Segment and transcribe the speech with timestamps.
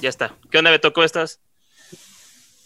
[0.00, 0.34] Ya está.
[0.50, 0.92] ¿Qué onda, Beto?
[0.92, 1.40] ¿Cómo estás?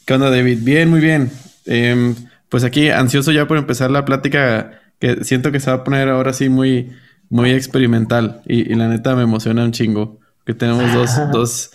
[0.04, 0.58] ¿Qué onda, David?
[0.62, 1.31] Bien, muy bien.
[1.65, 2.15] Em,
[2.49, 6.08] pues aquí ansioso ya por empezar la plática que siento que se va a poner
[6.08, 6.92] ahora sí muy,
[7.29, 11.70] muy experimental y, la neta me emociona un chingo que tenemos dos, dos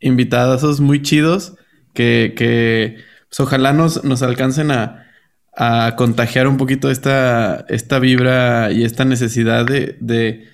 [0.00, 1.54] invitados muy chidos
[1.94, 2.96] que, que
[3.28, 5.06] pues, ojalá nos, nos alcancen a,
[5.56, 10.48] a contagiar un poquito esta, esta vibra y esta necesidad de, de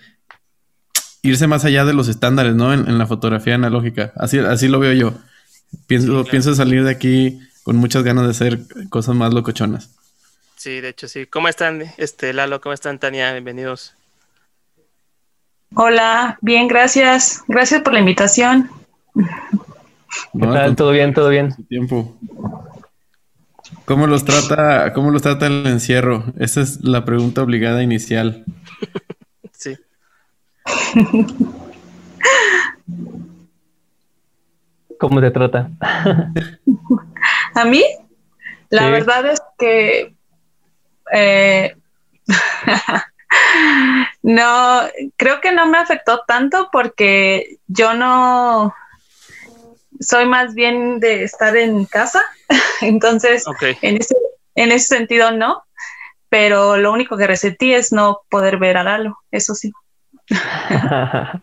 [1.31, 2.73] irse más allá de los estándares, ¿no?
[2.73, 4.13] En, la fotografía analógica.
[4.17, 5.15] Así, así lo veo yo.
[5.87, 9.91] Pienso, pienso salir de aquí con muchas ganas de hacer cosas más locochonas.
[10.57, 11.27] Sí, de hecho, sí.
[11.27, 12.61] ¿Cómo están, este, Lalo?
[12.61, 13.33] ¿Cómo están, Tania?
[13.33, 13.95] Bienvenidos.
[15.75, 17.43] Hola, bien, gracias.
[17.49, 18.71] Gracias por la invitación.
[19.15, 20.77] ¿Qué tal?
[20.77, 21.13] ¿Todo bien?
[21.13, 21.55] ¿Todo bien?
[21.69, 22.17] Tiempo.
[23.85, 26.25] ¿Cómo los trata, cómo los trata el encierro?
[26.39, 28.45] Esa es la pregunta obligada inicial.
[34.99, 35.71] ¿Cómo te trata?
[37.55, 37.85] ¿A mí?
[38.71, 40.15] La verdad es que
[41.13, 41.77] eh,
[44.23, 44.81] no,
[45.17, 48.75] creo que no me afectó tanto porque yo no
[50.01, 52.23] soy más bien de estar en casa,
[52.81, 53.45] entonces
[53.83, 54.15] en, ese,
[54.55, 55.65] en ese sentido no,
[56.29, 59.73] pero lo único que resentí es no poder ver a Lalo, eso sí.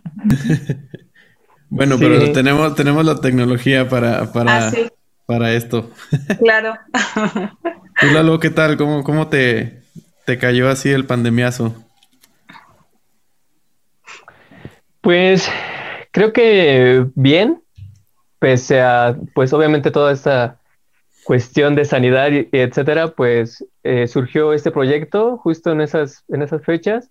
[1.70, 4.72] bueno, pero tenemos, tenemos la tecnología para, para, ah,
[5.26, 5.92] para esto.
[6.40, 6.78] claro.
[8.00, 8.76] ¿Tú, Lalo, qué tal?
[8.78, 9.84] ¿Cómo, cómo te,
[10.26, 11.76] te cayó así el pandemiazo?
[15.02, 15.50] Pues
[16.12, 17.62] creo que bien,
[18.40, 20.60] pese a, pues obviamente toda esta
[21.24, 26.64] cuestión de sanidad y, etcétera, pues eh, surgió este proyecto justo en esas, en esas
[26.64, 27.10] fechas.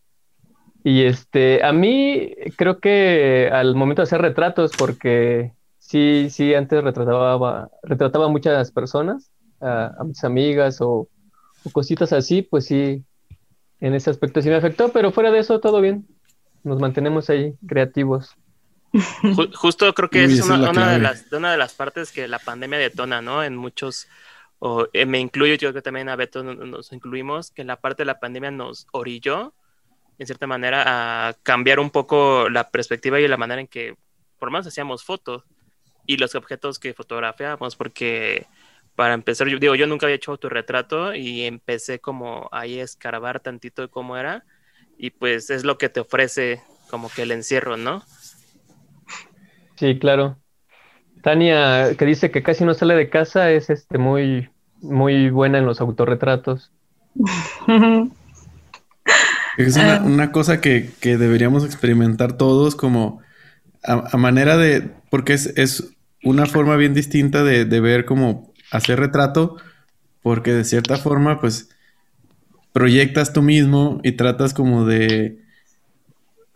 [0.85, 6.83] Y este, a mí creo que al momento de hacer retratos, porque sí, sí, antes
[6.83, 11.09] retrataba, retrataba a muchas personas, a, mis amigas o,
[11.65, 13.05] o, cositas así, pues sí,
[13.81, 16.07] en ese aspecto sí me afectó, pero fuera de eso todo bien
[16.65, 18.37] nos mantenemos ahí creativos.
[19.55, 23.23] Justo creo que es una, de las, una de las partes que la pandemia detona,
[23.23, 23.43] ¿no?
[23.43, 24.07] En muchos,
[24.59, 27.81] o eh, me incluyo, yo creo que también a Beto nos incluimos, que en la
[27.81, 29.55] parte de la pandemia nos orilló,
[30.23, 30.85] en cierta manera,
[31.29, 33.97] a cambiar un poco la perspectiva y la manera en que,
[34.39, 35.45] por lo menos, hacíamos fotos
[36.07, 38.47] y los objetos que fotografiábamos, porque
[38.95, 43.41] para empezar, yo digo, yo nunca había hecho autorretrato y empecé como ahí a escarbar
[43.41, 44.45] tantito de cómo era
[44.97, 48.03] y pues es lo que te ofrece como que el encierro, ¿no?
[49.77, 50.39] Sí, claro.
[51.23, 54.51] Tania, que dice que casi no sale de casa, es este muy,
[54.81, 56.71] muy buena en los autorretratos.
[59.57, 63.21] Es una, cosa que, deberíamos experimentar todos como
[63.83, 65.91] a, manera de, porque es, es,
[66.25, 69.57] una forma bien distinta de, de ver cómo hacer retrato,
[70.23, 71.69] porque de cierta forma, pues
[72.73, 75.41] proyectas tú mismo y tratas como de,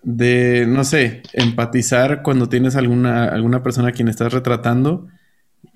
[0.02, 5.08] de, no sé, empatizar cuando tienes alguna, alguna persona a quien estás retratando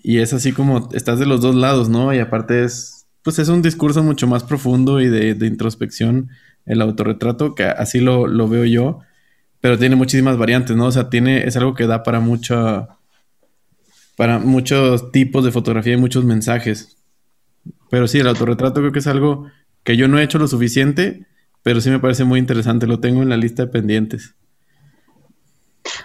[0.03, 2.15] y es así como estás de los dos lados, ¿no?
[2.15, 6.31] Y aparte es, pues es un discurso mucho más profundo y de, de introspección
[6.71, 9.01] el autorretrato, que así lo, lo, veo yo,
[9.61, 10.87] pero tiene muchísimas variantes, ¿no?
[10.87, 12.89] O sea, tiene, es algo que da para mucho,
[14.17, 16.97] para muchos tipos de fotografía y muchos mensajes.
[17.91, 19.51] Pero sí, el autorretrato creo que es algo
[19.83, 21.27] que yo no he hecho lo suficiente,
[21.63, 24.35] pero sí me parece muy interesante, lo tengo en la lista de pendientes.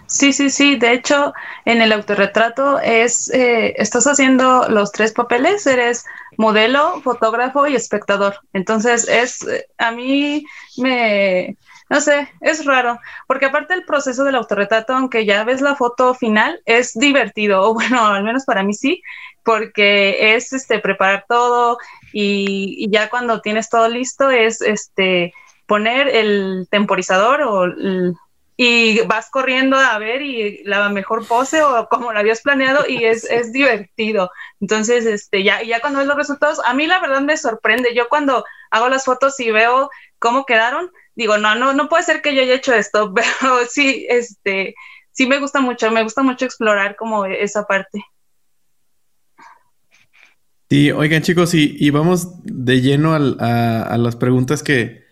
[0.08, 0.76] Sí, sí, sí.
[0.76, 1.34] De hecho,
[1.66, 6.06] en el autorretrato es, eh, estás haciendo los tres papeles, eres
[6.38, 8.40] modelo, fotógrafo y espectador.
[8.54, 9.46] Entonces, es,
[9.78, 10.46] a mí
[10.78, 11.58] me,
[11.90, 16.16] no sé, es raro, porque aparte el proceso del autorretrato, aunque ya ves la foto
[16.16, 19.02] final, es divertido, o bueno, al menos para mí sí,
[19.44, 21.78] porque es este preparar todo
[22.12, 25.34] y, ya cuando tienes todo listo es este
[25.68, 27.66] poner el temporizador o
[28.58, 33.04] y vas corriendo a ver y la mejor pose o como lo habías planeado y
[33.04, 34.32] es, es divertido.
[34.62, 37.94] Entonces, este, ya, ya cuando ves los resultados, a mí la verdad me sorprende.
[37.94, 42.22] Yo cuando hago las fotos y veo cómo quedaron, digo, no, no, no puede ser
[42.22, 44.76] que yo haya hecho esto, pero sí, este,
[45.12, 48.04] sí me gusta mucho, me gusta mucho explorar como esa parte.
[50.70, 55.05] Sí, oigan chicos, y, vamos de lleno a, las preguntas que,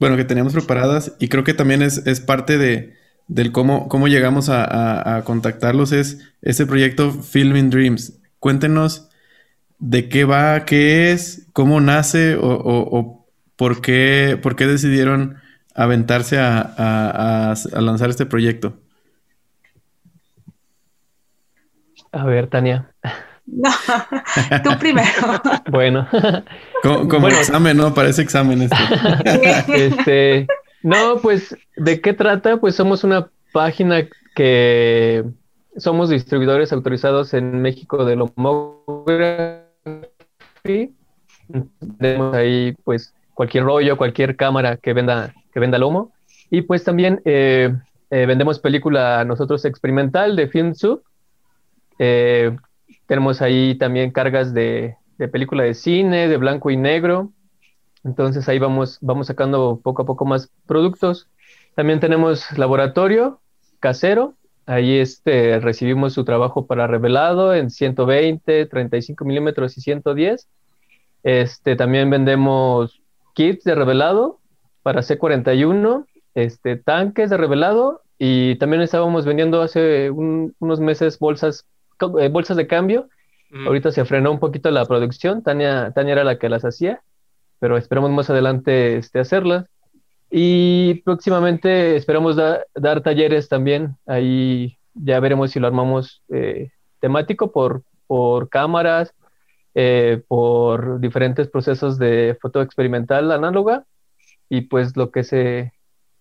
[0.00, 2.96] bueno, que teníamos preparadas y creo que también es, parte de,
[3.28, 8.18] del cómo, cómo llegamos a, contactarlos, es ese proyecto Filming Dreams.
[8.40, 9.10] Cuéntenos
[9.78, 13.26] de qué va, qué es, cómo nace o,
[13.56, 15.36] por, qué, por qué decidieron
[15.74, 18.80] aventarse a lanzar este proyecto.
[22.12, 22.92] A ver, Tania.
[23.52, 23.70] No,
[24.64, 25.08] tú primero.
[25.70, 26.06] bueno.
[26.82, 27.92] Como, examen, ¿no?
[27.92, 28.76] Parece examen esto.
[29.68, 30.46] este,
[30.82, 32.58] no, pues, ¿de qué trata?
[32.58, 35.24] Pues somos una página que
[35.76, 39.66] somos distribuidores autorizados en México de Lomography.
[41.98, 46.12] Tenemos ahí, pues, cualquier rollo, cualquier cámara que venda, que venda lomo.
[46.50, 47.72] Y pues también eh,
[48.10, 51.02] eh, vendemos película nosotros experimental de FilmSub.
[51.98, 52.56] Eh,
[53.10, 57.32] tenemos ahí también cargas de, de, película de cine, de blanco y negro.
[58.04, 61.28] Entonces ahí vamos, vamos sacando poco a poco más productos.
[61.74, 63.40] También tenemos laboratorio
[63.80, 64.34] casero.
[64.64, 70.48] Ahí este, recibimos su trabajo para revelado en 120, 35 milímetros y 110.
[71.24, 73.02] Este, también vendemos
[73.34, 74.38] kits de revelado
[74.84, 76.06] para C41,
[76.36, 81.66] este, tanques de revelado y también estábamos vendiendo hace unos meses bolsas,
[82.08, 83.08] bolsas de cambio.
[83.50, 83.66] Mm.
[83.66, 87.02] Ahorita se frenó un poquito la producción, Tania, Tania era la que las hacía,
[87.58, 89.66] pero esperamos más adelante este, hacerlas.
[90.30, 93.96] Y próximamente esperamos dar talleres también.
[94.06, 96.70] Ahí ya veremos si lo armamos eh,
[97.00, 99.12] temático por, por cámaras,
[99.74, 103.84] eh, por diferentes procesos de foto experimental análoga
[104.48, 105.72] y pues lo que se,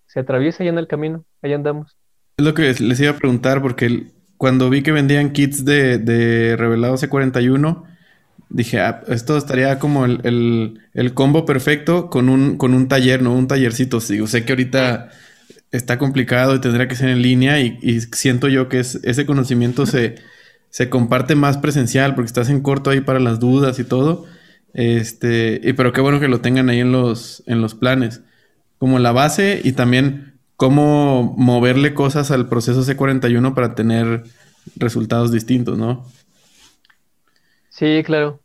[0.06, 1.98] se atraviesa ahí en el camino, ahí andamos.
[2.38, 6.56] Es lo que les iba a preguntar porque cuando vi que vendían kits de, de
[6.56, 7.84] revelado C41,
[8.48, 10.80] dije, ah, esto estaría como el,
[11.14, 13.36] combo perfecto con un, con un taller, ¿no?
[13.36, 14.00] Un tallercito.
[14.00, 15.10] Sí, sé que ahorita
[15.74, 19.86] está complicado y tendría que ser en línea y, siento yo que es, ese conocimiento
[19.86, 20.16] se,
[20.70, 24.26] se, comparte más presencial porque estás en corto ahí para las dudas y todo.
[24.74, 28.22] Este, y pero qué bueno que lo tengan ahí en los, en los planes.
[28.78, 30.29] Como la base y también
[30.60, 34.24] cómo moverle cosas al proceso C41 para tener
[34.76, 36.06] resultados distintos, ¿no?
[37.70, 38.42] Sí, claro.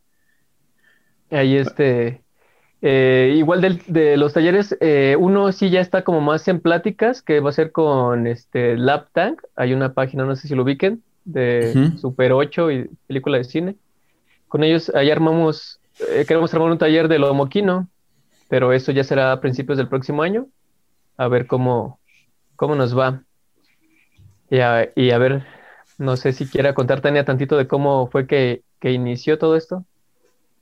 [1.28, 2.22] Ahí este,
[2.82, 7.40] eh, igual de, los talleres, eh, uno sí ya está como más en pláticas, que
[7.40, 9.42] va a ser con este Lab Tank.
[9.56, 13.74] Hay una página, no sé si lo ubiquen, de Super 8 y película de cine.
[14.46, 15.80] Con ellos ahí armamos,
[16.12, 17.88] eh, queremos armar un taller de lo moquino,
[18.48, 20.46] pero eso ya será a principios del próximo año.
[21.16, 21.98] A ver cómo,
[22.56, 23.22] cómo nos va.
[24.50, 25.46] Y a, y a ver,
[25.98, 29.82] no sé si quiera contar Tania tantito de cómo fue que que inició todo esto?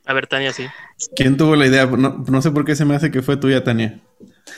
[0.07, 0.69] A ver, Tania, sí.
[1.17, 1.87] ¿Quién tuvo la idea?
[1.87, 3.99] No, sé por qué se me hace que fue tuya, Tania.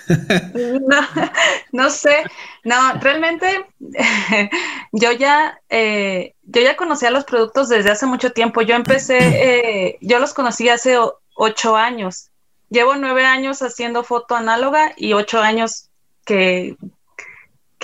[1.73, 2.25] no, sé.
[2.63, 3.65] No, realmente
[4.93, 8.61] yo ya eh, yo ya conocía los productos desde hace mucho tiempo.
[8.61, 9.17] Yo empecé,
[9.89, 10.99] eh, yo los conocí hace
[11.35, 12.29] ocho años.
[12.69, 15.89] Llevo nueve años haciendo foto análoga y ocho años
[16.27, 16.77] que,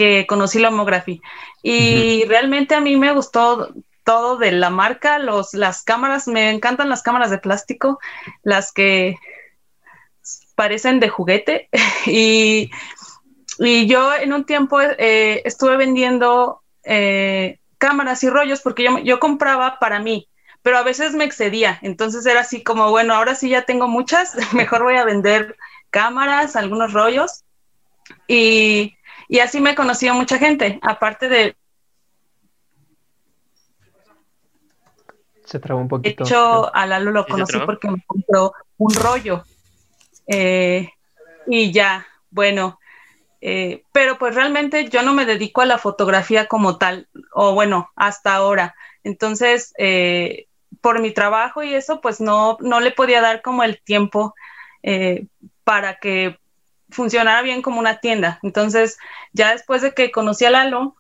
[0.00, 1.20] que conocí la homografía.
[1.62, 6.88] Y realmente a mí me gustó todo de la marca, los, las cámaras, me encantan
[6.88, 7.99] las cámaras de plástico,
[8.43, 9.19] las que
[10.55, 11.69] parecen de juguete.
[12.06, 12.70] y,
[13.58, 19.79] yo en un tiempo eh, estuve vendiendo eh, cámaras y rollos porque yo, yo compraba
[19.79, 20.31] para mí,
[20.62, 21.79] pero a veces me excedía.
[21.82, 25.58] Entonces era así como, bueno, ahora sí ya tengo muchas, mejor voy a vender
[25.91, 27.44] cámaras, algunos rollos.
[28.26, 28.97] Y,
[29.31, 31.56] y así me conocido mucha gente, aparte de,
[35.45, 36.23] Se trabó un poquito.
[36.23, 39.43] De hecho, a Lalo lo conocí porque me compró un rollo.
[40.28, 40.88] Eh,
[41.49, 42.78] y ya, bueno.
[43.40, 47.90] Eh, pero pues realmente yo no me dedico a la fotografía como tal, o bueno,
[47.97, 48.76] hasta ahora.
[49.02, 50.47] Entonces, eh,
[50.81, 54.35] por mi trabajo y eso, pues no, no le podía dar como el tiempo
[55.64, 56.38] para que
[56.90, 58.38] funcionara bien como una tienda.
[58.42, 58.99] Entonces,
[59.32, 60.97] ya después de que conocí a Lalo,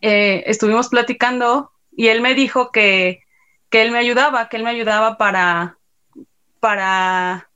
[0.00, 3.22] estuvimos platicando y él me dijo que
[3.70, 5.78] que él me ayudaba, que él me ayudaba para,
[6.58, 7.48] para,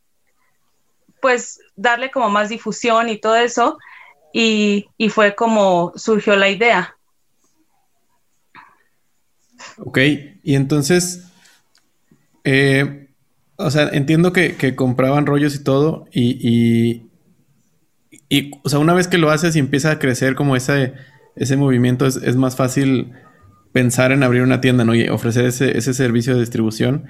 [1.21, 3.79] pues, darle como más difusión y todo eso.
[4.33, 6.97] Y, fue como surgió la idea.
[9.79, 9.99] Ok,
[10.43, 11.25] y entonces,
[12.45, 13.09] eh,
[13.57, 17.04] o sea, entiendo que, compraban rollos y todo, y, y,
[18.63, 20.95] o sea, una vez que lo haces y empieza a crecer como ese,
[21.37, 23.13] ese movimiento, es, es más fácil
[23.75, 24.95] pensar en abrir una tienda, ¿no?
[24.95, 27.07] Y ofrecer ese, servicio de distribución.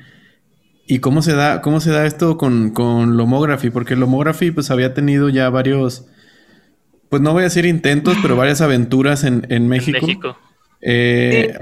[0.86, 3.68] ¿Y cómo se da, cómo se da esto con, con Lomography?
[3.68, 6.06] Porque Lomography pues había tenido ya varios,
[7.10, 10.38] pues no voy a decir intentos, pero varias aventuras en, México.
[10.80, 11.54] Eh,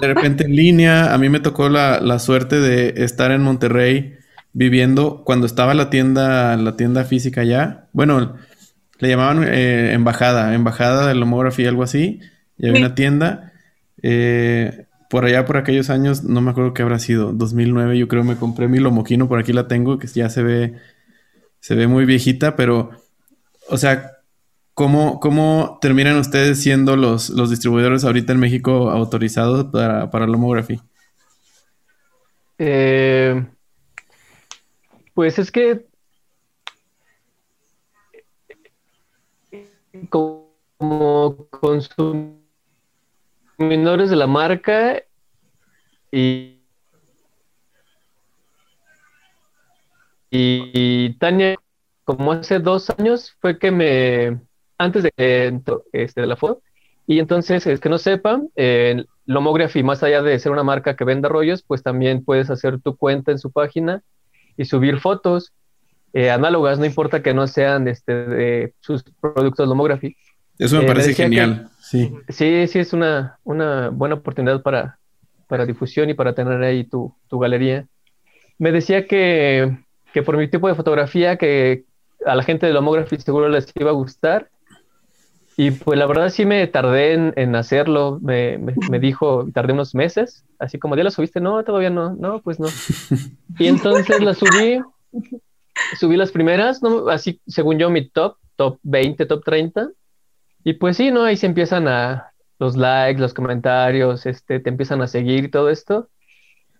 [0.00, 4.14] de repente en línea, a mí me tocó la, suerte de estar en Monterrey
[4.54, 7.88] viviendo cuando estaba la tienda, la tienda física ya.
[7.92, 8.36] Bueno,
[9.00, 12.20] le llamaban eh, embajada, embajada de Lomography, algo así.
[12.58, 13.52] Y había una tienda.
[14.02, 18.22] Eh, por allá, por aquellos años, no me acuerdo qué habrá sido, 2009, yo creo
[18.22, 20.74] me compré mi Lomoquino, por aquí la tengo, que ya se ve,
[21.58, 22.90] se ve muy viejita, pero,
[23.68, 24.12] o sea,
[24.72, 30.80] ¿cómo, cómo terminan ustedes siendo los, los distribuidores ahorita en México autorizados para, para Lomography?
[32.58, 33.44] Eh,
[35.14, 35.89] pues es que
[40.08, 42.40] como consumidores
[44.10, 45.02] de la marca
[46.10, 46.60] y,
[50.30, 51.56] y, Tania,
[52.04, 54.40] como hace dos años, fue que me,
[54.78, 55.60] antes de,
[55.92, 56.62] este, de la foto,
[57.06, 61.04] y entonces, es que no sepan, eh, Lomography, más allá de ser una marca que
[61.04, 64.02] venda rollos, pues también puedes hacer tu cuenta en su página
[64.56, 65.52] y subir fotos
[66.12, 70.16] eh, análogas, no importa que no sean este, de sus productos Lomography.
[70.58, 71.68] Eso me eh, parece genial.
[71.80, 72.12] Sí.
[72.28, 74.98] sí, sí, es una, una buena oportunidad para,
[75.48, 77.86] para difusión y para tener ahí tu, tu galería.
[78.58, 79.76] Me decía que,
[80.12, 81.84] que, por mi tipo de fotografía, que
[82.26, 84.50] a la gente de Lomography seguro les iba a gustar.
[85.56, 88.18] Y pues la verdad sí me tardé en, en hacerlo.
[88.22, 91.40] Me, me, dijo, tardé unos meses, así como, ¿ya la subiste?
[91.40, 92.14] No, todavía no.
[92.14, 92.68] No, pues no.
[93.58, 94.80] Y entonces la subí,
[95.98, 97.08] subí las primeras, ¿no?
[97.08, 99.90] así según yo mi top, top 20, top 30.
[100.64, 101.24] Y pues sí, ¿no?
[101.24, 105.70] Ahí se empiezan a los likes, los comentarios, este, te empiezan a seguir y todo
[105.70, 106.08] esto.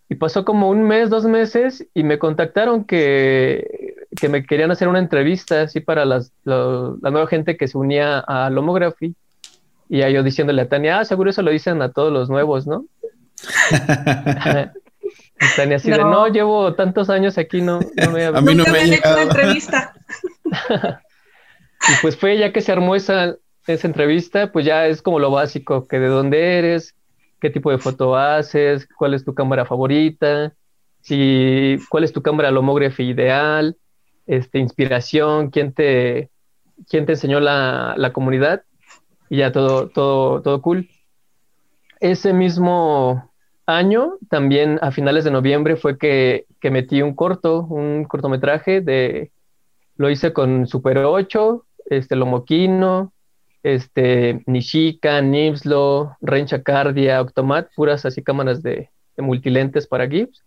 [0.08, 4.88] Y pasó como un mes, dos meses y me contactaron que, que me querían hacer
[4.88, 9.14] una entrevista así para las, la nueva gente que se unía a Lomography.
[9.88, 12.84] Y yo diciéndole a Tania, ah, seguro eso lo dicen a todos los nuevos, ¿no?
[15.40, 18.64] y Tania así de, no, llevo tantos años aquí, no, no me A mí no
[18.64, 19.94] me, hecho una entrevista.
[21.88, 25.30] y pues fue ya que se armó esa, esa entrevista, pues ya es como lo
[25.30, 26.94] básico, que de dónde eres,
[27.40, 30.52] qué tipo de foto haces, cuál es tu cámara favorita,
[31.00, 33.76] si, cuál es tu cámara lomography ideal,
[34.26, 36.30] este, inspiración, quién te,
[36.88, 38.62] quién te enseñó la, la comunidad,
[39.30, 40.90] y ya todo, todo, todo cool.
[42.00, 43.29] Ese mismo
[43.66, 49.30] año, también a finales de noviembre, fue que, que metí un corto, un cortometraje de,
[49.96, 53.12] lo hice con Super 8, este, Lomoquino,
[53.62, 58.88] este, Nishika, Nibslo, Rencha Cardia, Octomat, puras así cámaras de,
[59.18, 60.42] multilentes para Gibbs.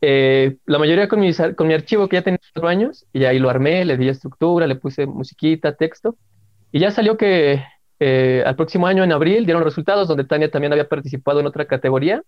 [0.00, 3.38] Eh, la mayoría con mi, con mi archivo que ya tenía cuatro años, y ahí
[3.38, 6.16] lo armé, le di estructura, le puse musiquita, texto,
[6.72, 7.62] y ya salió que
[8.00, 11.66] eh, al próximo año, en abril, dieron resultados donde Tania también había participado en otra
[11.66, 12.22] categoría,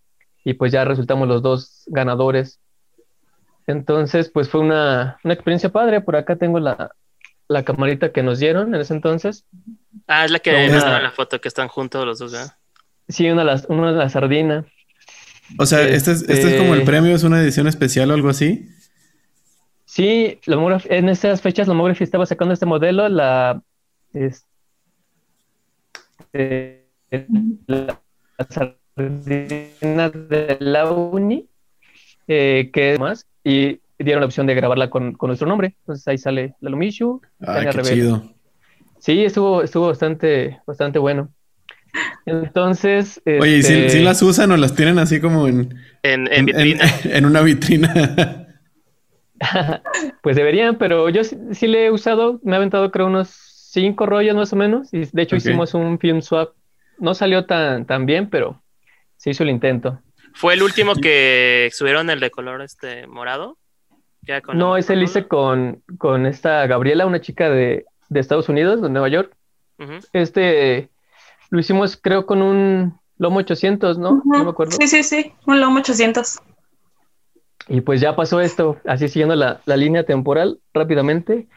[0.45, 2.61] y pues ya resultamos los dos ganadores
[3.67, 6.01] entonces, pues fue una, experiencia padre.
[6.01, 6.93] Por acá tengo la,
[7.65, 9.45] camarita que nos dieron en ese entonces.
[10.07, 12.57] Ah, es la que una, la foto que están juntos los dos, ¿verdad?
[13.09, 14.67] Sí, una de una de la sardina.
[15.59, 18.15] O sea, este, es, este es como el este premio, es una edición especial o
[18.15, 18.71] algo así.
[19.85, 23.63] Sí, en esas fechas Lomography estaba sacando este modelo, la,
[24.15, 24.47] este,
[27.67, 28.01] la,
[28.49, 31.49] sardina de la Uni,
[32.27, 35.77] eh, que es más, y dieron la opción de grabarla con, nuestro nombre.
[35.81, 37.21] Entonces ahí sale la Lumishu.
[37.41, 38.35] Ah, qué chido.
[38.99, 41.31] Sí, estuvo, estuvo bastante, bastante bueno.
[42.27, 43.21] Entonces.
[43.27, 45.75] Oye, ¿y si, este las usan o las tienen así como en.
[46.03, 46.85] En, vitrina.
[47.05, 48.47] En, una vitrina.
[50.23, 52.41] pues deberían, pero yo sí, le he usado.
[52.43, 53.29] Me ha aventado, creo, unos
[53.75, 54.93] cinco rollos más o menos.
[54.95, 56.55] Y de hecho hicimos un film swap.
[56.99, 58.63] No salió tan, tan bien, pero
[59.17, 60.01] se hizo el intento.
[60.33, 63.59] ¿Fue el último que subieron el de color este morado?
[64.55, 69.09] no, ese lo hice con, con esta Gabriela, una chica de, Estados Unidos, de Nueva
[69.09, 69.37] York.
[70.13, 70.89] Este
[71.51, 74.23] lo hicimos, creo, con un Lomo 800, ¿no?
[74.25, 74.77] No me acuerdo.
[74.81, 76.41] Sí, sí, sí, un Lomo 800.
[77.69, 81.49] Y pues ya pasó esto, así siguiendo la, la línea temporal rápidamente.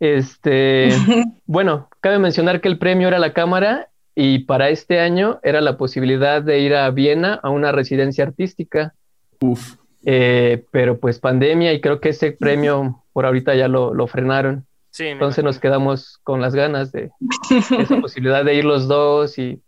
[0.00, 0.90] Este,
[1.46, 5.76] bueno, cabe mencionar que el premio era la cámara y para este año era la
[5.76, 8.94] posibilidad de ir a Viena a una residencia artística.
[9.40, 9.76] Uf.
[10.04, 14.64] Eh, pero pues pandemia y creo que ese premio por ahorita ya lo, lo frenaron.
[14.90, 17.10] Sí, Entonces nos quedamos con las ganas de
[17.78, 19.60] esa posibilidad de ir los dos y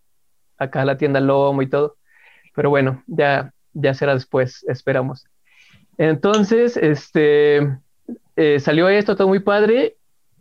[0.57, 1.97] acá a la tienda Lomo y todo.
[2.55, 5.27] Pero bueno, ya, ya será después, esperamos.
[5.99, 7.77] Entonces, este,
[8.37, 9.98] eh, salió esto todo muy padre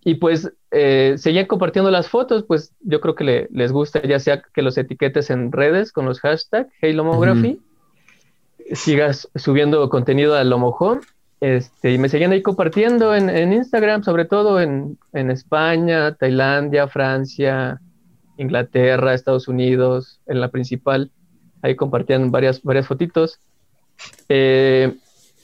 [0.07, 4.41] y pues eh, seguían compartiendo las fotos, pues yo creo que les gusta, ya sea
[4.41, 7.59] que los etiquetes en redes con los hashtags HeyLomography,
[8.71, 11.01] sigas subiendo contenido al Lomojón
[11.41, 17.81] Este, y me seguían ahí compartiendo en, Instagram, sobre todo en, España, Tailandia, Francia,
[18.37, 21.11] Inglaterra, Estados Unidos, en la principal.
[21.61, 23.41] Ahí compartían varias, varias fotitos.
[24.29, 24.95] Eh,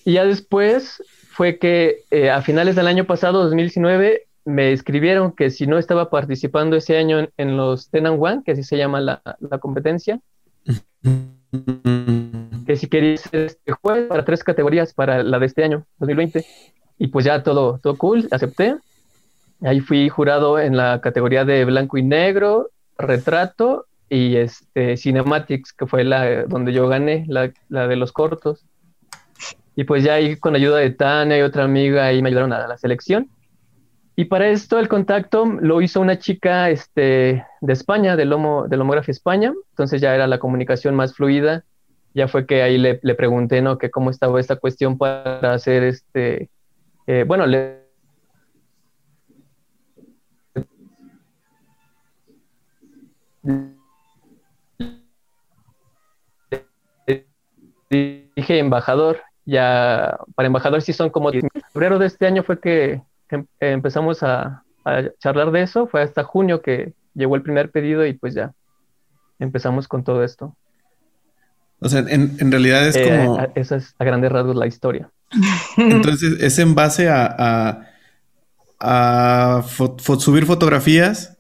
[0.06, 5.50] y ya después fue que eh, a finales del año pasado, 2019, me escribieron que
[5.50, 9.22] si no estaba participando ese año en, los Tenan One, que así se llama la,
[9.40, 10.20] la competencia,
[12.66, 16.46] que si quería ser este juez para tres categorías para la de este año, 2020.
[16.98, 18.76] Y pues ya todo, todo cool, acepté.
[19.62, 25.88] Ahí fui jurado en la categoría de blanco y negro, retrato y este cinematics, que
[25.88, 28.66] fue la donde yo gané, la, la de los cortos.
[29.76, 32.68] Y pues ya ahí con ayuda de Tania y otra amiga ahí me ayudaron a
[32.68, 33.30] la selección.
[34.16, 38.78] Y para esto el contacto lo hizo una chica este, de España, de, Lomo, de
[38.78, 41.64] Lomografía España, entonces ya era la comunicación más fluida,
[42.14, 43.80] ya fue que ahí le, le pregunté, ¿no?
[43.80, 46.52] Que cómo estaba esta cuestión para hacer este,
[47.08, 47.84] eh, bueno, le
[57.90, 61.32] dije embajador, ya para embajador sí son como
[61.72, 63.02] febrero de este año fue que
[63.34, 64.64] Em, empezamos a,
[65.20, 68.54] charlar de eso, fue hasta junio que llegó el primer pedido y pues ya
[69.40, 70.58] empezamos con todo esto.
[71.80, 73.40] O sea, en, realidad es eh, como...
[73.56, 75.10] Esa es a grandes rasgos la historia.
[75.78, 77.88] Entonces, es en base a,
[78.80, 79.64] a,
[80.18, 81.38] subir fotografías,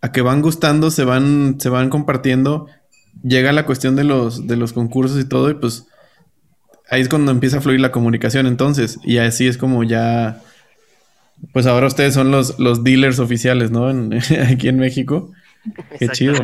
[0.00, 2.68] a que van gustando, se van, se van compartiendo,
[3.22, 5.86] llega la cuestión de los, de los concursos y todo, y pues
[6.88, 10.40] ahí es cuando empieza a fluir la comunicación entonces, y así es como ya
[11.52, 13.86] pues ahora ustedes son los, los dealers oficiales, ¿no?
[14.50, 15.32] aquí en México.
[15.98, 16.34] Qué chido.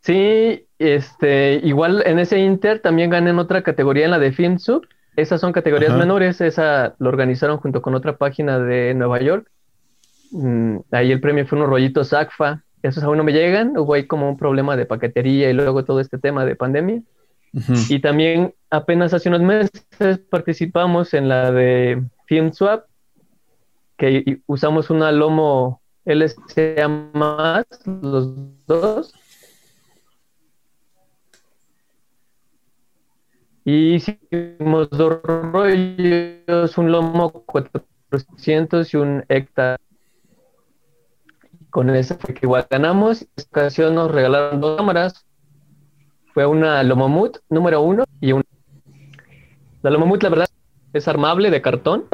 [0.00, 4.86] Sí, este, igual en ese Inter también gané en otra categoría en la de FilmSub.
[5.16, 9.50] Esas son categorías menores, esa lo organizaron junto con otra página de Nueva York.
[10.30, 12.62] Mm, ahí el premio fue unos rollitos ACFA.
[12.82, 16.00] Esos aún no me llegan, hubo ahí como un problema de paquetería y luego todo
[16.00, 17.02] este tema de pandemia.
[17.88, 22.84] Y también apenas hace unos meses participamos en la de FilmSwap,
[23.96, 29.14] que usamos una lomo LCA más, los dos.
[33.64, 39.82] Y hicimos dos rollos, un lomo 400 y un hectare.
[41.70, 43.22] Con esa fue que igual ganamos.
[43.22, 45.26] En esta ocasión nos regalaron dos cámaras.
[46.32, 48.44] Fue una Lomomut número uno y una.
[49.82, 50.48] La Lomomut, la verdad,
[50.92, 52.06] es armable de cartón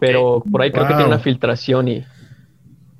[0.00, 2.04] pero por ahí creo que tiene una filtración y,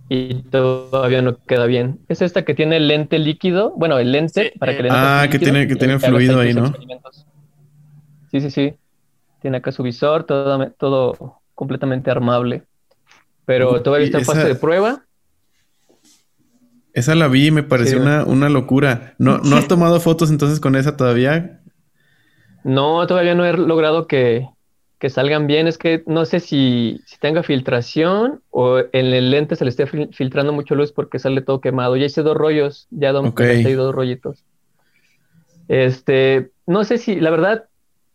[0.08, 2.00] y todavía no queda bien.
[2.08, 5.38] Es esta que tiene el lente líquido, bueno, el lente para que le Ah, que
[5.38, 6.72] tiene, que tiene fluido ahí, ¿no?
[8.30, 8.74] Sí, sí, sí.
[9.40, 12.64] Tiene acá su visor, todo, todo completamente armable.
[13.44, 15.04] Pero todavía está en fase de prueba.
[16.94, 19.14] Esa la vi y me pareció una, una, locura.
[19.18, 21.60] ¿No, ¿No has tomado fotos entonces con esa todavía?
[22.62, 24.48] No, todavía no he logrado que,
[24.98, 25.66] que salgan bien.
[25.66, 29.86] Es que no sé si, si tenga filtración o en el lente se le esté
[29.86, 31.96] filtrando mucho luz porque sale todo quemado.
[31.96, 33.62] Ya hice dos rollos, ya okay.
[33.74, 34.44] dos rollitos.
[35.68, 37.64] Este, no sé si, la verdad,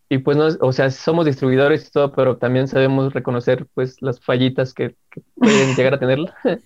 [0.09, 4.19] y pues no, o sea, somos distribuidores y todo, pero también sabemos reconocer pues las
[4.19, 4.95] fallitas que,
[5.35, 6.19] pueden llegar a tener.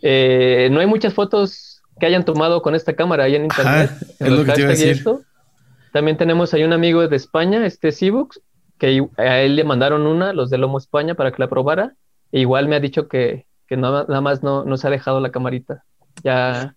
[0.00, 3.90] Eh, no hay muchas fotos que hayan tomado con esta cámara ahí en internet.
[4.20, 4.96] es lo que
[5.92, 8.40] También tenemos ahí un amigo de España, este Cibux,
[8.78, 11.94] que a él le mandaron una, los de Lomo España, para que la probara.
[12.32, 15.30] E igual me ha dicho que, que nada más no, no, se ha dejado la
[15.30, 15.84] camarita.
[16.22, 16.74] Ya,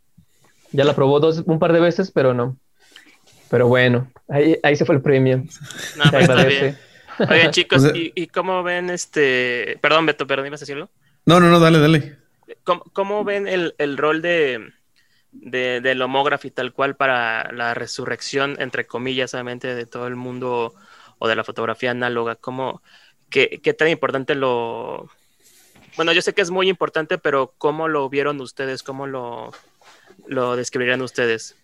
[0.71, 2.57] ya la probó dos, un par de veces, pero no.
[3.49, 5.43] Pero bueno, ahí, ahí se fue el premio.
[5.97, 6.77] No, pero está bien.
[7.19, 9.77] Oigan, chicos, ¿y, cómo ven este.
[9.81, 10.89] Perdón, Beto, perdón, ¿ibas a decirlo?
[11.25, 12.17] No, no, no, dale, dale.
[12.63, 14.71] ¿Cómo, cómo ven el, el rol de,
[15.31, 20.73] de, del homógrafo tal cual para la resurrección, entre comillas, obviamente, de todo el mundo
[21.21, 22.35] o de la fotografía análoga?
[22.35, 22.81] ¿Cómo,
[23.29, 25.07] qué, qué tan importante lo...
[25.95, 28.81] Bueno, yo sé que es muy importante, pero ¿cómo lo vieron ustedes?
[28.81, 29.51] ¿Cómo lo,
[30.25, 31.55] lo describirían ustedes?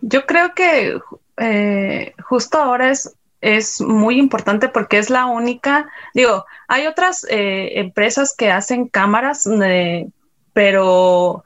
[0.00, 0.98] Yo creo que
[1.36, 7.78] eh, justo ahora es, es muy importante porque es la única, digo, hay otras eh,
[7.78, 10.08] empresas que hacen cámaras, eh,
[10.54, 11.44] pero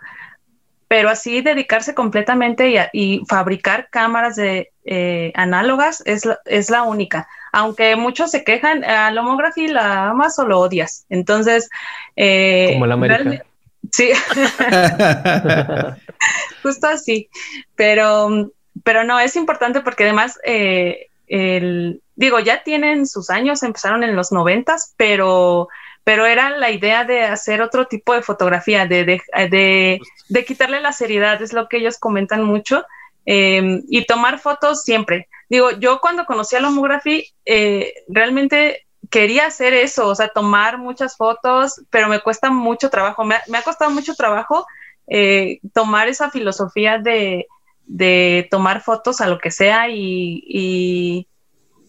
[0.91, 7.29] pero así dedicarse completamente y, fabricar cámaras de eh, análogas es la, es la única.
[7.53, 11.07] Aunque muchos se quejan, a la homografía la amas o lo odias.
[11.09, 11.71] Entonces,
[12.17, 13.45] eh, como la América.
[13.93, 14.11] Sí,
[16.65, 17.29] justo así.
[17.77, 18.51] Pero,
[18.83, 24.17] pero no, es importante porque además, eh, el, digo, ya tienen sus años, empezaron en
[24.17, 25.69] los noventas, pero,
[26.05, 30.93] pero era la idea de hacer otro tipo de fotografía, de, de, de, quitarle la
[30.93, 32.85] seriedad, es lo que ellos comentan mucho,
[33.27, 35.29] eh, y tomar fotos siempre.
[35.49, 40.79] Digo, yo cuando conocí a la homography, eh, realmente quería hacer eso, o sea, tomar
[40.79, 44.67] muchas fotos, pero me cuesta mucho trabajo, me, ha costado mucho trabajo
[45.09, 47.47] eh, tomar esa filosofía de,
[47.87, 51.27] de, tomar fotos a lo que sea y, y,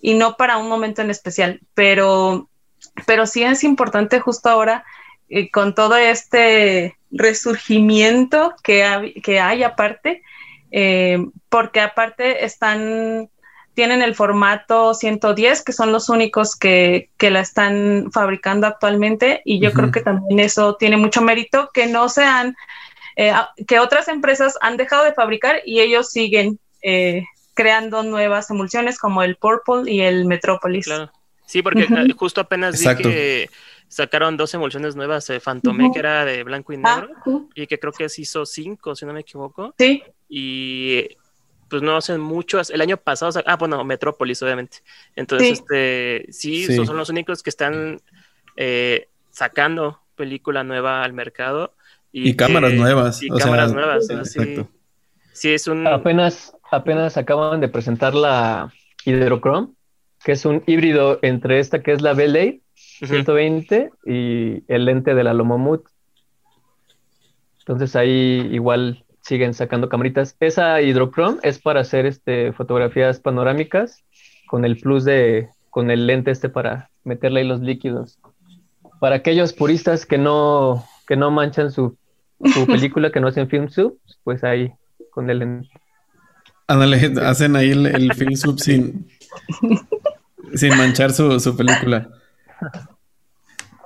[0.02, 2.50] y, no para un momento en especial, pero,
[3.06, 4.84] pero sí es importante justo ahora
[5.30, 10.22] eh, con todo este resurgimiento que, que hay aparte,
[10.72, 13.30] eh, porque aparte están
[13.74, 19.72] tienen el formato 110, que son los únicos que, la están fabricando actualmente, y yo
[19.72, 22.56] creo que también eso tiene mucho mérito, que no sean,
[23.16, 23.34] eh,
[23.68, 29.24] que otras empresas han dejado de fabricar y ellos siguen eh, creando nuevas emulsiones como
[29.24, 30.86] el Purple y el Metropolis.
[30.86, 31.12] Claro.
[31.52, 33.50] Sí, porque eh, justo apenas vi que
[33.90, 37.78] sacaron dos emulsiones nuevas, de Phantom que era de blanco y ah, negro, y que
[37.78, 39.76] creo que se hizo cinco, si no me equivoco.
[39.78, 40.02] Sí.
[40.30, 41.10] Y
[41.68, 42.62] pues no hacen mucho.
[42.70, 44.78] El año pasado, ah, bueno, Metrópolis, obviamente.
[45.14, 45.54] Entonces, sí.
[45.56, 48.00] este, sí, son los únicos que están
[48.56, 51.74] eh, sacando película nueva al mercado.
[52.14, 53.22] Y, cámaras nuevas.
[53.22, 54.08] Y cámaras nuevas.
[54.08, 54.66] Sí,
[55.34, 55.86] sí, es un...
[55.86, 58.72] Apenas, apenas acaban de presentar la
[59.04, 59.68] Hydrochrome,
[60.24, 65.24] que es un híbrido entre esta que es la Belay 120 y el lente de
[65.24, 65.86] la Lomomut.
[67.60, 70.36] Entonces ahí igual siguen sacando camaritas.
[70.40, 74.04] Esa hidrochrome es para hacer este, fotografías panorámicas
[74.48, 78.20] con el plus de, con el lente este para meterle ahí los líquidos.
[79.00, 81.98] Para aquellos puristas que no, que no manchan su,
[82.68, 84.72] película, que no hacen film sub, pues ahí
[85.12, 85.70] con el lente.
[86.68, 89.08] Ándale, hacen ahí el, film sub sin,
[90.56, 92.10] sin manchar su, su película.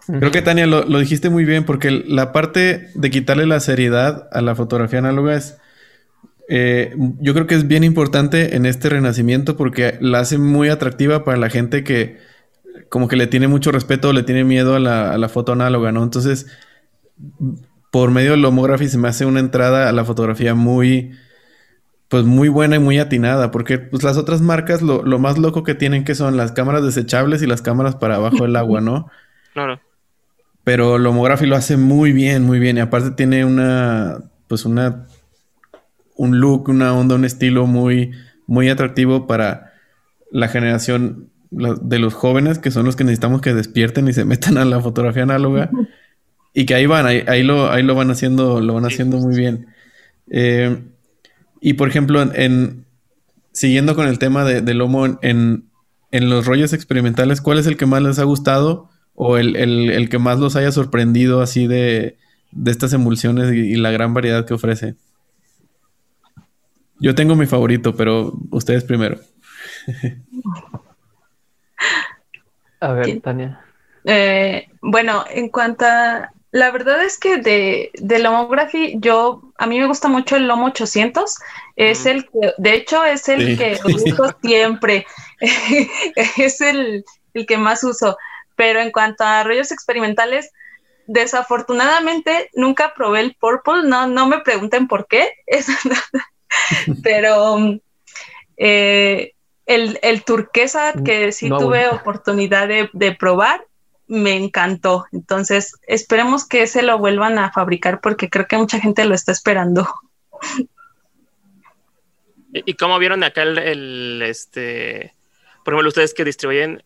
[0.07, 4.41] Creo que Tania lo, dijiste muy bien porque la parte de quitarle la seriedad a
[4.41, 5.57] la fotografía análoga es,
[6.47, 11.23] eh, yo creo que es bien importante en este renacimiento porque la hace muy atractiva
[11.23, 12.17] para la gente que
[12.89, 16.03] como que le tiene mucho respeto o le tiene miedo a la, foto análoga, ¿no?
[16.03, 16.45] Entonces,
[17.91, 21.11] por medio del homography se me hace una entrada a la fotografía muy,
[22.09, 25.63] pues muy buena y muy atinada, porque pues las otras marcas lo, lo más loco
[25.63, 29.09] que tienen que son las cámaras desechables y las cámaras para abajo del agua, ¿no?
[29.53, 29.79] Claro.
[30.65, 32.75] Pero Lomography lo hace muy bien, muy bien.
[32.75, 34.17] Y aparte tiene una,
[34.49, 35.05] pues una,
[36.17, 38.11] un look, una onda, un estilo muy,
[38.47, 39.73] muy atractivo para
[40.31, 44.57] la generación de los jóvenes, que son los que necesitamos que despierten y se metan
[44.57, 45.69] a la fotografía análoga.
[46.53, 49.67] y que ahí van, ahí, lo, ahí lo van haciendo, lo van haciendo muy bien.
[50.31, 50.83] Eh,
[51.65, 52.85] y por ejemplo, en,
[53.51, 55.65] siguiendo con el tema de, Lomo, en,
[56.11, 58.89] en los rollos experimentales, ¿cuál es el que más les ha gustado?
[59.15, 62.17] o el, que más los haya sorprendido así de,
[62.65, 64.95] estas emulsiones y, la gran variedad que ofrece?
[66.99, 69.19] Yo tengo mi favorito, pero ustedes primero.
[72.79, 73.61] a ver, Tania.
[74.03, 76.31] Eh, bueno, en cuanto a...
[76.55, 80.67] La verdad es que de, de Lomography, yo, a mí me gusta mucho el Lomo
[80.67, 81.35] 800.
[81.75, 85.05] Es el que, de hecho, es el que uso siempre.
[86.37, 88.15] es el, el que más uso.
[88.55, 90.53] Pero en cuanto a rollos experimentales,
[91.07, 95.33] desafortunadamente nunca probé el Purple, no, no me pregunten por qué,
[97.03, 97.57] pero
[98.55, 99.33] eh,
[99.65, 103.65] el, turquesa que sí tuve oportunidad de, probar,
[104.07, 105.05] me encantó.
[105.11, 109.31] Entonces, esperemos que se lo vuelvan a fabricar porque creo que mucha gente lo está
[109.31, 109.87] esperando.
[112.53, 115.13] ¿Y cómo vieron acá el, el este,
[115.63, 116.83] por ejemplo, ustedes que distribuyen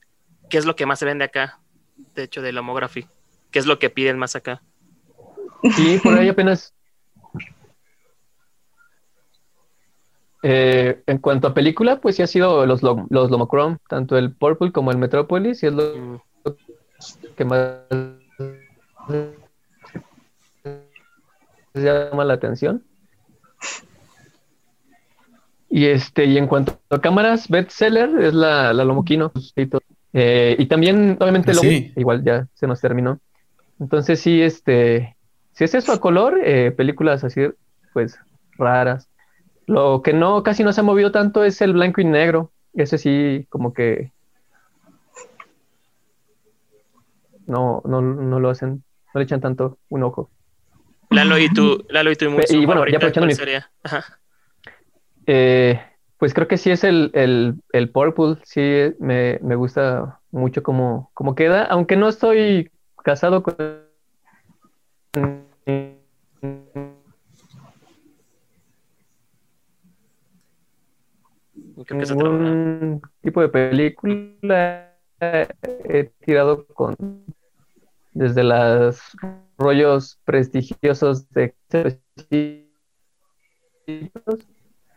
[0.49, 1.59] ¿qué es lo que más se vende acá?
[2.15, 3.07] De hecho, de la homography.
[3.51, 4.61] ¿Qué es lo que piden más acá?
[5.75, 6.73] Sí, por ahí apenas.
[10.41, 14.71] Eh, en cuanto a película, pues sí ha sido los, los Lomochrome, tanto el Purple
[14.71, 16.21] como el Metropolis, y es lo mm.
[17.39, 17.77] Que más
[21.73, 22.83] llama la atención.
[25.69, 29.31] Y este, y en cuanto a cámaras, bestseller es la, la Lomoquino.
[30.11, 33.21] Eh, y también, obviamente, lo igual ya se nos terminó.
[33.79, 35.15] Entonces, sí, este,
[35.53, 37.41] si es eso a color, eh, películas así,
[37.93, 38.19] pues,
[38.57, 39.07] raras.
[39.65, 42.51] Lo que no, casi no se ha movido tanto es el blanco y negro.
[42.73, 44.11] Ese sí, como que
[47.49, 48.83] no, no, no lo hacen,
[49.13, 50.29] no le echan tanto un ojo.
[51.09, 53.33] Lalo y tú, Lalo y tú y bueno, ya aprovechando mi...
[55.25, 55.79] Eh,
[56.17, 61.11] pues creo que sí es el, el, el Purple, sí me, me gusta mucho cómo,
[61.13, 62.71] cómo queda, aunque no estoy
[63.03, 63.55] casado con
[72.27, 74.89] un tipo de película
[75.21, 76.95] he tirado con
[78.19, 78.99] desde los
[79.57, 81.55] rollos prestigiosos de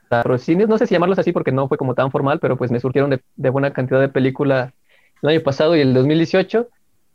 [0.09, 2.81] patrocinios, no sé si llamarlos así porque no fue como tan formal, pero pues me
[2.81, 4.75] surgieron de, de buena cantidad de película
[5.23, 6.69] el año pasado y el 2018.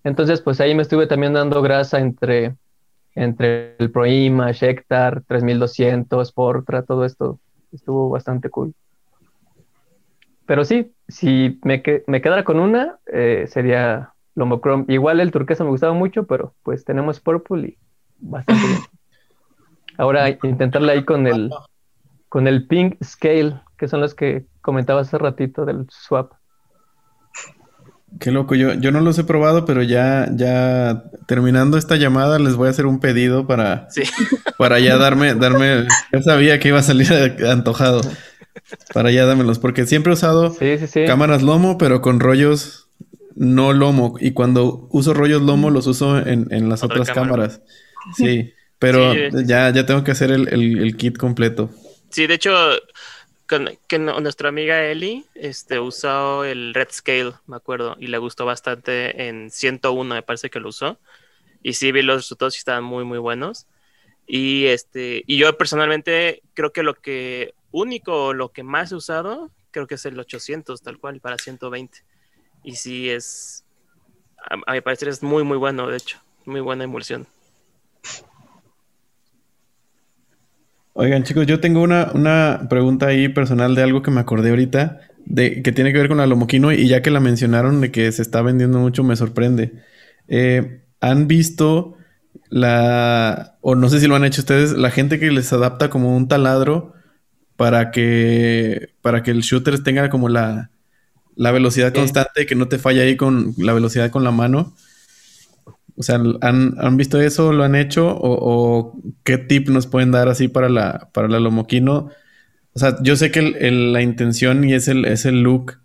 [0.05, 2.55] Entonces, pues ahí me estuve también dando grasa entre,
[3.13, 7.37] entre el Proima, Shektar, 3200, Portra, todo esto
[7.73, 8.73] estuvo bastante cool.
[10.45, 14.85] Pero sí, si me, me quedara con una, eh, sería Lomochrome.
[14.87, 17.77] Igual el turquesa me gustaba mucho, pero pues tenemos Purple y
[18.19, 18.79] bastante bien.
[19.97, 21.49] Ahora intentarle ahí con el,
[22.29, 26.33] con el Pink Scale, que son los que comentaba hace ratito del swap.
[28.19, 32.55] Qué loco, yo, yo no los he probado, pero ya, ya terminando esta llamada les
[32.55, 33.87] voy a hacer un pedido para,
[34.59, 37.11] para ya darme, darme, ya sabía que iba a salir
[37.49, 38.01] antojado.
[38.93, 40.55] Para ya dámelos, porque siempre he usado
[41.07, 42.86] cámaras lomo, pero con rollos
[43.37, 44.15] no lomo.
[44.19, 47.61] Y cuando uso rollos lomo, los uso en, las otras cámaras.
[48.15, 49.13] Sí, pero
[49.45, 51.69] ya, ya tengo que hacer el, kit completo.
[52.09, 52.53] Sí, de hecho,
[53.87, 59.27] que nuestra amiga Eli este, usó el Red Scale, me acuerdo, y le gustó bastante
[59.27, 60.99] en 101, me parece que lo usó.
[61.63, 63.67] Y sí, vi los resultados y estaban muy, muy buenos.
[64.25, 69.51] Y, este, y yo personalmente creo que lo que único, lo que más he usado,
[69.71, 71.99] creo que es el 800, tal cual, para 120.
[72.67, 73.63] Y sí es,
[74.49, 77.25] a, mi parecer es muy, muy bueno, de hecho, muy buena emulsión.
[80.91, 84.99] Oigan, chicos, yo tengo una, una, pregunta ahí personal de algo que me acordé ahorita,
[85.25, 88.11] de que tiene que ver con la Lomoquino, y ya que la mencionaron de que
[88.11, 89.71] se está vendiendo mucho, me sorprende.
[90.27, 91.95] Eh, ¿Han visto
[92.49, 96.17] la, o no sé si lo han hecho ustedes, la gente que les adapta como
[96.17, 96.95] un taladro
[97.55, 100.69] para que, para que el shooter tenga como la,
[101.37, 104.75] la velocidad constante, que no te falle ahí con la velocidad con la mano.
[105.95, 107.53] O sea, ¿han, ¿han visto eso?
[107.53, 108.07] ¿Lo han hecho?
[108.19, 112.09] O, qué tip nos pueden dar así para la, para la Lomoquino?
[112.73, 115.79] O sea, yo sé que la intención y es el, es el look,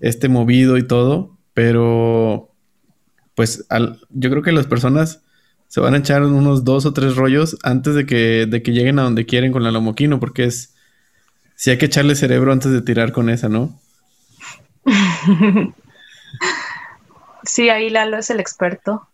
[0.00, 2.52] este movido y todo, pero
[3.34, 3.66] pues
[4.10, 5.22] yo creo que las personas
[5.68, 9.00] se van a echar unos dos o tres rollos antes de que, de que lleguen
[9.00, 10.74] a donde quieren con la Lomoquino, porque es,
[11.56, 13.80] si hay que echarle cerebro antes de tirar con esa, ¿no?
[17.44, 19.08] sí, ahí Lalo es el experto.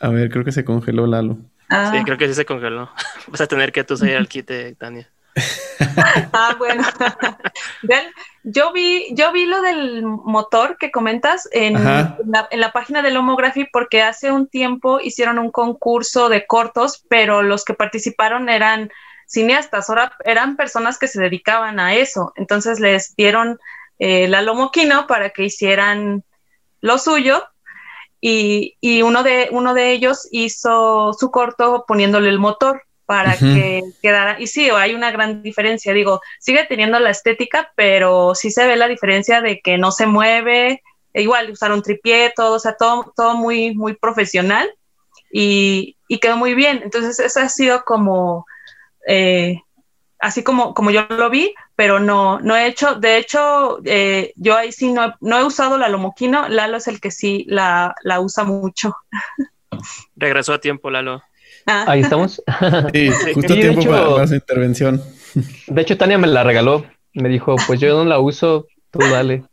[0.00, 1.38] A ver, creo que se congeló Lalo.
[1.68, 1.90] Ah.
[1.92, 2.90] Sí, creo que sí se congeló.
[3.28, 5.08] Vas a tener que tú salir al quite, Tania.
[6.32, 6.84] ah, bueno.
[8.44, 14.02] yo vi, yo vi lo del motor que comentas en, la, página de Lomography porque
[14.02, 18.90] hace un tiempo hicieron un concurso de cortos, pero los que participaron eran
[19.26, 22.32] cineastas, ahora eran personas que se dedicaban a eso.
[22.36, 23.58] Entonces les dieron
[23.98, 26.24] eh, la Lomoquino para que hicieran
[26.80, 27.44] lo suyo.
[28.20, 33.82] Y, y uno, de, uno de ellos hizo su corto poniéndole el motor para que
[34.00, 34.40] quedara.
[34.40, 35.92] Y sí, hay una gran diferencia.
[35.92, 40.06] Digo, sigue teniendo la estética, pero sí se ve la diferencia de que no se
[40.06, 40.82] mueve.
[41.12, 44.68] E igual usaron tripié, todo, o sea, todo, todo muy, muy profesional
[45.30, 46.80] y, y quedó muy bien.
[46.82, 48.46] Entonces, eso ha sido como,
[49.06, 49.60] eh,
[50.18, 54.56] así como, como yo lo vi, pero no, no he hecho, de hecho, eh, yo
[54.56, 58.20] ahí sí no, no, he usado la Lomoquino, Lalo es el que sí la, la
[58.20, 58.94] usa mucho.
[60.16, 61.22] Regresó a tiempo, Lalo.
[61.66, 61.84] Ah.
[61.88, 62.42] Ahí estamos.
[62.92, 65.02] Sí, justo tiempo para, su intervención.
[65.66, 66.84] De hecho, Tania me la regaló.
[67.12, 69.44] Me dijo, pues yo no la uso, tú dale.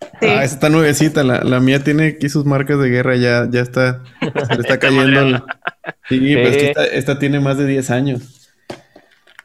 [0.00, 1.22] Ah, esa está nuevecita.
[1.22, 5.44] La, mía tiene aquí sus marcas de guerra, ya, ya está, se le está cayendo.
[6.08, 8.50] Sí, pero es que esta, tiene más de 10 años.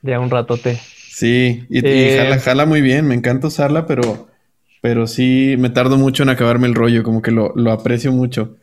[0.01, 0.79] Ya un ratote.
[1.09, 4.29] Sí, y, eh, jala, jala, muy bien, me encanta usarla, pero,
[4.81, 8.57] pero sí me tardo mucho en acabarme el rollo, como que lo, lo aprecio mucho.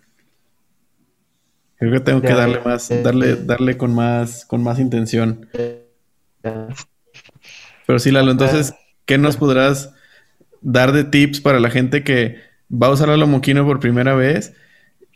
[1.79, 5.47] Creo que tengo que darle más, darle, darle con más, con más intención.
[7.87, 8.75] Pero sí, Lalo, entonces,
[9.05, 9.95] ¿qué nos podrás
[10.61, 12.37] dar de tips para la gente que
[12.71, 14.55] va a usar a la Moquino por primera vez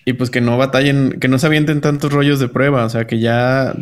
[0.04, 3.06] y pues que no batallen, que no se avienten tantos rollos de prueba, o sea,
[3.06, 3.74] que ya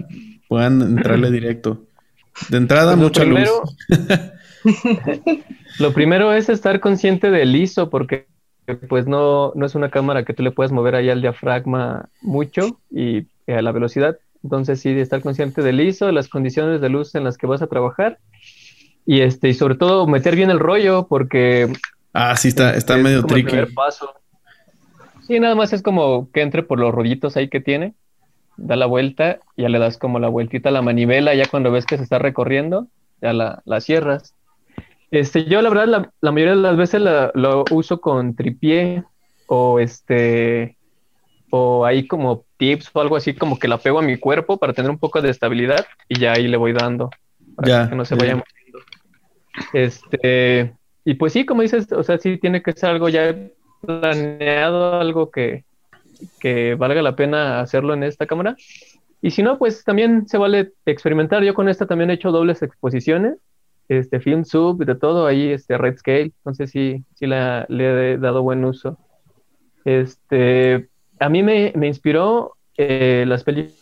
[0.48, 1.84] puedan entrarle directo.
[2.48, 3.48] De entrada, pues mucha luz.
[5.78, 8.26] lo primero es estar consciente del ISO, porque
[8.88, 12.78] pues no, no es una cámara que tú le puedas mover ahí al diafragma mucho
[12.90, 14.18] y a la velocidad.
[14.42, 17.66] Entonces sí, estar consciente del ISO, las condiciones de luz en las que vas a
[17.66, 18.18] trabajar
[19.06, 21.72] y este y sobre todo meter bien el rollo porque
[22.12, 23.56] ah sí está está medio tricky.
[23.74, 24.14] paso.
[25.26, 27.94] Sí, nada más es como que entre por los rollitos ahí que tiene,
[28.56, 31.86] da la vuelta, ya le das como la vueltita a la manivela, ya cuando ves
[31.86, 32.88] que se está recorriendo,
[33.22, 34.34] ya la, la cierras.
[35.12, 39.04] Este, yo la verdad la, la mayoría de las veces la, lo uso con tripié
[39.46, 40.76] o este
[41.50, 44.72] o ahí como tips o algo así como que la pego a mi cuerpo para
[44.72, 47.10] tener un poco de estabilidad y ya ahí le voy dando
[47.56, 48.42] para que no se vaya.
[49.72, 53.34] Este, y pues sí, como dices, o sea, sí tiene que ser algo ya
[53.80, 55.64] planeado, algo que,
[56.40, 58.56] que valga la pena hacerlo en esta cámara.
[59.22, 61.42] Y si no, pues también se vale experimentar.
[61.42, 63.38] Yo con esta también he hecho dobles exposiciones,
[63.88, 66.32] este film sub, de todo ahí, este red scale.
[66.38, 68.98] Entonces sí, sí la, le he dado buen uso.
[69.84, 73.79] Este, a mí me, me inspiró eh, las películas.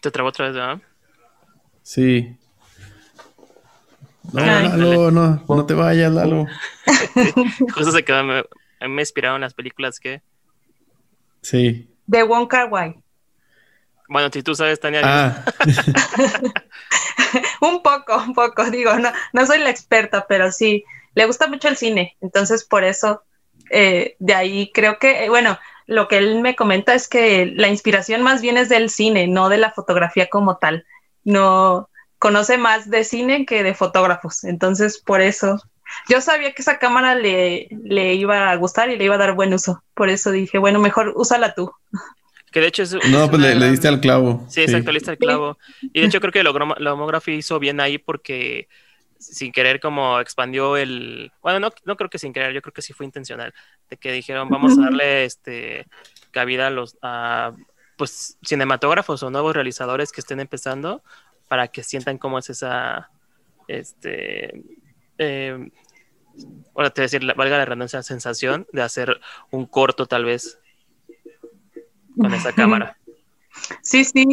[0.00, 0.80] ¿Te trabó otra vez, verdad?
[1.82, 2.36] Sí.
[4.32, 6.46] No, Lalo, no, no te vayas, Lalo.
[7.74, 8.42] Justo se quedó, me,
[8.88, 10.22] me inspiraron las películas que
[11.42, 11.88] Sí.
[12.06, 12.94] De Wong Kar Wai.
[14.08, 15.00] Bueno, si tú sabes, Tania.
[15.04, 15.44] Ah.
[17.60, 21.68] un poco, un poco, digo, no, no soy la experta, pero sí, le gusta mucho
[21.68, 23.22] el cine, entonces por eso,
[23.70, 27.68] eh, de ahí creo que, eh, bueno, lo que él me comenta es que la
[27.68, 30.86] inspiración más bien es del cine, no de la fotografía como tal.
[31.24, 35.58] No conoce más de cine que de fotógrafos, entonces por eso
[36.08, 39.34] yo sabía que esa cámara le, le iba a gustar y le iba a dar
[39.34, 39.82] buen uso.
[39.94, 41.72] Por eso dije, bueno, mejor úsala tú.
[42.52, 42.94] Que de hecho es.
[43.10, 44.44] No, pues le, diste al clavo.
[44.48, 45.58] Sí, exacto, le diste al clavo.
[45.80, 48.68] Y de hecho creo que la homografía hizo bien ahí porque
[49.22, 51.32] sin querer como expandió el.
[51.42, 53.54] Bueno, no, no creo que sin querer, yo creo que sí fue intencional.
[53.88, 55.86] De que dijeron, vamos a darle este
[56.30, 57.52] cabida a los a,
[57.96, 61.02] pues cinematógrafos o nuevos realizadores que estén empezando
[61.48, 63.10] para que sientan cómo es esa
[63.68, 64.62] este
[65.18, 65.70] eh,
[66.74, 70.58] ahora te voy a decir, valga la redundancia, sensación de hacer un corto tal vez
[72.22, 72.96] con esa cámara.
[73.82, 74.24] Sí, sí.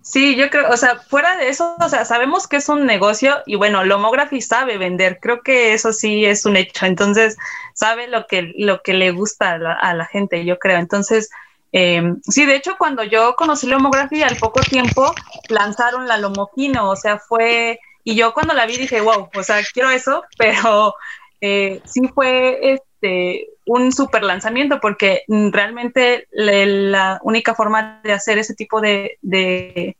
[0.00, 3.38] Sí, yo creo, o sea, fuera de eso, o sea, sabemos que es un negocio
[3.46, 7.36] y bueno, Lomography sabe vender, creo que eso sí es un hecho, entonces
[7.74, 10.78] sabe lo que, lo que le gusta a la, gente, yo creo.
[10.78, 11.30] Entonces,
[11.72, 15.14] em, sí, de hecho, cuando yo conocí Lomography, al poco tiempo
[15.48, 19.60] lanzaron la Lomoquino, o sea, fue, y yo cuando la vi dije, wow, o sea,
[19.72, 20.94] quiero eso, pero
[21.40, 28.54] eh, sí fue este, un super lanzamiento porque realmente la única forma de hacer ese
[28.54, 29.96] tipo de, de,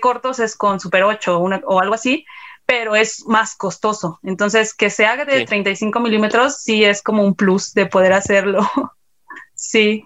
[0.00, 2.24] cortos es con Super 8 o algo así,
[2.64, 4.20] pero es más costoso.
[4.22, 8.60] Entonces, que se haga de 35 milímetros sí es como un plus de poder hacerlo.
[9.54, 10.04] sí.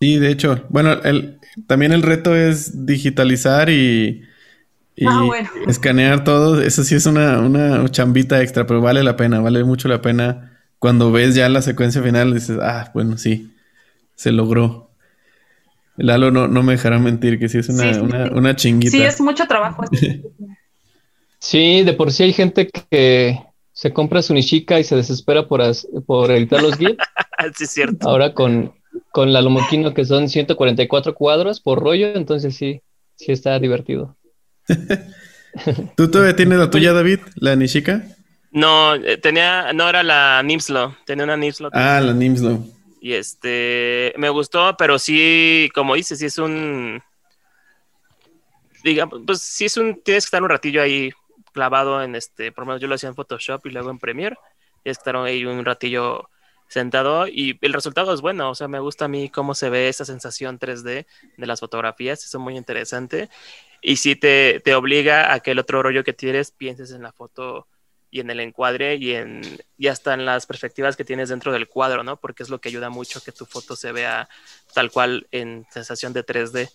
[0.00, 4.24] Sí, de hecho, bueno, el, también el reto es digitalizar y
[4.96, 5.30] y ah,
[5.66, 9.88] escanear todo, eso sí es una, una chambita extra, pero vale la pena, vale mucho
[9.88, 10.49] la pena.
[10.80, 13.52] Cuando ves ya la secuencia final, dices, ah, bueno, sí,
[14.16, 14.90] se logró.
[15.98, 18.90] Lalo no, no me dejará mentir que sí es una, una, chinguita.
[18.90, 19.84] Sí, es mucho trabajo.
[21.38, 23.38] sí, de por sí hay gente que
[23.74, 25.60] se compra su Nishika y se desespera por,
[26.06, 26.96] por editar los GIFs.
[27.56, 28.08] sí, es cierto.
[28.08, 28.72] Ahora con,
[29.12, 32.80] con la Lomoquino que son 144 cuadros por rollo, entonces sí,
[33.16, 34.16] sí está divertido.
[35.96, 37.18] ¿Tú todavía tienes la tuya, David?
[37.34, 38.02] ¿La Nishika?
[38.50, 41.70] No, eh, tenía, no era la Nimslo, tenía una Nimslo.
[41.72, 42.64] Ah, la Nimslo.
[43.00, 47.02] Y este, me gustó, pero sí, como dices, sí es un,
[48.84, 51.10] digamos, pues sí es un, tienes que estar un ratillo ahí
[51.52, 54.36] clavado en este, por lo menos yo lo hacía en Photoshop y luego en Premiere,
[54.82, 56.28] tienes que estar ahí un ratillo
[56.68, 59.88] sentado y el resultado es bueno, o sea, me gusta a mí cómo se ve
[59.88, 63.28] esa sensación 3D de las fotografías, eso es muy interesante
[63.82, 67.12] y sí te, te, obliga a que el otro rollo que tienes pienses en la
[67.12, 67.66] foto
[68.10, 69.42] y en el encuadre y, en,
[69.78, 72.16] y hasta en las perspectivas que tienes dentro del cuadro, ¿no?
[72.16, 74.28] Porque es lo que ayuda mucho que tu foto se vea
[74.74, 76.70] tal cual en sensación de 3D.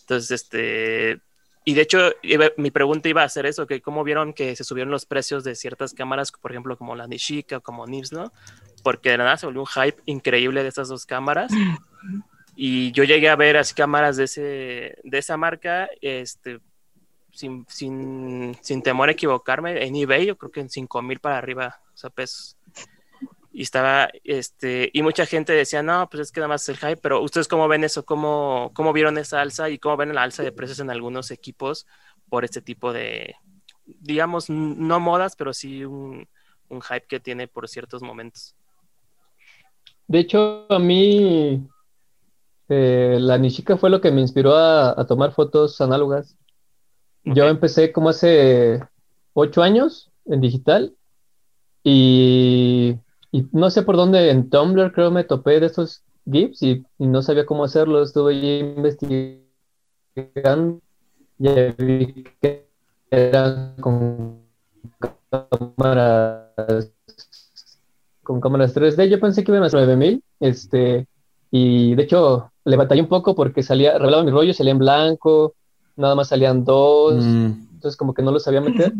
[0.00, 1.20] Entonces, este,
[1.64, 2.10] y de hecho,
[2.56, 5.54] mi pregunta iba a ser eso, que cómo vieron que se subieron los precios de
[5.54, 8.32] ciertas cámaras, por ejemplo, como la Nishika o como Nibs, ¿no?
[8.82, 11.52] Porque de nada se volvió un hype increíble de estas dos cámaras.
[12.56, 16.60] Y yo llegué a ver así cámaras de, ese, de esa marca, este,
[17.32, 21.38] sin, sin, sin temor a equivocarme, en eBay, yo creo que en 5 mil para
[21.38, 22.56] arriba, o sea, pesos.
[23.52, 26.98] y estaba, este, y mucha gente decía, no, pues es que nada más el hype,
[26.98, 30.42] pero ustedes cómo ven eso, cómo, cómo vieron esa alza y cómo ven la alza
[30.42, 31.86] de precios en algunos equipos
[32.28, 33.34] por este tipo de,
[33.84, 36.28] digamos, no modas, pero sí un,
[36.68, 38.54] un hype que tiene por ciertos momentos.
[40.06, 41.68] De hecho, a mí
[42.68, 46.36] eh, la Nishika fue lo que me inspiró a, tomar fotos análogas.
[47.24, 48.82] Yo empecé como hace
[49.34, 50.94] ocho años en digital
[51.82, 52.96] y,
[53.52, 57.46] no sé por dónde en Tumblr creo me topé de estos GIFs y, no sabía
[57.46, 58.02] cómo hacerlo.
[58.02, 59.42] Estuve investigando
[61.38, 61.48] y
[61.78, 62.66] vi que
[63.10, 64.40] eran con
[65.30, 66.90] cámaras
[68.22, 69.08] con cámaras 3D.
[69.08, 71.06] Yo pensé que iban a 9000, este,
[71.50, 75.54] y de hecho le batallé un poco porque salía, revelaba mi rollo, salía en blanco,
[76.00, 77.52] nada más salían dos, mm.
[77.74, 78.94] entonces como que no lo sabía meter.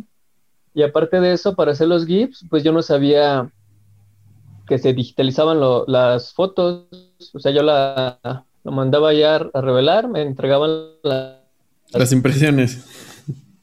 [0.74, 3.50] Y aparte de eso, para hacer los GIFs, pues yo no sabía
[4.68, 6.86] que se digitalizaban las fotos,
[7.34, 10.70] o sea, yo la, lo mandaba ya a revelar, me entregaban
[11.02, 12.86] las impresiones.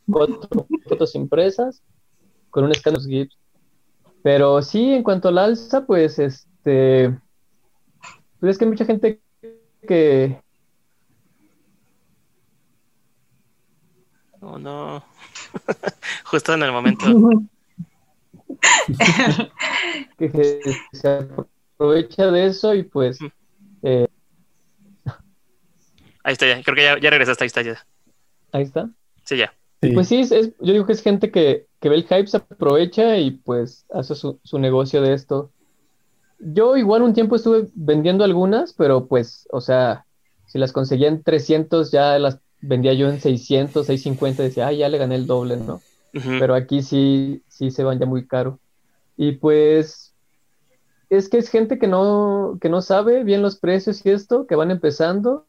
[0.06, 1.82] fotos impresas
[2.50, 3.38] con un escáner de GIFs.
[4.24, 7.18] Pero sí, en cuanto al alza, pues este,
[8.40, 9.22] pues es que hay mucha gente
[9.88, 10.42] que...
[14.50, 15.04] Oh, no.
[16.24, 17.06] Justo en el momento.
[20.18, 20.62] que
[20.94, 21.28] se
[21.76, 23.20] aprovecha de eso y pues...
[23.84, 24.08] Eh...
[26.24, 27.86] Ahí está ya, creo que ya, ya regresaste, ahí está ya.
[28.54, 28.90] Ahí está.
[29.26, 29.54] Sí, ya.
[29.94, 33.18] Pues sí, es, yo digo que es gente que, que, ve el hype, se aprovecha
[33.18, 35.52] y pues hace su, su, negocio de esto.
[36.40, 40.06] Yo igual un tiempo estuve vendiendo algunas, pero pues, o sea,
[40.46, 44.90] si las conseguía en 300, ya las vendía yo en 600, 650, decía, ah, ya
[44.90, 45.82] le gané el doble, ¿no?
[46.40, 48.60] Pero aquí sí, sí se van ya muy caro.
[49.18, 50.16] Y pues,
[51.10, 54.56] es que es gente que no, que no sabe bien los precios y esto, que
[54.56, 55.46] van empezando,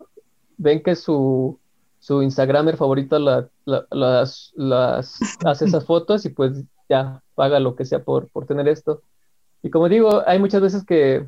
[0.59, 1.59] ven que su,
[2.00, 8.02] su Instagramer favorito las, las hace esas fotos y pues ya paga lo que sea
[8.02, 9.02] por, por tener esto.
[9.62, 11.26] Y como digo, hay muchas veces que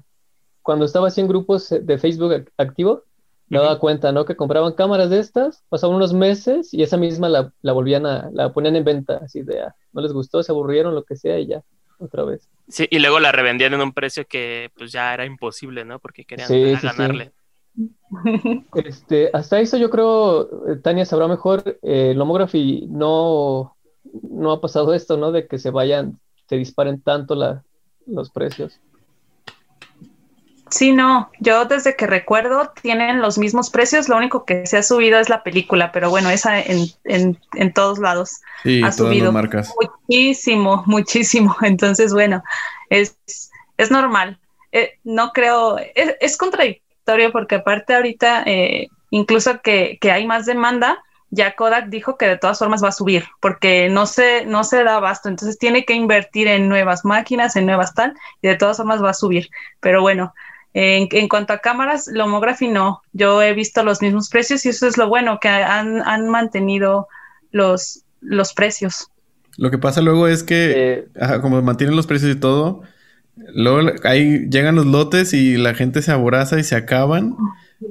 [0.62, 3.04] cuando estaba así en grupos de Facebook activo,
[3.50, 4.24] me daba cuenta, ¿no?
[4.24, 8.30] Que compraban cámaras de estas, pasaban unos meses y esa misma la, la volvían a,
[8.32, 11.38] la ponían en venta, así de, ah, no les gustó, se aburrieron, lo que sea,
[11.38, 11.62] y ya,
[11.98, 12.48] otra vez.
[12.68, 15.98] Sí, y luego la revendían en un precio que pues ya era imposible, ¿no?
[15.98, 16.48] Porque querían
[16.80, 17.32] ganarle.
[18.74, 23.76] Este, hasta eso yo creo, eh, Tania sabrá mejor, eh, Lomography no,
[24.22, 25.30] no ha pasado esto, ¿no?
[25.32, 27.36] De que se vayan, se disparen tanto
[28.06, 28.80] los precios.
[30.70, 34.82] Sí, no, yo desde que recuerdo tienen los mismos precios, lo único que se ha
[34.84, 38.40] subido es la película, pero bueno, esa en, en, todos lados
[38.84, 42.42] ha subido muchísimo, muchísimo, entonces bueno,
[42.88, 43.16] es,
[43.78, 44.38] es normal.
[44.72, 51.02] Eh, no creo, es, es contradictorio porque aparte ahorita, eh, incluso que, hay más demanda,
[51.30, 54.84] ya Kodak dijo que de todas formas va a subir, porque no se, no se
[54.84, 58.76] da abasto, entonces tiene que invertir en nuevas máquinas, en nuevas tal, y de todas
[58.76, 59.48] formas va a subir.
[59.80, 60.32] Pero bueno,
[60.74, 64.86] en, en cuanto a cámaras, Lomography no, yo he visto los mismos precios y eso
[64.86, 67.08] es lo bueno, que han, han mantenido
[67.50, 69.08] los, los precios.
[69.56, 72.82] Lo que pasa luego es que, eh, como mantienen los precios y todo,
[73.54, 77.36] Luego ahí llegan los lotes y la gente se aboraza y se acaban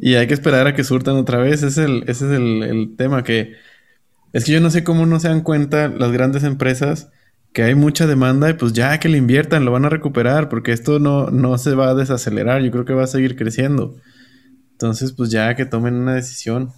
[0.01, 1.63] y hay que esperar a que surtan otra vez.
[1.63, 3.55] Ese es el, ese es el, tema que...
[4.31, 7.09] Es que yo no sé cómo no se dan cuenta las grandes empresas
[7.53, 10.71] que hay mucha demanda y pues ya que le inviertan, lo van a recuperar porque
[10.71, 13.95] esto no, no se va a desacelerar, yo creo que va a seguir creciendo.
[14.71, 16.71] Entonces pues ya que tomen una decisión.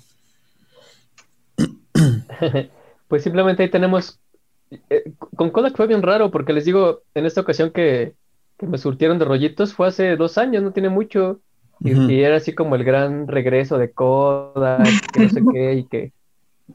[3.08, 4.22] Pues simplemente ahí tenemos...
[4.90, 8.16] Eh, con Kodak fue bien raro porque les digo en esta ocasión que
[8.62, 11.42] que me surtieron de rollitos fue hace dos años, no tiene mucho.
[11.80, 16.14] Y, era así como el gran regreso de Kodak, que no sé qué, y que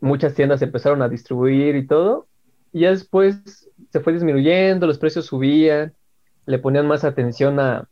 [0.00, 2.26] muchas tiendas empezaron a distribuir y todo.
[2.72, 5.92] Y ya después se fue disminuyendo, los precios subían,
[6.46, 7.88] le ponían más atención a,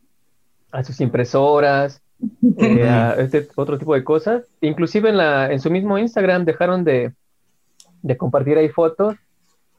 [0.73, 2.03] a sus impresoras,
[2.59, 4.45] eh, a este otro tipo de cosas.
[4.61, 7.13] Inclusive en, la, en su mismo Instagram dejaron de,
[8.03, 9.17] de compartir ahí fotos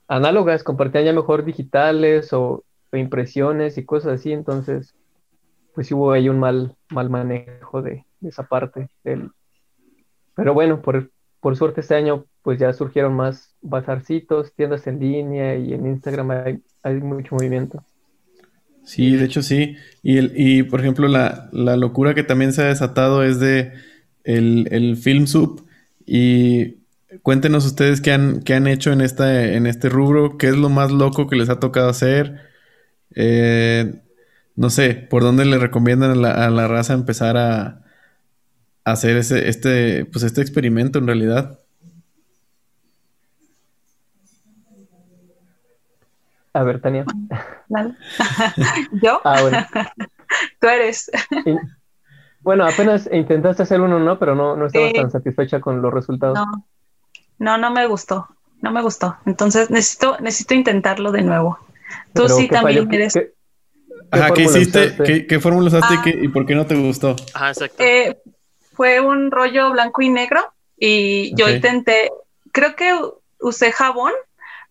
[0.07, 2.63] análogas, compartían ya mejor digitales o
[2.93, 4.95] impresiones y cosas así, entonces
[5.73, 8.89] pues hubo ahí un mal, mal manejo de, esa parte.
[9.03, 9.31] Del...
[10.33, 11.11] Pero bueno, por,
[11.41, 16.29] por suerte este año pues ya surgieron más bazarcitos, tiendas en línea y en Instagram
[16.29, 17.83] hay, hay mucho movimiento.
[18.83, 19.75] Sí, de hecho sí.
[20.03, 23.73] Y, el, y por ejemplo, la, la, locura que también se ha desatado es de
[24.23, 25.65] el, el Film Sub.
[26.05, 26.75] Y
[27.23, 30.69] cuéntenos ustedes qué han, qué han hecho en, esta, en este rubro, qué es lo
[30.69, 32.41] más loco que les ha tocado hacer.
[33.15, 34.03] Eh,
[34.55, 37.81] no sé, ¿por dónde le recomiendan a la, a la raza empezar a,
[38.83, 41.59] hacer ese, este, pues este experimento en realidad?
[46.55, 47.03] A ver, Tania.
[49.03, 49.19] ¿Yo?
[49.25, 49.57] Ah, bueno.
[50.61, 51.11] Tú eres.
[52.39, 54.17] bueno, apenas intentaste hacer uno, ¿no?
[54.17, 56.39] Pero no, no estabas tan satisfecha con los resultados.
[56.39, 56.65] No.
[57.39, 58.29] no, no me gustó.
[58.61, 59.17] No me gustó.
[59.25, 61.59] Entonces necesito, necesito intentarlo de nuevo.
[62.13, 63.15] Tú sí también eres.
[63.15, 63.33] ¿Qué,
[64.11, 64.95] Ajá, ¿qué hiciste?
[65.03, 67.17] ¿Qué, qué fórmula usaste y, por qué no te gustó?
[67.33, 67.83] Ajá, exacto.
[67.83, 68.17] Eh,
[68.71, 72.11] fue un rollo blanco y negro y yo intenté,
[72.53, 72.97] creo que
[73.41, 74.13] usé jabón,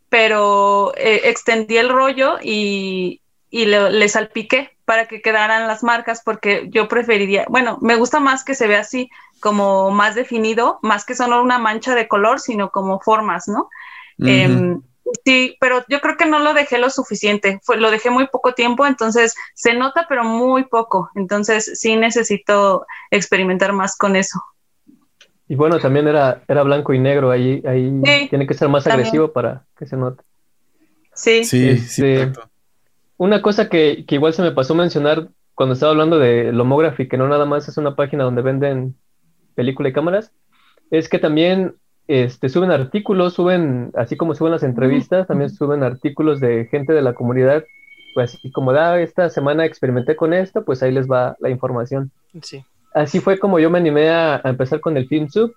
[0.09, 6.69] pero eh, extendí el rollo y, y le, salpiqué para que quedaran las marcas porque
[6.71, 9.09] yo preferiría, bueno, me gusta más que se vea así,
[9.41, 13.69] como más definido, más que solo una mancha de color, sino como formas, ¿no?
[15.25, 18.55] Sí, pero yo creo que no lo dejé lo suficiente, Fue, lo dejé muy poco
[18.55, 24.41] tiempo, entonces se nota, pero muy poco, entonces sí necesito experimentar más con eso.
[25.49, 29.33] Y bueno, también era, era blanco y negro, ahí, ahí tiene que ser más agresivo
[29.33, 30.23] para que se note.
[31.15, 32.07] Sí, sí, sí.
[32.07, 32.33] Este,
[33.17, 37.17] una cosa que, que, igual se me pasó mencionar cuando estaba hablando de Lomography, que
[37.17, 38.97] no nada más es una página donde venden
[39.55, 40.33] película y cámaras,
[40.91, 41.77] es que también
[42.09, 47.03] este, suben artículos, suben, así como suben las entrevistas, también suben artículos de gente de
[47.03, 47.65] la comunidad,
[48.15, 51.51] pues así como, da, ah, esta semana experimenté con esto, pues ahí les va la
[51.51, 52.11] información.
[52.43, 52.65] Sí.
[52.95, 55.53] Así fue como yo me animé a, empezar con el FilmSub.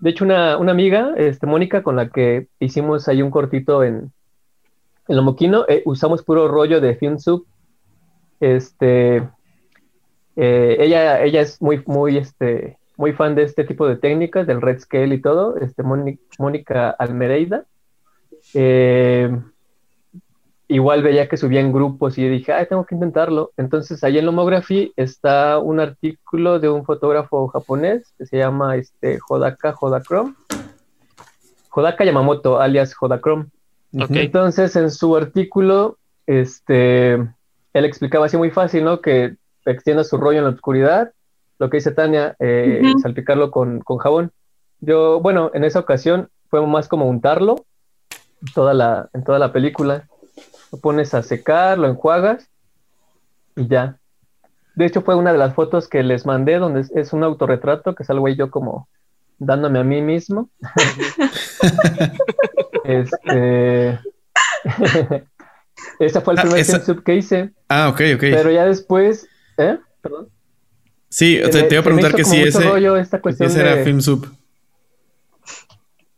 [0.00, 4.12] De hecho, una, una, amiga, este, Mónica, con la que hicimos ahí un cortito en,
[5.06, 7.46] en Lomoquino, eh, usamos puro rollo de FilmSub.
[8.40, 9.18] Este,
[10.36, 14.60] eh, ella, ella es muy, muy, este, muy fan de este tipo de técnicas, del
[14.60, 17.66] red scale y todo, este, Mónica Almereida.
[18.52, 19.30] Eh,
[20.74, 23.52] igual veía que subía en grupos y dije, ay, tengo que intentarlo.
[23.56, 29.18] Entonces, ahí en Lomography está un artículo de un fotógrafo japonés que se llama este,
[29.28, 30.34] Hodaka Hodakrom.
[31.70, 33.48] Hodaka Yamamoto, alias Hodakrom.
[33.92, 39.00] Entonces, en su artículo, este, él explicaba así muy fácil, ¿no?
[39.00, 41.12] Que extienda su rollo en la oscuridad
[41.58, 44.32] lo que dice Tania, eh, salpicarlo con, jabón.
[44.80, 47.64] Yo, bueno, en esa ocasión fue más como untarlo
[48.54, 50.08] toda la, en toda la película.
[50.74, 52.50] Lo pones a secar, lo enjuagas
[53.54, 53.96] y ya.
[54.74, 58.02] De hecho, fue una de las fotos que les mandé, donde es, un autorretrato que
[58.02, 58.88] salgo ahí yo como
[59.38, 60.50] dándome a mí mismo.
[62.84, 64.00] este.
[66.00, 67.52] Ese fue el ah, primer ah, que hice.
[67.68, 68.20] Ah, ok, ok.
[68.20, 69.28] Pero ya después.
[69.56, 69.78] ¿Eh?
[70.00, 70.28] Perdón.
[71.08, 72.68] Sí, te, iba a preguntar que si ese,
[73.44, 73.84] ese era de...
[73.84, 74.26] FilmSub.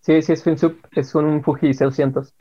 [0.00, 2.32] Sí, sí es FilmSub, es un Fuji 600.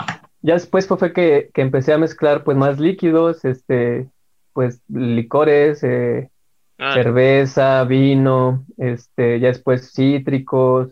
[0.45, 4.07] Ya después fue, que, que, empecé a mezclar pues más líquidos, este,
[4.53, 6.29] pues licores, eh,
[6.77, 6.93] ah.
[6.93, 10.89] cerveza, vino, este, ya después cítricos,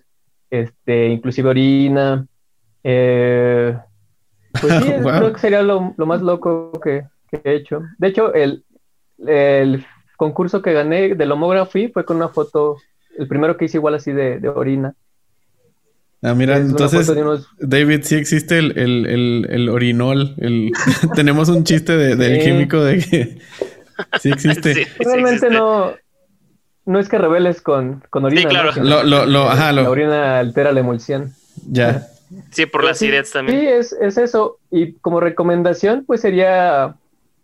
[0.50, 2.26] este, inclusive orina.
[2.84, 3.78] Eh,
[4.60, 7.84] pues sí, creo que sería lo, lo más loco que, que, he hecho.
[8.00, 8.66] De hecho, el,
[9.20, 9.86] el
[10.18, 12.78] concurso que gané del homography fue con una foto,
[13.18, 14.96] el primero que hice igual así de, orina.
[16.24, 17.12] Ah, mira, entonces,
[17.60, 20.36] David, sí existe el, el, el, orinol.
[21.16, 23.38] tenemos un chiste del químico de que
[24.22, 24.88] sí existe.
[25.00, 25.94] Realmente no,
[26.86, 28.42] no es que rebeles con, con orina.
[28.42, 28.72] Sí, claro.
[28.82, 31.34] La orina altera la emulsión.
[31.70, 32.08] Ya.
[32.52, 33.60] Sí, por la acidez también.
[33.60, 34.60] Sí, es, es eso.
[34.72, 36.96] Y como recomendación, pues sería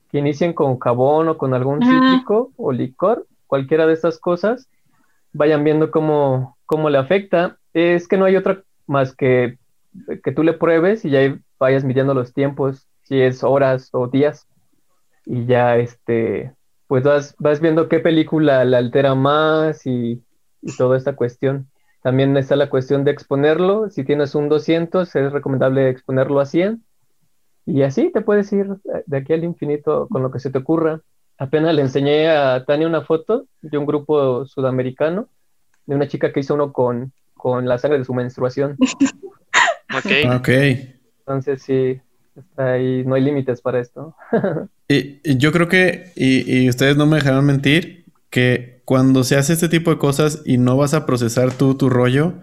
[0.09, 4.67] que inicien con jabón o con algún cítrico o licor, cualquiera de estas cosas,
[5.33, 7.57] vayan viendo cómo, cómo le afecta.
[7.73, 9.57] Es que no hay otra más que
[10.23, 14.47] que tú le pruebes y ya vayas midiendo los tiempos, si es horas o días,
[15.25, 16.53] y ya este,
[16.87, 20.23] pues vas, vas viendo qué película la altera más y,
[20.61, 21.69] y toda esta cuestión.
[22.01, 23.89] También está la cuestión de exponerlo.
[23.89, 26.83] Si tienes un 200, es recomendable exponerlo a 100
[27.65, 28.67] y así te puedes ir
[29.05, 31.01] de aquí al infinito con lo que se te ocurra.
[31.37, 35.29] Apenas le enseñé a Tania una foto de un grupo sudamericano,
[35.85, 38.77] de una chica que hizo uno con, con la sangre de su menstruación.
[39.95, 40.35] ok.
[40.35, 40.49] Ok.
[41.19, 42.01] Entonces sí,
[42.35, 44.15] está ahí, no hay límites para esto.
[44.89, 49.53] y, yo creo que, y, y, ustedes no me dejarán mentir, que cuando se hace
[49.53, 52.41] este tipo de cosas y no vas a procesar tú tu rollo,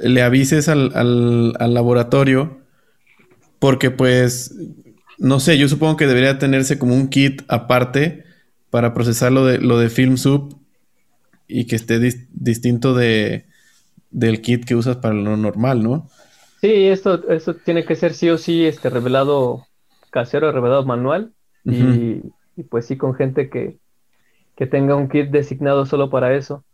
[0.00, 2.58] le avises al, al, al laboratorio
[3.58, 4.54] porque pues,
[5.18, 8.24] no sé, yo supongo que debería tenerse como un kit aparte
[8.70, 10.58] para procesar lo de, lo de FilmSub
[11.46, 11.98] y que esté
[12.32, 13.46] distinto de,
[14.10, 16.08] del kit que usas para lo normal, ¿no?
[16.60, 19.68] Sí, esto, esto tiene que ser sí o sí este revelado
[20.10, 21.32] casero, revelado manual.
[21.64, 22.22] y,
[22.56, 23.78] y pues sí con gente que,
[24.56, 26.64] que tenga un kit designado solo para eso.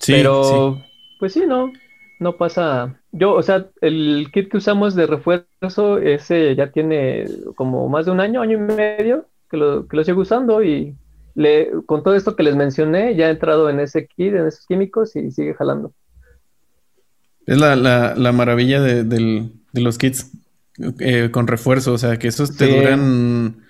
[0.00, 0.78] Sí, Pero,
[1.18, 1.72] pues sí, no,
[2.18, 3.00] no pasa.
[3.12, 8.12] Yo, o sea, el kit que usamos de refuerzo, ese ya tiene como más de
[8.12, 10.96] un año, año y medio que lo, que lo sigo usando y
[11.34, 14.66] le, con todo esto que les mencioné, ya he entrado en ese kit, en esos
[14.66, 15.92] químicos y sigue jalando.
[17.46, 20.30] Es la, la, maravilla de, de, los kits
[21.00, 23.64] eh, con refuerzo, o sea, que esos te duran.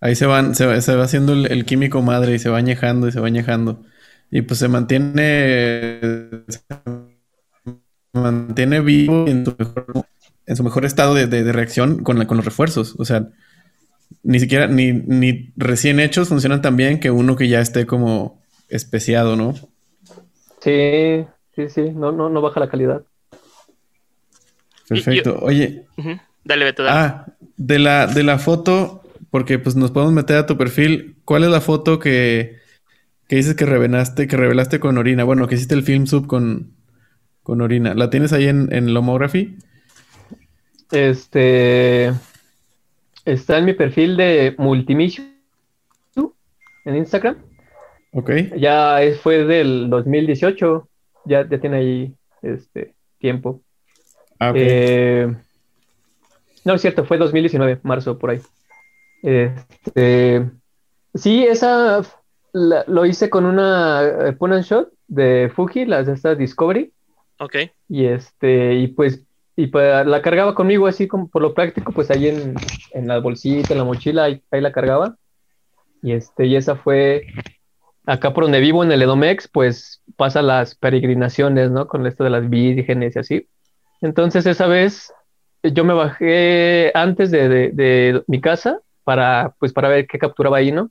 [0.00, 3.08] Ahí se van, se va, se va haciendo el, químico madre y se va añejando
[3.08, 3.82] y se va añejando.
[4.30, 6.00] Y pues se mantiene.
[8.14, 10.06] mantiene vivo en su mejor,
[10.46, 12.94] en su mejor estado de, de, reacción con, con los refuerzos.
[12.98, 13.28] O sea,
[14.22, 18.40] ni siquiera, ni, ni recién hechos funcionan tan bien que uno que ya esté como
[18.68, 19.54] especiado, ¿no?
[20.60, 21.24] Sí,
[21.56, 23.02] sí, sí, no, no, no baja la calidad.
[24.88, 25.38] Perfecto.
[25.40, 25.86] Oye.
[26.44, 26.84] Dale, Beto.
[26.88, 31.16] Ah, de la, de la foto, porque pues nos podemos meter a tu perfil.
[31.24, 32.58] ¿Cuál es la foto que,
[33.28, 35.24] que dices que revelaste, que revelaste con orina?
[35.24, 36.72] Bueno, que hiciste el film sub con,
[37.42, 37.94] con orina.
[37.94, 39.56] ¿La tienes ahí en, en Lomography?
[40.90, 42.12] Este.
[43.30, 45.32] Está en mi perfil de Multimission
[46.84, 47.36] en Instagram.
[48.12, 48.30] Ok.
[48.56, 50.88] Ya fue del 2018.
[51.26, 53.60] Ya, ya tiene ahí este tiempo.
[54.40, 55.32] Ah, eh,
[56.64, 58.40] no, es cierto, fue 2019, marzo, por ahí.
[59.22, 60.50] Este,
[61.14, 62.02] sí, esa
[62.52, 66.92] lo hice con una eh, point shot de Fuji, las de esta Discovery.
[67.38, 67.56] Ok.
[67.88, 69.22] Y este, y pues,
[69.60, 72.54] y pues la cargaba conmigo así como por lo práctico, pues ahí en,
[72.92, 75.16] en la bolsita, en la mochila, ahí, la cargaba.
[76.02, 77.26] Y este, y esa fue
[78.06, 81.88] acá por donde vivo en el Edomex, pues pasa las peregrinaciones, ¿no?
[81.88, 83.48] Con esto de las vírgenes y así.
[84.00, 85.12] Entonces esa vez
[85.62, 90.90] yo me bajé antes de, mi casa para, pues, para ver qué capturaba ahí, ¿no?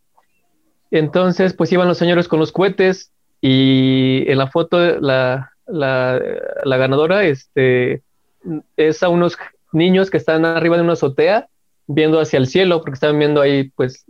[0.92, 3.12] Entonces, pues iban los señores con los cohetes
[3.42, 8.04] y en la foto la, ganadora este,
[8.78, 9.38] es a unos
[9.72, 11.48] niños que están arriba de una azotea
[11.88, 14.06] viendo hacia el cielo porque estaban viendo ahí pues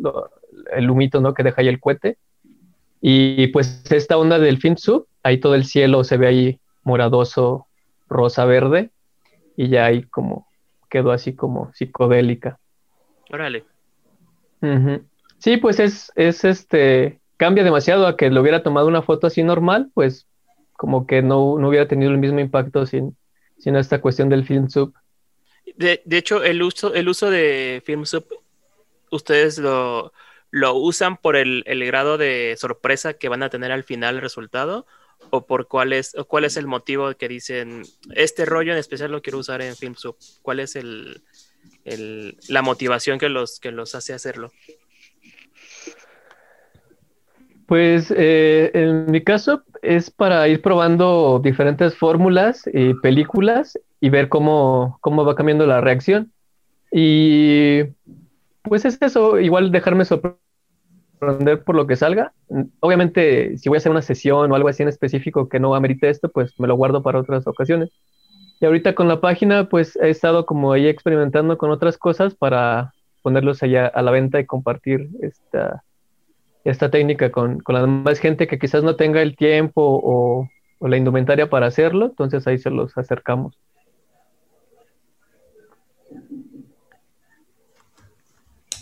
[0.75, 1.33] el humito, ¿no?
[1.33, 2.17] Que deja ahí el cohete.
[3.01, 7.67] Y pues esta onda del Finsub, ahí todo el cielo se ve ahí moradoso,
[8.09, 8.89] rosa verde
[9.55, 10.47] y ya ahí como
[10.89, 12.59] quedó así como psicodélica.
[13.31, 13.63] Órale.
[15.37, 19.43] Sí, pues es, es este, cambia demasiado a que lo hubiera tomado una foto así
[19.43, 20.27] normal, pues
[20.73, 23.15] como que no, no hubiera tenido el mismo impacto sin,
[23.59, 24.93] sin esta cuestión del film sub.
[25.75, 28.25] De, de, hecho, el uso, el uso de film sub,
[29.11, 30.11] ustedes lo,
[30.51, 34.21] lo usan por el, el, grado de sorpresa que van a tener al final el
[34.21, 34.87] resultado
[35.29, 37.83] o por cuál es, o cuál es el motivo que dicen,
[38.15, 40.15] este rollo en especial lo quiero usar en FilmSub?
[40.41, 41.21] ¿Cuál es el,
[42.47, 44.51] la motivación que los, que los hace hacerlo?
[47.69, 54.27] Pues eh, en mi caso es para ir probando diferentes fórmulas y películas y ver
[54.27, 56.33] cómo, cómo va cambiando la reacción.
[56.91, 57.81] Y
[58.63, 62.33] pues es eso, igual dejarme sorprender por lo que salga.
[62.79, 66.09] Obviamente, si voy a hacer una sesión o algo así en específico que no amerite
[66.09, 67.91] esto, pues me lo guardo para otras ocasiones.
[68.59, 72.95] Y ahorita con la página, pues he estado como ahí experimentando con otras cosas para
[73.21, 75.83] ponerlos allá a la venta y compartir esta,
[76.69, 80.49] esta técnica con, con la demás gente que quizás no tenga el tiempo o,
[80.79, 83.55] o la indumentaria para hacerlo, entonces ahí se los acercamos.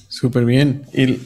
[0.08, 0.84] Súper bien.
[0.94, 1.20] Y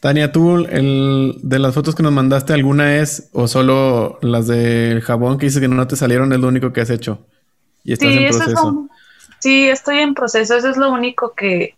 [0.00, 5.00] Tania, ¿tú el, de las fotos que nos mandaste, alguna es o solo las del
[5.00, 7.24] jabón que dices que no te salieron es lo único que has hecho?
[7.84, 8.88] Y estás en proceso.
[9.38, 11.76] sí, estoy en proceso, eso es lo único que,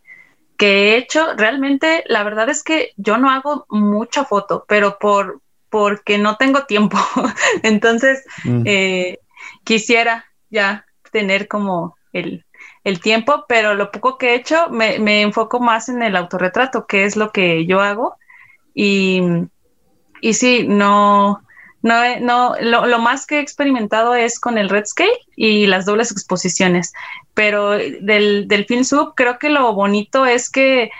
[0.59, 1.35] he hecho.
[1.37, 5.41] Realmente, la verdad es que yo no hago mucha foto, pero por
[5.75, 6.97] porque no tengo tiempo.
[7.65, 8.63] Entonces, mm.
[8.65, 9.19] eh,
[9.65, 12.45] quisiera ya tener como el,
[12.85, 16.87] el tiempo, pero lo poco que he hecho me, me, enfoco más en el autorretrato,
[16.87, 18.17] que es lo que yo hago.
[18.73, 19.21] Y,
[20.21, 21.43] y sí, no,
[21.83, 25.87] no, no lo, lo, más que he experimentado es con el red scale y las
[25.87, 26.93] dobles exposiciones,
[27.35, 30.91] pero del, del film sub creo que lo bonito es que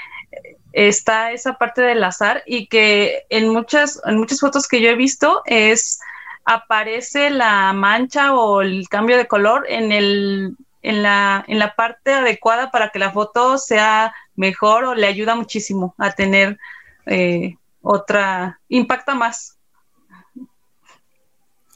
[0.73, 4.97] está esa parte del azar y que en muchas, en muchas fotos que yo he
[4.97, 6.01] visto es
[6.45, 12.13] aparece la mancha o el cambio de color en el en la, en la parte
[12.13, 16.59] adecuada para que la foto sea mejor o le ayuda muchísimo a tener
[17.07, 19.54] eh, otra, impacta más.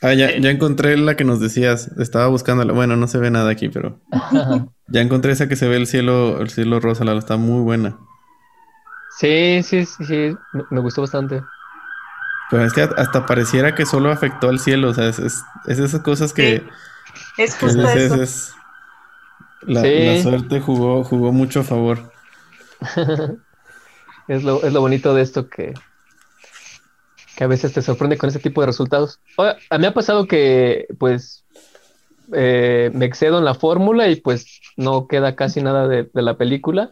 [0.00, 3.50] Ah, ya, ya encontré la que nos decías, estaba buscándola, bueno, no se ve nada
[3.50, 4.00] aquí, pero
[4.88, 7.98] ya encontré esa que se ve el cielo, el cielo rosa, la está muy buena.
[9.18, 10.36] Sí, sí, sí, sí,
[10.70, 11.42] me gustó bastante.
[12.50, 16.00] Pero es que hasta pareciera que solo afectó al cielo, o sea, es, es, esas
[16.00, 16.64] cosas que...
[17.36, 18.54] Es justo eso.
[19.62, 22.12] la, la, suerte jugó, jugó mucho a favor.
[24.28, 25.74] es, lo, es lo bonito de esto que,
[27.38, 29.20] que a veces te sorprende con ese tipo de resultados.
[29.36, 31.44] a mí ha pasado que, pues,
[32.32, 36.90] eh, me excedo en la fórmula y pues no queda casi nada de, la película.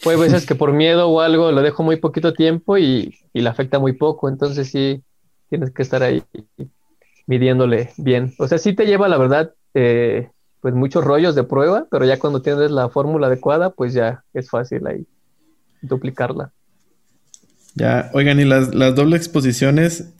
[0.00, 3.48] Fue veces que por miedo o algo lo dejo muy poquito tiempo y, y le
[3.48, 5.00] afecta muy poco, entonces sí
[5.48, 6.24] tienes que estar ahí
[7.28, 8.34] midiéndole bien.
[8.40, 10.28] O sea, sí te lleva, la verdad, eh,
[10.60, 14.50] pues muchos rollos de prueba, pero ya cuando tienes la fórmula adecuada, pues ya es
[14.50, 15.06] fácil ahí
[15.82, 16.50] duplicarla.
[17.74, 20.12] Ya, oigan, y las, las doble exposiciones,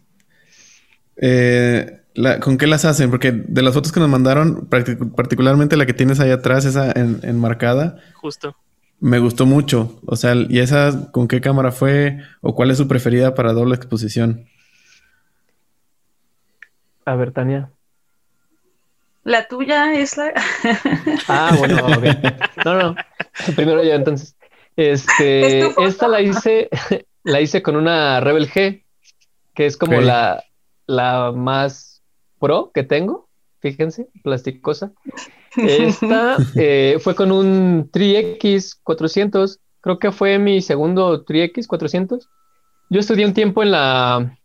[1.17, 2.01] eh,
[2.41, 3.11] ¿con qué las hacen?
[3.11, 7.99] Porque de las fotos que nos mandaron, particularmente la que tienes ahí atrás, esa enmarcada.
[8.15, 8.57] Justo.
[9.01, 10.01] Me gustó mucho.
[10.07, 12.21] O sea, ¿y esa con qué cámara fue?
[12.41, 14.47] ¿O cuál es su preferida para doble exposición?
[17.05, 17.71] A ver, Tania.
[19.25, 20.33] La tuya es la.
[21.29, 21.77] ah, bueno,
[22.65, 22.97] No, no.
[23.57, 24.37] Primero yo entonces.
[24.77, 26.69] Este, esta la hice,
[27.25, 28.85] la hice con una Rebel G,
[29.55, 30.45] que es como la,
[30.87, 32.03] la más
[32.39, 33.29] pro que tengo.
[33.61, 34.93] Fíjense, plasticosa.
[35.57, 39.59] Esta eh, fue con un Tri-X 400.
[39.81, 42.29] Creo que fue mi segundo Tri-X 400.
[42.91, 44.39] Yo estudié un tiempo en la,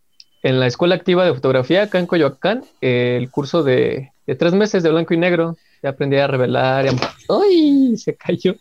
[0.44, 4.84] en la Escuela Activa de Fotografía acá en Coyoacán, el curso de, de, tres meses
[4.84, 5.58] de blanco y negro.
[5.84, 7.12] Ya aprendí a revelar y ampliar.
[7.30, 7.98] ¡Ay!
[7.98, 8.56] Se cayó.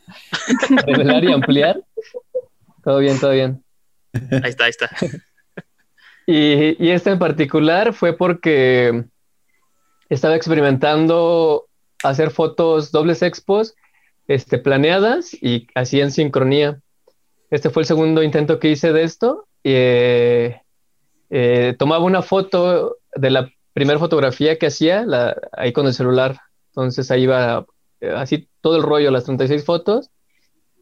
[0.87, 1.83] revelar y ampliar.
[2.85, 3.63] Todo bien, todo bien.
[4.13, 4.91] Ahí está, ahí está.
[6.31, 9.07] Y, y este en particular fue porque
[10.11, 11.69] estaba experimentando
[12.03, 13.75] hacer fotos dobles expos
[14.27, 16.81] este, planeadas y así en sincronía.
[17.51, 19.49] Este fue el segundo intento que hice de esto.
[19.63, 20.63] Y, eh,
[21.31, 25.05] eh, tomaba una foto de la primera fotografía que hacía
[25.53, 26.39] ahí con el celular.
[26.69, 27.67] Entonces ahí iba
[28.01, 30.11] eh, así todo el rollo, las 36 fotos.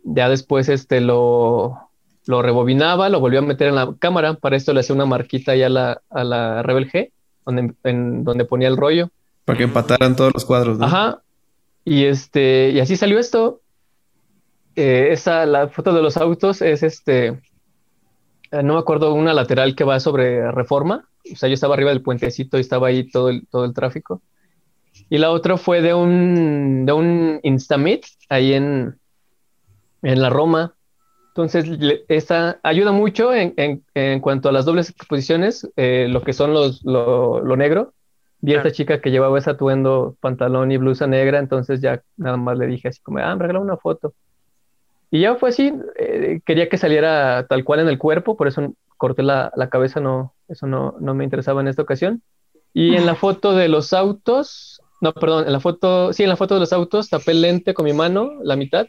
[0.03, 1.86] Ya después este, lo,
[2.27, 4.35] lo rebobinaba, lo volvió a meter en la cámara.
[4.35, 7.11] Para esto le hacía una marquita ya a la, a la Rebel G,
[7.45, 9.11] donde, en, donde ponía el rollo.
[9.45, 10.87] Para que empataran todos los cuadros, ¿no?
[10.87, 11.23] Ajá.
[11.85, 13.61] Y este, y así salió esto.
[14.75, 17.41] Eh, esa, la foto de los autos es este,
[18.51, 21.09] eh, no me acuerdo, una lateral que va sobre reforma.
[21.33, 24.23] O sea, yo estaba arriba del puentecito y estaba ahí todo el, todo el tráfico.
[25.11, 28.99] Y la otra fue de un, de un Instamit ahí en,
[30.03, 30.76] en la Roma.
[31.37, 31.67] Entonces,
[32.09, 36.55] esta ayuda mucho en, en, en, cuanto a las dobles exposiciones, eh, lo que son
[36.55, 37.93] los, lo, lo negro,
[38.41, 42.39] vi a esta chica que llevaba ese atuendo, pantalón y blusa negra, entonces ya nada
[42.39, 44.15] más le dije así como, ah, me una foto.
[45.11, 48.73] Y ya fue así, eh, quería que saliera tal cual en el cuerpo, por eso
[48.97, 52.23] corté la, la cabeza, no, eso no, no, me interesaba en esta ocasión.
[52.73, 56.37] Y en la foto de los autos, no, perdón, en la foto, sí, en la
[56.37, 58.87] foto de los autos tapé el lente con mi mano, la mitad,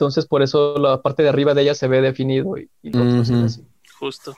[0.00, 2.70] entonces por eso la parte de arriba de ella se ve definido y,
[3.98, 4.34] Justo.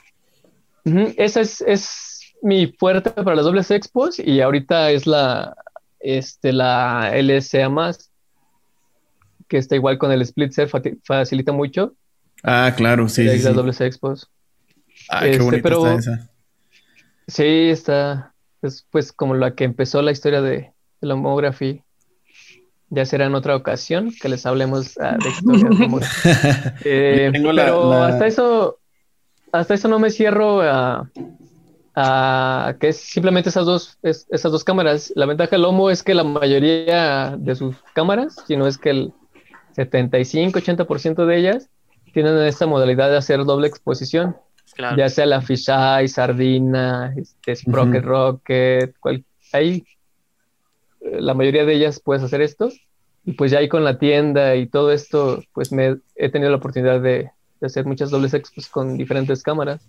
[0.83, 5.55] Esa es, es mi fuerte para las dobles expos y ahorita es la,
[6.01, 8.11] este, la LSA más,
[9.47, 10.69] que está igual con el split set,
[11.05, 11.93] facilita mucho.
[12.43, 13.27] Ah, claro, sí.
[13.29, 14.29] sí las dobles expos.
[15.09, 16.29] Ah, qué este, bonita está esa.
[17.27, 18.33] Sí, está.
[18.61, 21.82] Es pues como la que empezó la historia de, la homography.
[22.93, 26.75] Ya será en otra ocasión que les hablemos ah, de historia.
[26.85, 28.77] eh, pero hasta eso,
[29.51, 31.09] hasta eso no me cierro a,
[32.79, 35.11] que es simplemente esas dos, esas dos cámaras.
[35.15, 38.91] La ventaja del Lomo es que la mayoría de sus cámaras, si no es que
[38.91, 39.13] el
[39.75, 41.69] 75-80% de ellas,
[42.13, 44.37] tienen esta modalidad de hacer doble exposición.
[44.97, 49.83] Ya sea la fisheye, sardina, este, Sprocket Rocket, cual, ahí
[51.03, 52.71] la mayoría de ellas puedes hacer esto.
[53.25, 56.57] Y pues ya ahí con la tienda y todo esto, pues me he tenido la
[56.57, 57.29] oportunidad de,
[57.61, 59.81] de hacer muchas dobles expos con diferentes cámaras.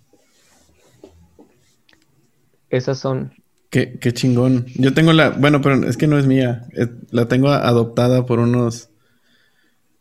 [2.70, 3.32] Esas son.
[3.70, 4.66] Qué, qué chingón.
[4.76, 5.30] Yo tengo la.
[5.30, 6.66] Bueno, pero es que no es mía.
[7.10, 8.88] la tengo adoptada por unos.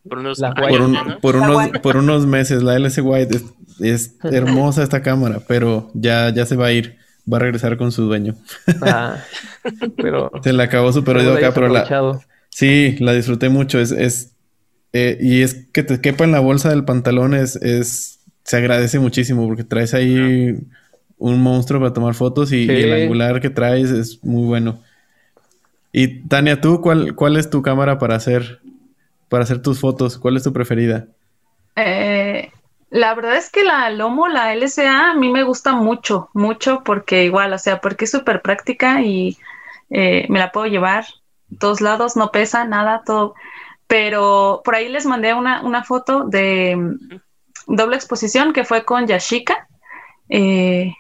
[0.08, 0.40] Por unos,
[1.22, 2.62] por, unos, por unos meses.
[2.62, 3.40] La LS White
[3.80, 6.98] es, hermosa esta cámara, pero ya, ya se va a ir.
[7.32, 8.36] Va a regresar con su dueño.
[8.82, 9.18] Ah,
[9.98, 10.32] pero.
[10.44, 12.20] Se le acabó su periodo acá, pero la.
[12.50, 13.80] Sí, la disfruté mucho.
[13.80, 14.34] Es, es
[14.94, 19.00] eh, y es que te quepa en la bolsa del pantalón es, es se agradece
[19.00, 20.56] muchísimo porque traes ahí
[21.18, 24.80] un monstruo para tomar fotos y, el angular que traes es muy bueno.
[25.92, 28.60] Y Tania, ¿tú cuál, cuál es tu cámara para hacer,
[29.30, 30.18] para hacer tus fotos?
[30.18, 31.08] ¿Cuál es tu preferida?
[31.76, 32.23] Eh,
[32.94, 37.24] La verdad es que la Lomo, la LSA, a mí me gusta mucho, mucho, porque
[37.24, 39.36] igual, o sea, porque es súper práctica y
[39.90, 43.34] eh, me la puedo llevar a todos lados, no pesa nada, todo.
[43.88, 49.68] Pero por ahí les mandé una, foto de mm, doble exposición que fue con Yashika.
[50.30, 50.94] Eh,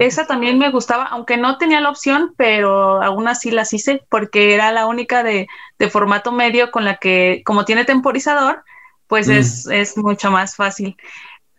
[0.00, 4.52] esa también me gustaba, aunque no tenía la opción, pero aún así las hice porque
[4.52, 5.46] era la única de,
[5.92, 8.64] formato medio con la que, como tiene temporizador,
[9.08, 9.72] pues mm.
[9.72, 10.96] es, mucho más fácil.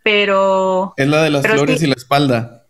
[0.02, 0.94] Pero...
[0.96, 2.64] Es la de las flores y la espalda.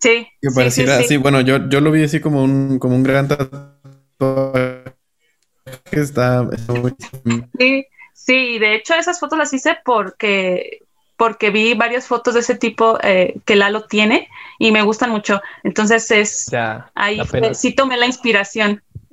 [0.00, 0.26] Sí.
[0.40, 4.94] Que pareciera así, bueno, yo, yo lo vi así como un, como un gran tatuaje
[5.90, 6.48] que está...
[7.58, 10.80] Sí, sí, de hecho esas fotos las hice porque
[11.16, 14.28] porque vi varias fotos de ese tipo eh, que Lalo tiene
[14.58, 15.40] y me gustan mucho.
[15.62, 16.50] Entonces es
[16.96, 17.20] ahí
[17.52, 18.82] sí tomé la inspiración.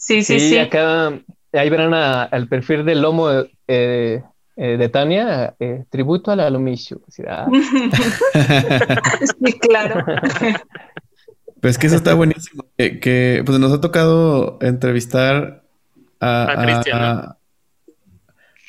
[0.00, 1.12] sí, sí, sí, acá
[1.52, 3.30] ahí verán el perfil del lomo
[3.68, 4.22] eh,
[4.56, 5.54] eh, de Tania,
[5.90, 7.00] tributo a la lomicio.
[7.08, 7.24] sí,
[9.60, 10.04] claro.
[11.60, 12.64] Pues que eso está buenísimo.
[12.76, 15.64] Que, pues nos ha tocado entrevistar
[16.18, 17.36] a, a, Cristian.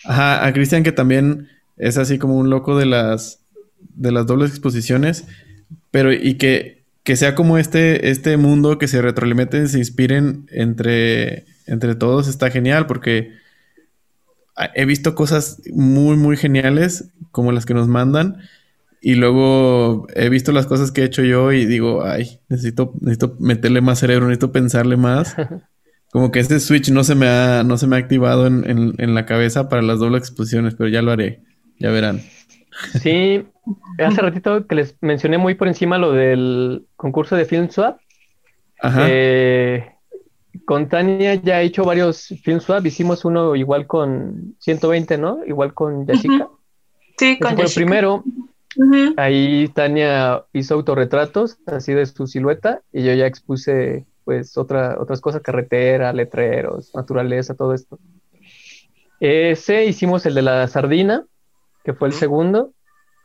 [0.04, 3.42] Ajá, a Cristian que también es así como un loco de las
[3.96, 5.28] de las dobles exposiciones,
[5.90, 11.46] pero y que, que sea como este, este mundo que se retroalimenten, se inspiren entre,
[11.66, 13.34] entre todos, está genial porque
[14.76, 18.38] he visto cosas muy, muy geniales como las que nos mandan
[19.02, 23.36] y luego he visto las cosas que he hecho yo y digo, ay, necesito, necesito
[23.40, 25.36] meterle más cerebro, necesito pensarle más.
[26.12, 29.26] Como que este switch no se me ha, no se me ha activado en, la
[29.26, 31.42] cabeza para las dobles exposiciones, pero ya lo haré.
[31.80, 32.22] Ya verán.
[33.02, 33.46] Sí,
[33.98, 38.00] hace ratito que les mencioné muy por encima lo del concurso de Film Swap.
[38.80, 39.06] Ajá.
[39.08, 39.92] Eh,
[40.66, 42.86] con Tania ya he hecho varios Film Swap.
[42.86, 45.40] Hicimos uno igual con 120, ¿no?
[45.46, 46.50] Igual con Yashika.
[47.18, 47.64] Sí, con Yashika.
[47.64, 48.24] el primero.
[49.18, 55.20] Ahí Tania hizo autorretratos así de su silueta y yo ya expuse pues otra, otras
[55.20, 58.00] cosas, carretera, letreros, naturaleza, todo esto.
[59.20, 61.26] Ese hicimos el de la sardina,
[61.84, 62.72] que fue el segundo,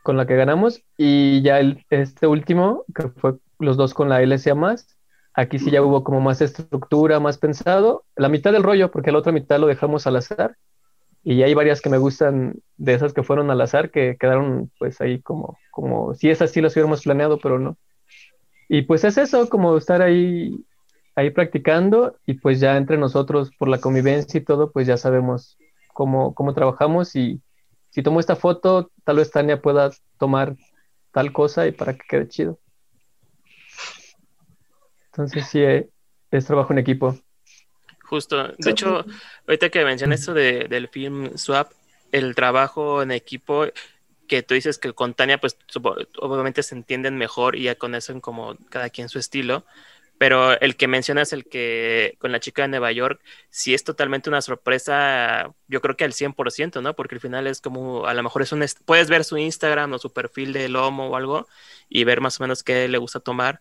[0.06, 1.58] con la que ganamos, y ya
[1.90, 4.96] este último, que fue los dos con la LSA más,
[5.34, 9.18] aquí sí ya hubo como más estructura, más pensado, la mitad del rollo, porque la
[9.18, 10.54] otra mitad lo dejamos al azar,
[11.24, 15.00] y hay varias que me gustan de esas que fueron al azar, que quedaron pues
[15.00, 17.76] ahí como, como si esas sí las hubiéramos planeado, pero no.
[18.68, 20.64] Y pues es eso, como estar ahí
[21.16, 25.58] ahí practicando y pues ya entre nosotros por la convivencia y todo, pues ya sabemos
[25.94, 27.40] cómo, cómo trabajamos y
[27.90, 30.56] si tomo esta foto, tal vez Tania pueda tomar
[31.12, 32.58] tal cosa y para que quede chido.
[35.06, 35.88] Entonces sí, eh,
[36.30, 37.18] es trabajo en equipo.
[38.02, 39.04] Justo, de hecho,
[39.48, 41.72] ahorita que mencionas esto de, del film Swap,
[42.12, 43.66] el trabajo en equipo
[44.28, 45.56] que tú dices que con Tania, pues
[46.20, 49.64] obviamente se entienden mejor y ya conocen como cada quien su estilo
[50.18, 54.30] pero el que mencionas, el que con la chica de Nueva York, sí es totalmente
[54.30, 56.94] una sorpresa, yo creo que al 100%, ¿no?
[56.94, 59.98] Porque al final es como, a lo mejor es un, puedes ver su Instagram o
[59.98, 61.46] su perfil de Lomo o algo
[61.88, 63.60] y ver más o menos qué le gusta tomar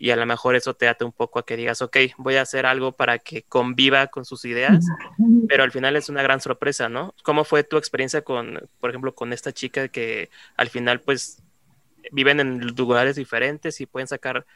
[0.00, 2.42] y a lo mejor eso te ata un poco a que digas, ok, voy a
[2.42, 4.86] hacer algo para que conviva con sus ideas,
[5.48, 7.16] pero al final es una gran sorpresa, ¿no?
[7.24, 11.42] ¿Cómo fue tu experiencia con, por ejemplo, con esta chica que al final pues
[12.12, 14.46] viven en lugares diferentes y pueden sacar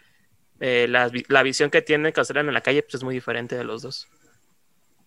[0.65, 3.83] eh, la, visión que tiene Castellano en la calle pues, es muy diferente de los
[3.83, 4.07] dos.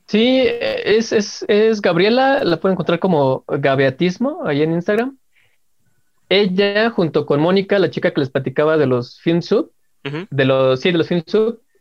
[0.05, 1.13] Sí, es,
[1.47, 5.17] es, Gabriela, la pueden encontrar como Gabeatismo ahí en Instagram.
[6.27, 9.39] Ella, junto con Mónica, la chica que les platicaba de los Film
[10.29, 11.23] de los, sí, de los Film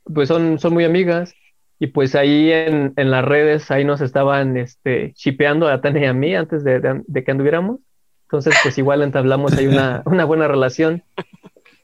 [0.04, 1.34] pues son, son muy amigas.
[1.80, 6.12] Y pues ahí en, las redes, ahí nos estaban este, chipeando a Tania y a
[6.12, 7.80] mí antes de, que anduviéramos.
[8.28, 11.02] Entonces, pues igual entablamos ahí una, una buena relación.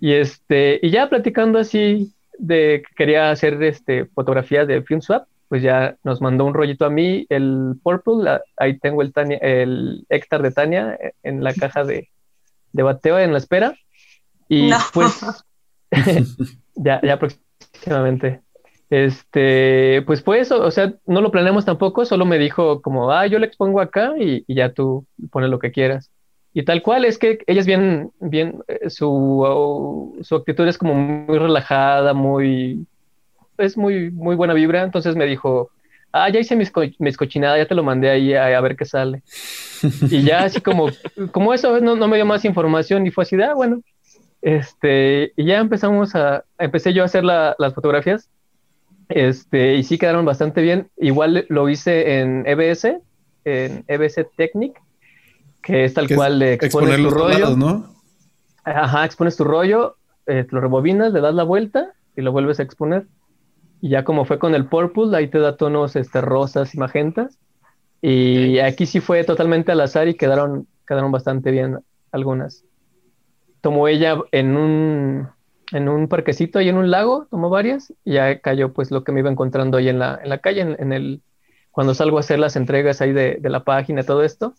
[0.01, 5.27] Y este, y ya platicando así de que quería hacer este fotografías de film swap,
[5.49, 10.07] pues ya nos mandó un rollito a mí, el Purple, ahí tengo el Tania, el
[10.09, 12.09] Héctor de Tania en la caja de,
[12.73, 13.75] de bateo en la espera.
[14.49, 15.21] Y pues
[16.77, 18.41] ya, ya próximamente.
[18.91, 23.27] Este, pues fue eso, o sea, no lo planeamos tampoco, solo me dijo como, ah,
[23.27, 26.11] yo le expongo acá y, y ya tú pones lo que quieras.
[26.53, 31.39] Y tal cual, es que ellas bien, bien, eh, su, su actitud es como muy
[31.39, 32.87] relajada, muy,
[33.59, 34.83] es muy, muy buena vibra.
[34.83, 35.71] Entonces me dijo,
[36.13, 39.23] ah, ya hice mis, mis cochinadas, ya te lo mandé ahí a, ver qué sale.
[40.11, 40.89] y ya así como,
[41.31, 43.81] como eso, no, no, me dio más información y fue así de, ah, bueno.
[44.43, 48.29] Este, y ya empezamos a, empecé yo a hacer las fotografías.
[49.09, 50.89] Este, y sí quedaron bastante bien.
[50.97, 52.99] Igual lo hice en EBS,
[53.45, 54.81] en EBS Technic,
[55.63, 57.57] que es tal cual de exponer tu rollo.
[57.57, 57.95] ¿no?
[58.65, 59.97] Ajá, expones tu rollo,
[60.27, 63.07] eh, lo rebobinas, le das la vuelta y lo vuelves a exponer.
[63.81, 67.39] Y ya como fue con el Purple, ahí te da tonos este, rosas y magentas.
[68.03, 71.81] Y aquí sí fue totalmente al azar y quedaron, quedaron bastante bien
[72.13, 72.65] algunas.
[73.61, 75.29] Tomó ella en un,
[75.73, 79.13] en un parquecito y en un lago, tomó varias y ya cayó pues lo que
[79.13, 81.23] me iba encontrando ahí en la, en la calle, en, el,
[81.71, 84.55] cuando salgo a hacer las entregas ahí de, de la página, todo esto,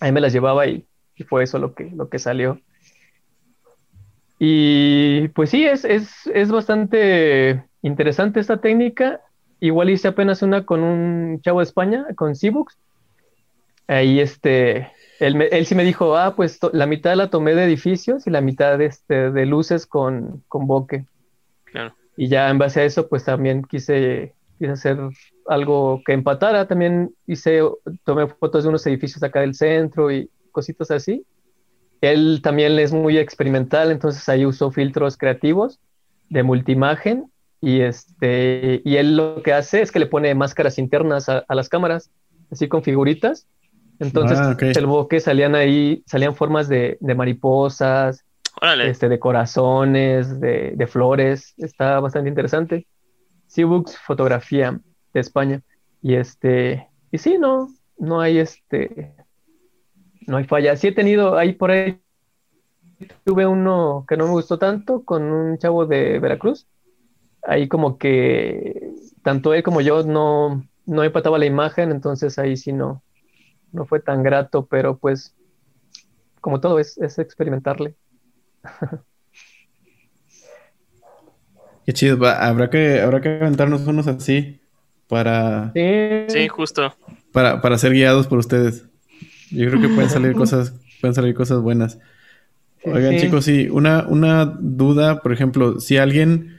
[0.00, 0.86] ahí me las llevaba y,
[1.16, 2.60] y, fue eso lo que, lo que salió.
[4.38, 9.20] Y pues sí, es, es, es bastante interesante esta técnica.
[9.60, 12.76] Igual hice apenas una con un chavo de España, con Cibux.
[13.88, 14.90] Ahí este,
[15.20, 18.40] él, él, sí me dijo, ah, pues la mitad la tomé de edificios y la
[18.40, 21.06] mitad este, de luces con, con bokeh.
[21.64, 21.94] Claro.
[22.16, 24.98] Y ya en base a eso, pues también quise, quise hacer
[25.48, 26.66] algo que empatara.
[26.66, 27.62] También hice,
[28.04, 31.24] tomé fotos de unos edificios acá del centro y cositas así.
[32.00, 35.80] Él también es muy experimental, entonces ahí usó filtros creativos
[36.28, 37.30] de multimagen
[37.60, 41.68] y, este, y él lo que hace es que le pone máscaras internas a, las
[41.68, 42.10] cámaras,
[42.50, 43.46] así con figuritas.
[43.98, 48.24] Entonces ah, el bokeh salían ahí, salían formas de, mariposas,
[48.84, 51.54] este, de corazones, de, flores.
[51.56, 52.86] Está bastante interesante.
[53.46, 54.80] Seabooks, fotografía de
[55.20, 55.62] España.
[56.02, 59.14] Y este, y sí, no, no hay este,
[60.26, 60.76] no hay falla.
[60.76, 62.00] Sí he tenido ahí por ahí,
[63.24, 66.66] tuve uno que no me gustó tanto con un chavo de Veracruz.
[67.42, 68.92] Ahí como que
[69.22, 73.02] tanto él como yo no, no empataba la imagen, entonces ahí sí no,
[73.72, 75.34] no fue tan grato, pero pues
[76.40, 77.94] como todo es, es experimentarle.
[81.86, 84.60] Qué chido, habrá que, habrá que aventarnos unos así
[85.08, 85.72] para...
[86.28, 86.94] Sí, justo.
[87.32, 88.84] Para, para ser guiados por ustedes.
[89.50, 91.98] Yo creo que pueden salir cosas, pueden salir cosas buenas.
[92.84, 96.56] Oigan, chicos, sí, una, una duda, por ejemplo, si alguien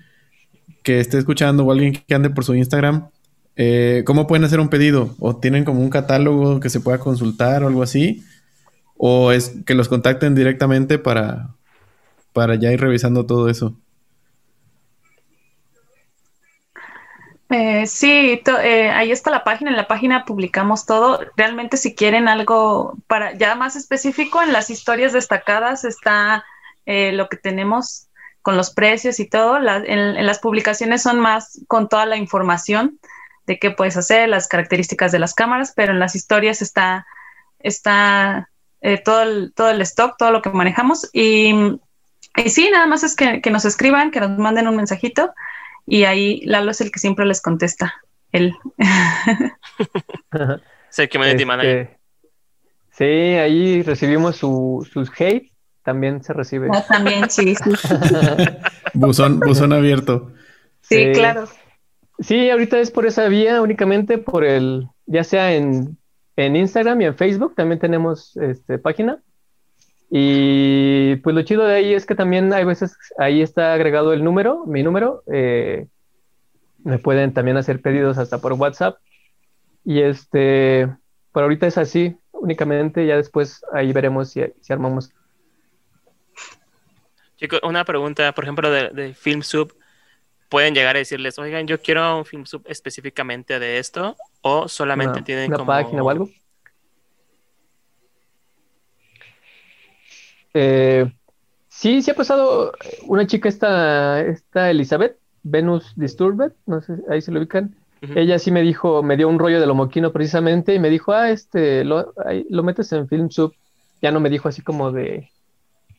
[0.84, 3.10] que esté escuchando o alguien que ande por su Instagram,
[3.56, 5.16] eh, ¿cómo pueden hacer un pedido?
[5.20, 8.24] ¿O tienen como un catálogo que se pueda consultar o algo así?
[8.98, 11.56] ¿O es que los contacten directamente para,
[12.34, 13.76] para ya ir revisando todo eso?
[17.50, 21.22] Eh, sí, eh, ahí está la página, en la página publicamos todo.
[21.38, 26.43] Realmente si quieren algo para ya más específico, en las historias destacadas está
[26.86, 28.08] eh, lo que tenemos
[28.41, 29.58] con los precios y todo.
[29.58, 33.00] en, las publicaciones son más con toda la información
[33.45, 37.06] de qué puedes hacer, las características de las cámaras, pero en las historias está,
[37.60, 38.50] está
[39.06, 41.10] todo, el, todo el stock, todo lo que manejamos.
[41.14, 41.80] Y,
[42.36, 45.34] y sí, nada más es que, que nos escriban, que nos manden un mensajito
[45.88, 47.96] y ahí Lalo es el que siempre les contesta,
[48.32, 48.54] él.
[50.90, 51.98] sí, que este,
[52.92, 56.68] Sí, ahí recibimos su, sus hate, también se recibe.
[56.74, 57.72] Ah, también, sí, sí.
[58.94, 60.34] buzón, buzón abierto.
[60.82, 61.48] Sí, claro.
[62.20, 65.98] Sí, ahorita es por esa vía únicamente, por el, ya sea en,
[66.36, 69.22] en Instagram y en Facebook, también tenemos este, página.
[70.10, 74.24] Y pues lo chido de ahí es que también hay veces, ahí está agregado el
[74.24, 75.24] número, mi número.
[75.32, 75.88] Eh,
[76.84, 78.97] me pueden también hacer pedidos hasta por WhatsApp.
[79.84, 80.88] Y este,
[81.32, 85.12] por ahorita es así, únicamente, ya después ahí veremos si, si armamos.
[87.36, 89.74] Chicos, una pregunta, por ejemplo, de, de FilmSub.
[90.49, 94.16] ¿Pueden llegar a decirles, oigan, yo quiero un FilmSub específicamente de esto?
[94.41, 96.30] ¿O solamente tienen una página o algo?
[100.54, 101.12] Eh,
[101.68, 102.74] sí, sí ha pasado
[103.06, 107.76] una chica, esta, esta Elizabeth, Venus Disturbed, no sé, ahí se lo ubican.
[108.16, 111.32] Ella sí me dijo, me dio un rollo de lomoquino precisamente y me dijo, ah,
[111.32, 112.14] este, lo,
[112.50, 113.54] lo metes en FilmSub.
[114.04, 115.32] Ya no me dijo así como de,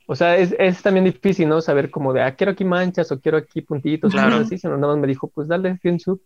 [0.07, 1.61] o sea, es, es, también difícil, ¿no?
[1.61, 4.37] Saber como de, ah, quiero aquí manchas o quiero aquí puntitos, claro.
[4.37, 6.19] así, sino nada más me dijo, pues dale FilmSub.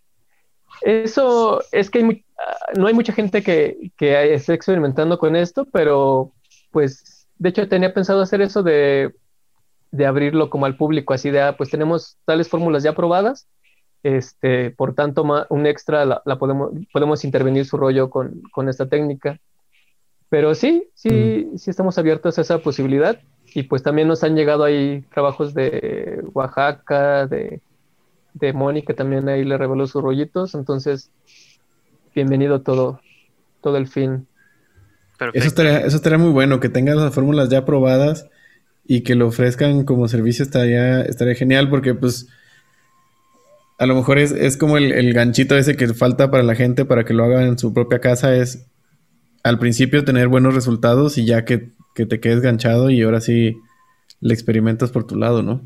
[0.83, 5.65] Eso es que hay ah, no hay mucha gente que, que esté experimentando con esto,
[5.65, 6.33] pero
[6.71, 7.12] pues
[7.43, 9.13] de hecho, tenía pensado hacer eso de,
[10.07, 13.49] abrirlo como al público, así de, ah, pues tenemos tales fórmulas ya probadas,
[14.05, 19.41] este, por tanto, un extra la, podemos, podemos intervenir su rollo con, esta técnica.
[20.29, 23.21] Pero sí, sí, sí estamos abiertos a esa posibilidad.
[23.55, 27.61] Y pues también nos han llegado ahí trabajos de Oaxaca, de,
[28.35, 30.55] de Moni, que también ahí le reveló sus rollitos.
[30.55, 31.11] Entonces,
[32.15, 33.01] bienvenido todo,
[33.61, 34.29] todo el fin.
[35.33, 38.29] Eso estaría, eso estaría muy bueno, que tengan las fórmulas ya probadas
[38.85, 42.29] y que lo ofrezcan como servicio estaría, estaría genial porque pues
[43.79, 47.15] a lo mejor es, como el, ganchito ese que falta para la gente para que
[47.15, 48.69] lo haga en su propia casa, es
[49.43, 53.57] al principio tener buenos resultados y ya que, te quedes ganchado y ahora sí
[54.21, 55.61] le experimentas por tu lado, ¿no?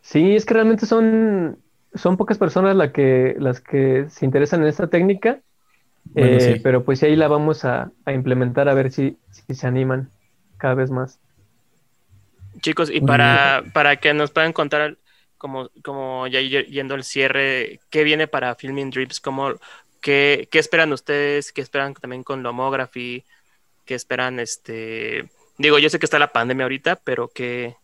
[0.00, 1.58] Sí, es que realmente son,
[1.94, 5.40] son pocas personas la que, las que se interesan en esta técnica,
[6.14, 10.10] eh, pero pues ahí la vamos a, implementar a ver si, si se animan
[10.58, 11.18] cada vez más.
[12.60, 14.96] Chicos, y para, para que nos puedan contar,
[15.38, 19.20] como, como ya yendo al cierre, ¿qué viene para Filming Dreams?
[19.20, 19.54] ¿Cómo,
[20.00, 21.52] qué, qué, esperan ustedes?
[21.52, 23.24] ¿Qué esperan también con Lomography?
[23.84, 24.38] ¿Qué esperan?
[24.38, 27.76] este Digo, yo sé que está la pandemia ahorita, pero ¿qué,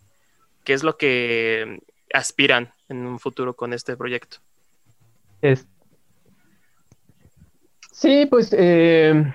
[0.64, 1.80] qué es lo que
[2.12, 4.38] aspiran en un futuro con este proyecto?
[8.00, 9.30] Sí, pues eh,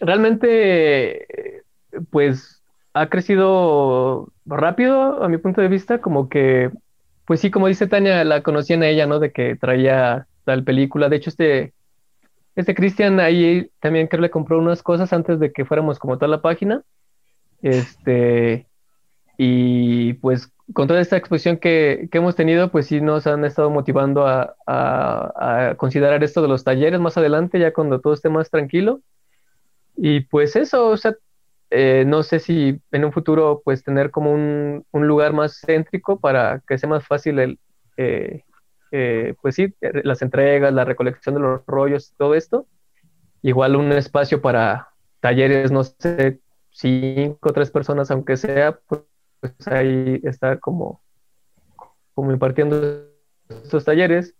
[0.00, 1.62] realmente,
[2.10, 2.60] pues
[2.92, 6.72] ha crecido rápido a mi punto de vista, como que,
[7.24, 9.20] pues sí, como dice Tania, la conocían a ella, ¿no?
[9.20, 11.08] De que traía tal película.
[11.08, 11.72] De hecho, este,
[12.56, 16.26] este Cristian ahí también creo le compró unas cosas antes de que fuéramos como toda
[16.26, 16.82] la página.
[17.62, 18.66] Este,
[19.38, 24.26] y pues con toda esta exposición que, hemos tenido, pues sí nos han estado motivando
[24.26, 29.00] a, a, considerar esto de los talleres más adelante, ya cuando todo esté más tranquilo.
[29.96, 31.14] Y pues eso, o sea,
[31.70, 36.62] eh, no sé si en un futuro pues tener como un, lugar más céntrico para
[36.66, 37.58] que sea más fácil el,
[37.96, 38.42] eh,
[38.90, 42.66] eh, pues sí, las entregas, la recolección de los rollos, todo esto.
[43.42, 44.88] Igual un espacio para
[45.20, 46.40] talleres, no sé,
[46.70, 49.02] cinco o tres personas, aunque sea, pues,
[49.66, 51.02] ahí estar como,
[52.14, 53.06] como impartiendo
[53.48, 54.34] estos talleres.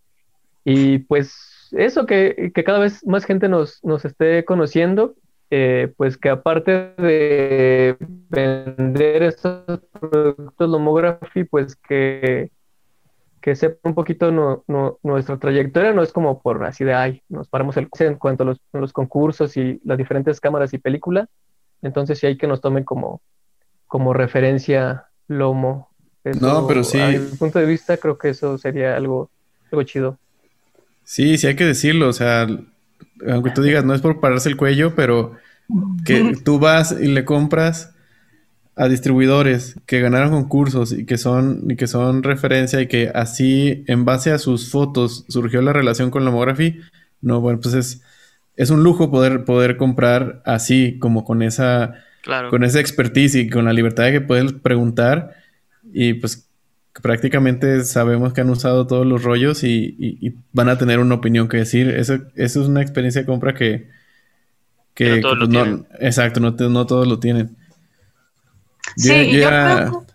[0.64, 5.14] Y pues eso, que, que cada vez más gente nos, nos esté conociendo
[5.53, 12.53] eh, pues que aparte de vender estos productos Lomography, pues que,
[13.40, 14.30] que sepa un poquito
[15.03, 18.78] nuestra trayectoria, no es como por así de, ay, nos paramos el en cuanto a
[18.78, 21.28] los, concursos y las diferentes cámaras y películas,
[21.82, 23.20] entonces sí hay que nos tomen como,
[23.91, 25.91] como referencia Lomo.
[26.41, 27.01] no, pero sí.
[27.01, 29.30] A mi punto de vista creo que eso sería algo,
[29.72, 30.16] algo chido.
[31.03, 32.47] Sí, sí hay que decirlo, o sea,
[33.26, 35.34] aunque tú digas, no es por pararse el cuello, pero
[36.05, 37.93] que tú vas y le compras
[38.76, 43.82] a distribuidores que ganaron concursos y que son y que son referencia y que así
[43.88, 46.78] en base a sus fotos surgió la relación con la Lomography,
[47.22, 48.03] no, bueno, pues es,
[48.55, 52.05] es un lujo poder, poder comprar así, como con esa,
[52.51, 55.37] con esa expertise y con la libertad de que puedes preguntar
[55.93, 56.51] y pues
[57.03, 61.59] prácticamente sabemos que han usado todos los rollos y, van a tener una opinión que
[61.59, 61.89] decir.
[61.91, 63.89] Eso, eso es una experiencia de compra que,
[64.95, 65.87] que, todos lo pues, tienen.
[65.99, 67.57] Exacto, no, no, todos lo tienen.
[68.97, 70.07] Sí, yo, creo,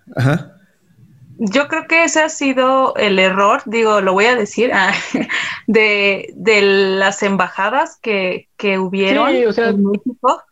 [1.37, 4.93] yo, creo, que ese ha sido el error, digo, lo voy a decir, ah,
[5.67, 10.43] de, de, las embajadas que, que hubieron en México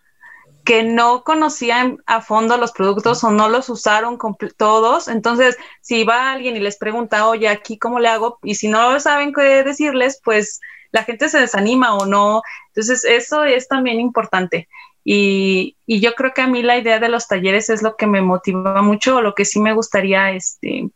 [0.63, 4.17] que no conocían a fondo los productos o no los usaron
[4.57, 5.07] todos.
[5.07, 8.99] Entonces, si va alguien y les pregunta, oye, aquí cómo le hago, y si no
[8.99, 10.61] saben qué decirles, pues
[10.91, 12.41] la gente se desanima o no.
[12.67, 14.69] Entonces, eso es también importante.
[15.03, 18.21] Y, yo creo que a mí la idea de los talleres es lo que me
[18.21, 20.89] motiva mucho, o lo que sí me gustaría este,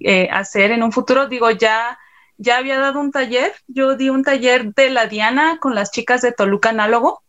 [0.00, 1.26] eh, hacer en un futuro.
[1.26, 1.98] Digo, ya,
[2.36, 6.22] ya había dado un taller, yo di un taller de la Diana con las chicas
[6.22, 7.22] de Toluca Análogo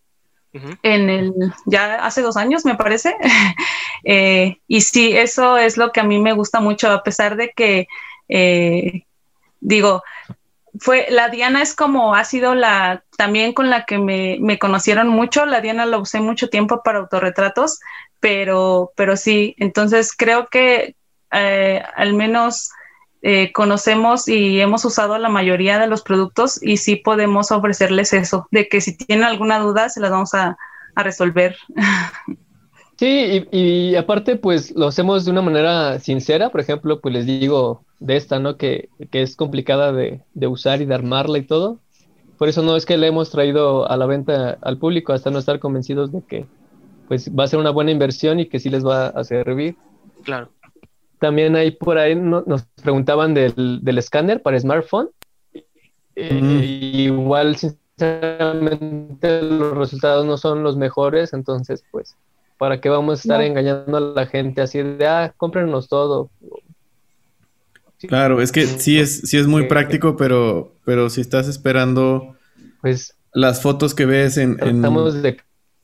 [0.54, 1.34] en el,
[1.65, 3.15] ya hace dos años, me parece.
[4.06, 7.52] Eh, y sí, eso es lo que a mí me gusta mucho, a pesar de
[7.52, 7.90] que,
[8.30, 9.03] eh,
[9.60, 10.03] digo,
[10.80, 15.10] fue, la Diana es como ha sido la, también con la que me, me, conocieron
[15.10, 17.82] mucho, la Diana la usé mucho tiempo para autorretratos,
[18.22, 20.95] pero, pero sí, entonces creo que
[21.32, 22.72] eh, al menos
[23.22, 28.48] eh, conocemos y hemos usado la mayoría de los productos y sí podemos ofrecerles eso,
[28.52, 30.58] de que si tienen alguna duda se las vamos a,
[30.96, 31.56] resolver.
[32.98, 37.86] Sí, y, aparte pues lo hacemos de una manera sincera, por ejemplo, pues les digo
[38.02, 38.58] de esta, ¿no?
[38.58, 41.80] Que, es complicada de, usar y de armarla y todo.
[42.38, 45.40] Por eso no es que le hemos traído a la venta al público hasta no
[45.40, 46.46] estar convencidos de que
[47.08, 49.78] pues va a ser una buena inversión y que sí les va a servir.
[50.26, 50.50] Claro.
[51.20, 55.10] También ahí por ahí nos preguntaban del, escáner para smartphone.
[56.16, 62.16] Eh, igual, sinceramente, los resultados no son los mejores, entonces, pues,
[62.58, 66.30] ¿para qué vamos a estar engañando a la gente así de, ah, cómprenos todo?
[68.08, 72.38] Claro, es que sí es, sí es muy práctico, pero, pero si estás esperando
[72.82, 74.58] pues, las fotos que ves en...
[74.62, 75.38] Estamos de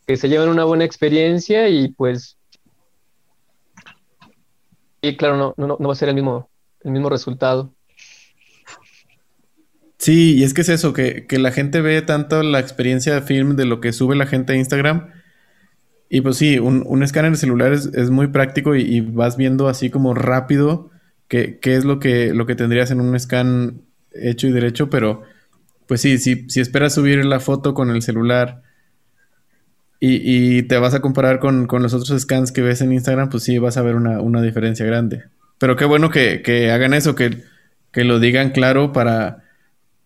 [0.07, 2.38] que se lleven una buena experiencia y pues
[5.07, 6.49] y claro, no, no, no va a ser el mismo,
[6.84, 7.73] el mismo resultado.
[9.98, 13.56] Sí, y es que es eso, que, la gente ve tanto la experiencia de film
[13.56, 15.10] de lo que sube la gente a Instagram.
[16.10, 19.90] Y pues sí, un, un escáner de celular es, muy práctico y, vas viendo así
[19.90, 20.91] como rápido
[21.27, 25.23] qué, qué es lo que, lo que tendrías en un scan hecho y derecho, pero
[25.88, 28.61] pues sí, si, si esperas subir la foto con el celular
[29.99, 33.57] y, te vas a comparar con, los otros scans que ves en Instagram, pues sí
[33.57, 35.23] vas a ver una, diferencia grande.
[35.57, 37.43] Pero qué bueno que, hagan eso, que,
[37.91, 39.43] que, lo digan claro para,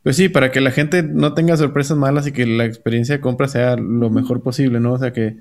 [0.04, 3.22] pues sí, para que la gente no tenga sorpresas malas y que la experiencia de
[3.22, 4.94] compra sea lo mejor posible, ¿no?
[4.94, 5.38] O sea, que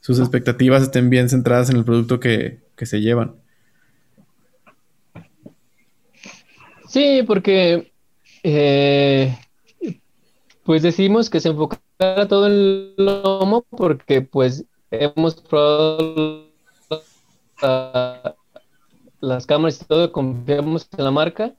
[0.00, 3.36] sus expectativas estén bien centradas en el producto que, que se llevan.
[6.88, 7.92] Sí, porque
[8.42, 9.34] eh,
[10.64, 11.50] pues decimos que se
[12.02, 16.48] enfocara todo el lomo porque pues hemos probado
[19.20, 21.54] las cámaras y todo, confiamos en la marca.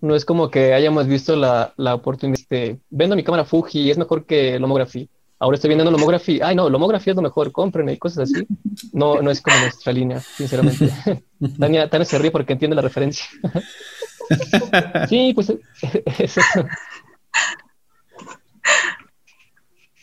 [0.00, 3.90] No es como que hayamos visto la, la oportunidad de, vendo mi cámara Fuji y
[3.90, 5.08] es mejor que Lomography.
[5.38, 6.40] Ahora estoy viendo Lomography.
[6.42, 8.46] Ay, no, Lomography es lo mejor, compren y cosas así.
[8.92, 10.90] No, no es como nuestra línea, sinceramente.
[11.58, 13.26] Tania, Tania se ríe porque entiende la referencia.
[15.08, 15.52] sí, pues
[16.18, 16.40] eso.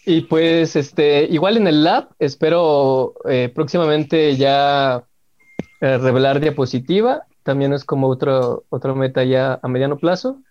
[0.05, 5.05] Y pues, este, igual en el lab, espero eh, próximamente ya
[5.80, 7.25] eh, revelar diapositiva.
[7.43, 10.41] También es como otro, otra meta ya a mediano plazo.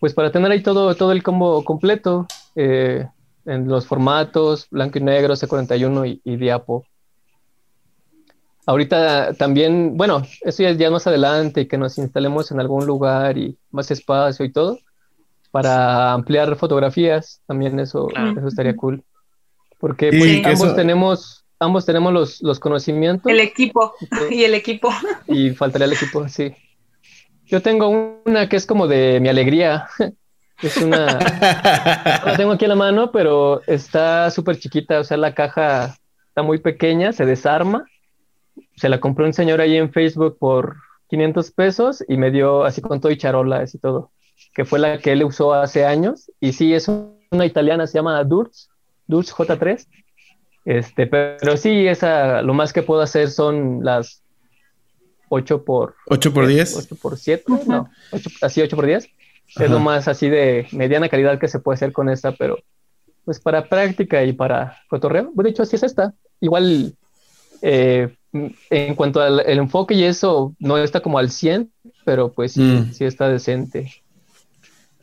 [0.00, 2.26] Pues para tener ahí todo, todo el combo completo
[2.56, 3.06] eh,
[3.44, 6.86] en los formatos, blanco y negro, C41 y, y, diapo.
[8.66, 13.58] Ahorita también, bueno, eso ya, ya más adelante, que nos instalemos en algún lugar y
[13.70, 14.78] más espacio y todo
[15.54, 19.04] para ampliar fotografías, también eso, eso estaría cool.
[19.78, 23.30] Porque pues, ambos tenemos, ambos tenemos los, los, conocimientos.
[23.30, 23.94] El equipo,
[24.32, 24.90] y el equipo.
[25.28, 26.52] Y faltaría el equipo, sí.
[27.46, 29.86] Yo tengo una que es como de mi alegría.
[30.60, 31.18] Es una.
[32.24, 35.00] la tengo aquí en la mano, pero está súper chiquita.
[35.00, 35.96] O sea, la caja
[36.28, 37.84] está muy pequeña, se desarma.
[38.76, 40.76] Se la compró un señor ahí en Facebook por
[41.10, 44.10] 500 pesos y me dio así con todo y charolas y todo
[44.54, 46.30] que fue la que él usó hace años.
[46.40, 48.68] Y sí, es una italiana, se llama Durz,
[49.06, 49.86] Durz J3.
[50.64, 54.22] Este, pero sí, esa, lo más que puedo hacer son las
[55.28, 55.96] 8 por...
[56.06, 56.76] 8 por 10.
[56.76, 57.90] 8 por 7, no,
[58.40, 59.08] así 8 por 10.
[59.56, 62.58] Es lo más así de mediana calidad que se puede hacer con esta, pero
[63.24, 66.14] pues para práctica y para cotorreo, de hecho así es esta.
[66.40, 66.94] Igual
[67.62, 68.14] eh,
[68.70, 71.70] en cuanto al enfoque y eso, no está como al 100,
[72.04, 72.92] pero pues sí, mm.
[72.92, 74.03] sí está decente.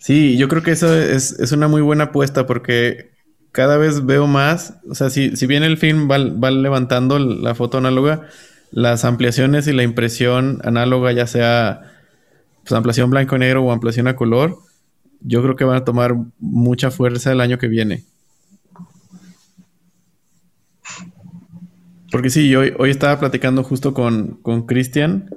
[0.02, 3.11] Sí, yo creo que eso es, es, una muy buena apuesta porque
[3.52, 7.53] cada vez veo más, o sea, si, si bien el film va, va, levantando la
[7.53, 8.28] foto análoga,
[8.72, 11.82] las ampliaciones y la impresión análoga, ya sea
[12.64, 14.57] pues, ampliación blanco y negro o ampliación a color,
[15.19, 18.03] yo creo que van a tomar mucha fuerza el año que viene.
[22.11, 25.30] Porque sí, hoy, hoy estaba platicando justo con Cristian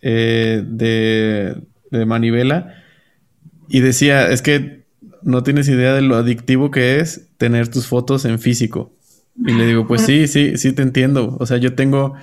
[0.00, 1.60] eh, de,
[1.90, 2.85] de Manivela
[3.68, 4.84] y decía, es que
[5.22, 8.92] no tienes idea de lo adictivo que es tener tus fotos en físico.
[9.36, 11.36] Y le digo, pues sí, sí, sí te entiendo.
[11.40, 12.14] O sea, yo tengo,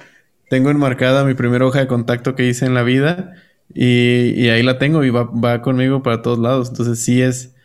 [0.49, 3.34] tengo enmarcada mi primera hoja de contacto que hice en la vida
[3.74, 6.70] y, ahí la tengo y va, va, conmigo para todos lados.
[6.70, 7.56] Entonces sí es,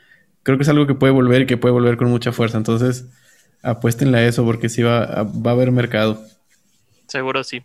[0.42, 2.58] creo que es algo que puede volver y que puede volver con mucha fuerza.
[2.58, 3.06] Entonces
[3.62, 6.22] apuéstenle a eso porque sí va, va a haber mercado.
[7.06, 7.62] Seguro sí.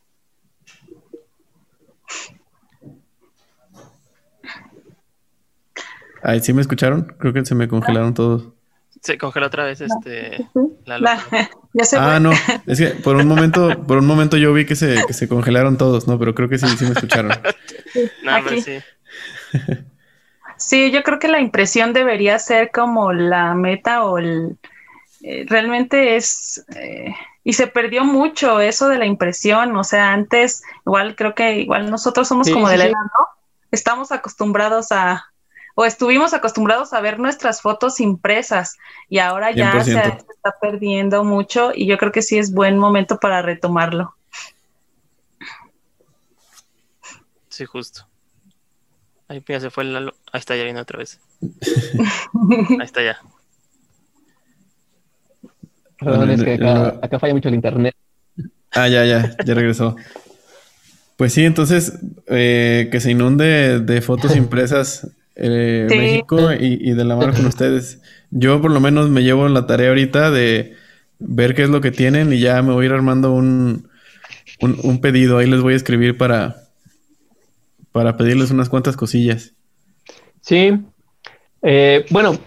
[6.23, 7.13] Ay, ¿sí me escucharon?
[7.19, 8.49] Creo que se me congelaron todos.
[9.01, 10.47] Se congeló otra vez este
[11.73, 12.31] ya se Ah, no,
[12.67, 15.77] es que por un momento, por un momento yo vi que se, que se congelaron
[15.77, 16.17] todos, ¿no?
[16.17, 17.31] Pero creo que sí, sí me escucharon.
[18.63, 18.79] sí.
[20.57, 24.57] sí, yo creo que la impresión debería ser como la meta o el
[25.21, 27.13] eh, realmente es eh,
[27.43, 31.91] y se perdió mucho eso de la impresión, o sea, antes igual creo que igual
[31.91, 33.27] nosotros somos como de la edad, ¿no?
[33.71, 35.32] Estamos acostumbrados a
[35.75, 38.77] o estuvimos acostumbrados a ver nuestras fotos impresas
[39.09, 43.19] y ahora ya se, está perdiendo mucho y yo creo que sí es buen momento
[43.19, 44.15] para retomarlo.
[47.49, 48.07] Sí, justo.
[49.27, 49.95] Ahí ya se fue el...
[50.31, 51.19] Ahí está, ya viene otra vez.
[52.79, 53.19] Ahí está ya.
[55.99, 57.95] Perdón, es que acá, falla mucho el internet.
[58.71, 59.95] Ah, ya, ya, ya regresó.
[61.15, 67.15] Pues sí, entonces, eh, que se inunde de fotos impresas eh, México y, de la
[67.15, 68.01] mano con ustedes.
[68.31, 70.75] Yo por lo menos me llevo la tarea ahorita de
[71.19, 73.87] ver qué es lo que tienen y ya me voy a ir armando un,
[74.59, 75.37] un, pedido.
[75.37, 76.55] Ahí les voy a escribir para,
[77.91, 79.53] para pedirles unas cuantas cosillas.
[80.41, 80.77] Sí,
[81.65, 82.37] Eh, bueno,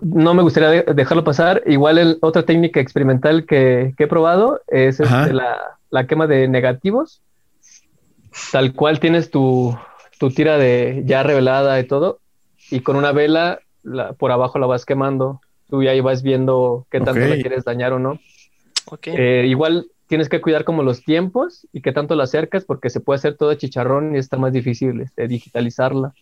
[0.00, 1.62] no me gustaría dejarlo pasar.
[1.66, 7.22] Igual otra técnica experimental que, he probado es este, la, quema de negativos.
[8.52, 9.76] Tal cual tienes tu,
[10.18, 12.20] tira de ya revelada y todo,
[12.70, 13.60] y con una vela
[14.18, 15.40] por abajo la vas quemando.
[15.68, 18.20] Tú ya vas viendo qué tanto la quieres dañar o no.
[19.04, 23.00] Eh, igual tienes que cuidar como los tiempos y qué tanto la acercas porque se
[23.00, 26.14] puede hacer todo chicharrón y está más difícil este, digitalizarla.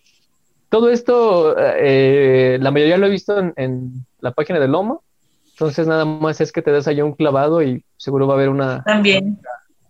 [0.69, 5.05] Todo esto, eh, la mayoría lo he visto en, la página de Lomo,
[5.51, 8.49] entonces nada más es que te des allá un clavado y seguro va a haber
[8.49, 9.39] una, También.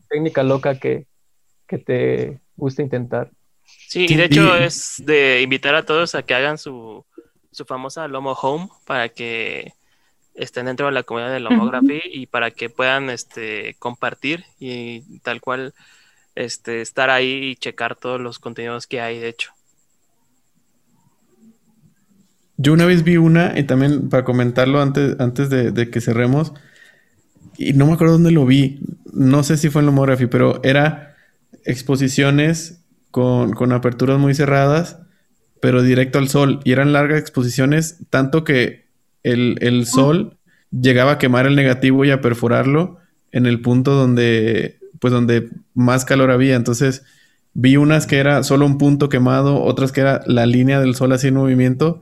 [0.09, 1.07] técnica loca que,
[1.67, 3.33] te gusta intentar.
[3.89, 7.05] Sí, y de hecho es de invitar a todos a que hagan su,
[7.51, 9.73] su famosa Lomo Home para que
[10.35, 15.41] estén dentro de la comunidad de Lomography y para que puedan este, compartir y tal
[15.41, 15.75] cual
[16.35, 19.53] este, estar ahí y checar todos los contenidos que hay, de hecho.
[22.57, 26.53] Yo una vez vi una, y también para comentarlo antes, antes de, que cerremos,
[27.57, 28.81] y no me acuerdo dónde lo vi,
[29.13, 31.17] no sé si fue en Lomography, pero era
[31.65, 32.84] exposiciones
[33.15, 34.99] con, aperturas muy cerradas,
[35.61, 38.87] pero directo al sol, y eran largas exposiciones, tanto que
[39.23, 40.37] el, el sol
[40.73, 42.99] llegaba a quemar el negativo y a perforarlo
[43.31, 47.05] en el punto donde, pues donde más calor había, entonces
[47.53, 51.13] vi unas que era solo un punto quemado, otras que era la línea del sol
[51.13, 52.01] así en movimiento,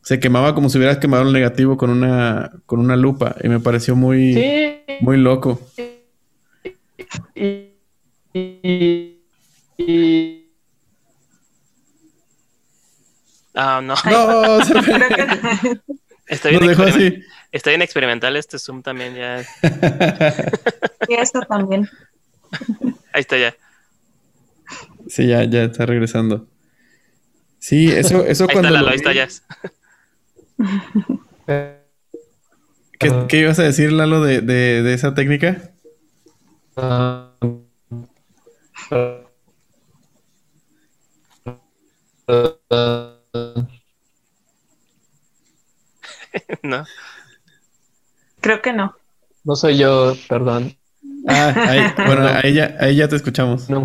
[0.00, 3.60] se quemaba como si hubieras quemado el negativo con una, con una lupa y me
[3.60, 5.60] pareció muy, muy loco.
[13.54, 13.94] Ah, no.
[14.10, 14.60] No,
[16.26, 19.44] Estoy bien, Estoy en experimental, este Zoom también ya.
[21.08, 21.88] Y esto también.
[23.12, 23.54] Ahí está ya.
[25.08, 26.46] Sí, ya, ya está regresando.
[27.58, 28.74] Sí, eso, eso ahí cuando.
[28.74, 29.28] Está ahí está ya.
[33.28, 35.72] ¿Qué, ibas a decir, Lalo, de, de, esa técnica?
[46.62, 46.84] no.
[48.40, 48.96] Creo que no.
[49.44, 50.76] No soy yo, perdón.
[51.26, 53.68] Ah, ahí, bueno, ahí ya, ahí ya te escuchamos.
[53.68, 53.84] No.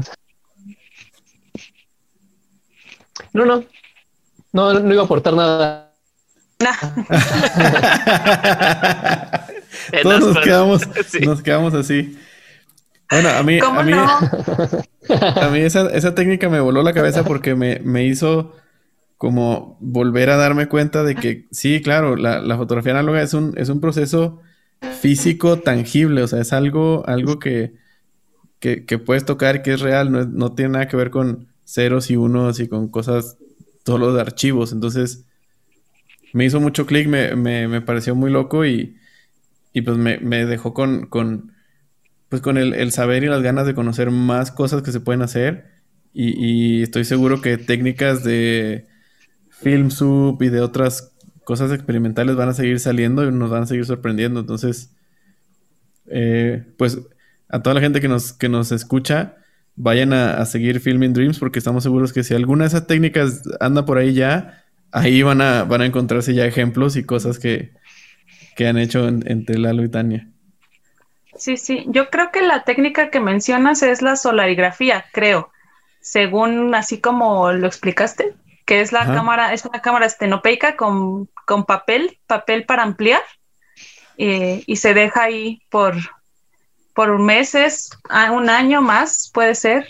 [3.34, 3.66] No, no.
[4.52, 5.84] No, no iba a aportar nada.
[10.02, 10.82] Todos nos quedamos,
[11.22, 12.18] nos quedamos así.
[13.10, 13.92] Bueno, a mí, a mí,
[15.10, 18.54] a mí esa, esa, técnica me voló la cabeza porque me, me, hizo
[19.18, 23.54] como volver a darme cuenta de que sí, claro, la, la, fotografía análoga es un,
[23.58, 24.42] es un proceso
[25.00, 27.74] físico tangible, o sea, es algo, algo que,
[28.60, 32.10] que, que puedes tocar, que es real, no, no, tiene nada que ver con ceros
[32.12, 33.38] y unos y con cosas
[33.86, 34.74] solo de archivos.
[34.74, 35.26] Entonces,
[36.34, 38.98] me hizo mucho clic, me, me, pareció muy loco y,
[39.74, 41.54] y pues me, dejó con, con,
[42.30, 45.66] pues con el, saber y las ganas de conocer más cosas que se pueden hacer.
[46.14, 48.88] Y, estoy seguro que técnicas de
[49.50, 51.14] film sub y de otras
[51.44, 54.40] cosas experimentales van a seguir saliendo y nos van a seguir sorprendiendo.
[54.40, 54.96] Entonces,
[56.08, 57.00] eh, pues
[57.50, 59.36] a toda la gente que nos, que nos escucha,
[59.76, 63.86] vayan a, seguir Filming Dreams porque estamos seguros que si alguna de esas técnicas anda
[63.86, 67.72] por ahí ya, ahí van a, van a encontrarse ya ejemplos y cosas que,
[68.60, 70.32] han hecho entre Lalo y Tania.
[71.38, 75.52] Sí, sí, yo creo que la técnica que mencionas es la solarigrafía, creo,
[76.02, 78.36] según así como lo explicaste,
[78.66, 83.22] que es la cámara, es una cámara estenopeica con, con papel, papel para ampliar,
[84.18, 85.96] eh, y se deja ahí por,
[86.94, 87.92] por meses,
[88.32, 89.88] un año más, puede ser,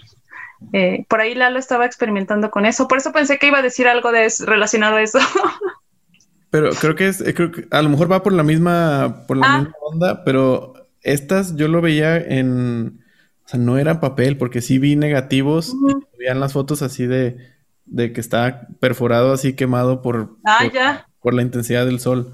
[0.73, 3.87] eh, por ahí Lalo estaba experimentando con eso, por eso pensé que iba a decir
[3.87, 5.19] algo de relacionado a eso.
[6.49, 9.47] Pero creo que es, creo que a lo mejor va por la misma, por la
[9.47, 9.57] ah.
[9.59, 10.76] misma onda, pero
[11.11, 13.01] estas yo lo veía en,
[13.45, 17.37] o sea, no era papel, porque sí vi negativos y veían las fotos así de,
[17.85, 22.33] de que está perforado así quemado por, ah, por, la intensidad del sol.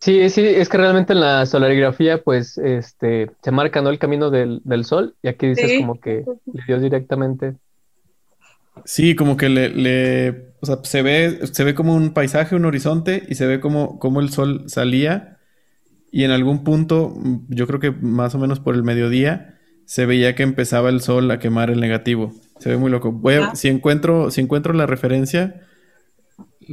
[0.00, 3.90] Sí, sí, es que realmente en la solarigrafía, pues, este, se marca, ¿no?
[3.90, 7.54] El camino del, sol, y aquí dices como que le dio directamente.
[8.84, 12.64] Sí, como que le, le, o sea, se ve, se ve como un paisaje, un
[12.64, 15.37] horizonte, y se ve como, como el sol salía,
[16.10, 17.14] y en algún punto,
[17.48, 21.30] yo creo que más o menos por el mediodía, se veía que empezaba el sol
[21.30, 22.32] a quemar el negativo.
[22.58, 23.10] Se ve muy loco.
[23.12, 25.62] Voy a, si encuentro, si encuentro la referencia,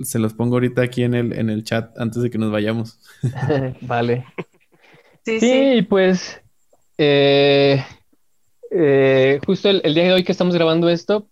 [0.04, 3.00] se los pongo ahorita aquí en el, en el chat antes de que nos vayamos.
[3.82, 4.26] vale.
[5.24, 6.42] Sí, sí, pues
[6.98, 7.84] eh,
[8.72, 11.30] eh, justo el, día de hoy que estamos grabando esto,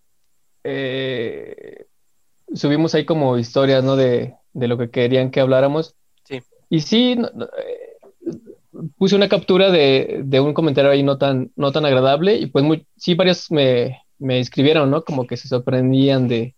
[0.63, 1.85] eh,
[2.53, 3.95] subimos ahí como historias, ¿no?
[3.95, 5.95] De, de lo que querían que habláramos.
[6.23, 6.41] Sí.
[6.69, 7.82] Y sí, eh,
[8.97, 12.65] puse una captura de, de, un comentario ahí no tan, no tan agradable y pues
[12.65, 15.03] muy, sí, varios me, me escribieron, ¿no?
[15.03, 16.55] Como que se sorprendían de,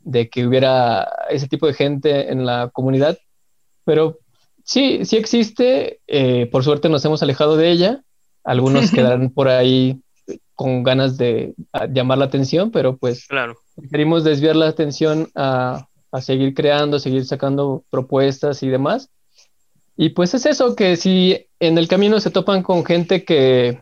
[0.00, 3.18] de que hubiera ese tipo de gente en la comunidad,
[3.84, 4.18] pero
[4.64, 8.02] sí, sí existe, eh, por suerte nos hemos alejado de ella,
[8.44, 10.00] algunos quedarán por ahí
[10.54, 11.54] con ganas de
[11.90, 13.56] llamar la atención, pero pues claro.
[13.90, 19.10] queremos desviar la atención a, a, seguir creando, seguir sacando propuestas y demás.
[19.96, 23.80] Y pues es eso, que si en el camino se topan con gente que,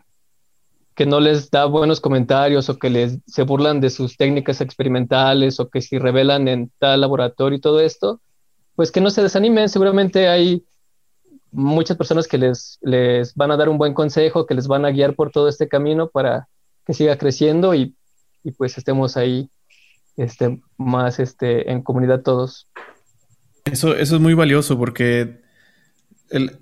[0.94, 5.58] que no les da buenos comentarios o que les se burlan de sus técnicas experimentales
[5.58, 8.20] o que si revelan en tal laboratorio y todo esto,
[8.76, 10.64] pues que no se desanimen, seguramente hay
[11.50, 14.90] muchas personas que les, les van a dar un buen consejo, que les van a
[14.90, 16.48] guiar por todo este camino para
[16.86, 17.96] que siga creciendo y,
[18.44, 19.50] y pues estemos ahí
[20.16, 22.68] este, más este, en comunidad todos.
[23.64, 25.43] Eso, eso es muy valioso porque
[26.30, 26.58] el,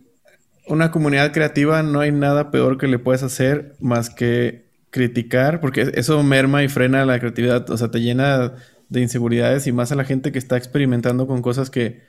[0.66, 5.92] una comunidad creativa no hay nada peor que le puedes hacer más que criticar, porque
[5.94, 8.54] eso merma y frena la creatividad, o sea, te llena
[8.88, 12.02] de inseguridades y más a la gente que está experimentando con cosas que,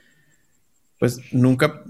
[0.98, 1.82] pues, nunca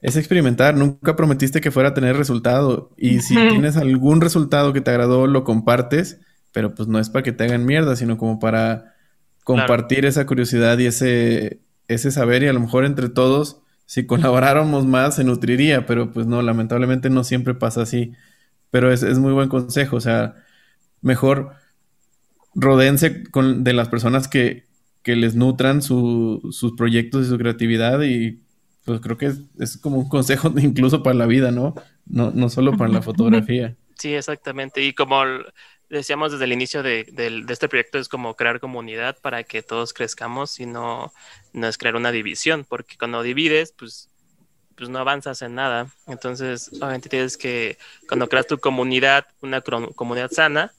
[0.00, 4.80] es experimentar, nunca prometiste que fuera a tener resultado y si tienes algún resultado que
[4.80, 6.20] te agradó, lo compartes,
[6.52, 8.94] pero pues no es para que te hagan mierda, sino como para
[9.42, 14.84] compartir esa curiosidad y ese, ese saber y a lo mejor entre todos si colaboráramos
[14.84, 18.12] más se nutriría, pero pues no, lamentablemente no siempre pasa así.
[18.70, 20.34] Pero es, muy buen consejo, o sea,
[21.00, 21.54] mejor
[22.54, 24.66] rodense con, de las personas que,
[25.02, 28.42] que les nutran sus proyectos y su creatividad y
[28.84, 31.74] pues creo que es, como un consejo incluso para la vida, ¿no?
[32.04, 33.74] No, no solo para la fotografía.
[33.96, 34.84] Sí, exactamente.
[34.84, 35.22] Y como
[35.88, 37.06] decíamos desde el inicio de,
[37.48, 41.12] este proyecto, es como crear comunidad para que todos crezcamos y no,
[41.52, 44.10] no es crear una división, porque cuando divides, pues,
[44.76, 45.92] pues no avanzas en nada.
[46.06, 50.72] Entonces, obviamente tienes que, cuando creas tu comunidad, una comunidad sana,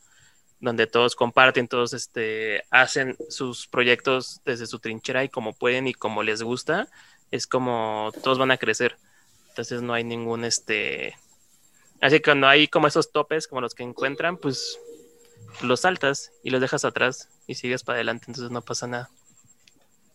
[0.60, 5.94] donde todos comparten, todos este, hacen sus proyectos desde su trinchera y como pueden y
[5.94, 6.90] como les gusta,
[7.32, 8.98] es como todos van a crecer.
[9.50, 11.16] Entonces no hay ningún este...
[12.02, 14.80] Así que cuando hay como esos topes como los que encuentran, pues
[15.62, 19.10] los saltas y los dejas atrás y sigues para adelante, entonces no pasa nada.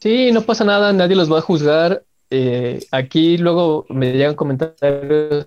[0.01, 2.05] Sí, no pasa nada, nadie los va a juzgar.
[2.31, 5.47] Eh, aquí luego me llegan comentarios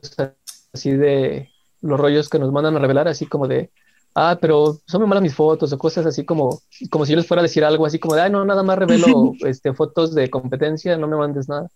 [0.73, 1.49] así de
[1.81, 3.71] los rollos que nos mandan a revelar, así como de,
[4.15, 7.27] ah, pero son muy malas mis fotos o cosas así como, como si yo les
[7.27, 10.29] fuera a decir algo así como de, ay, no, nada más revelo este, fotos de
[10.29, 11.69] competencia, no me mandes nada.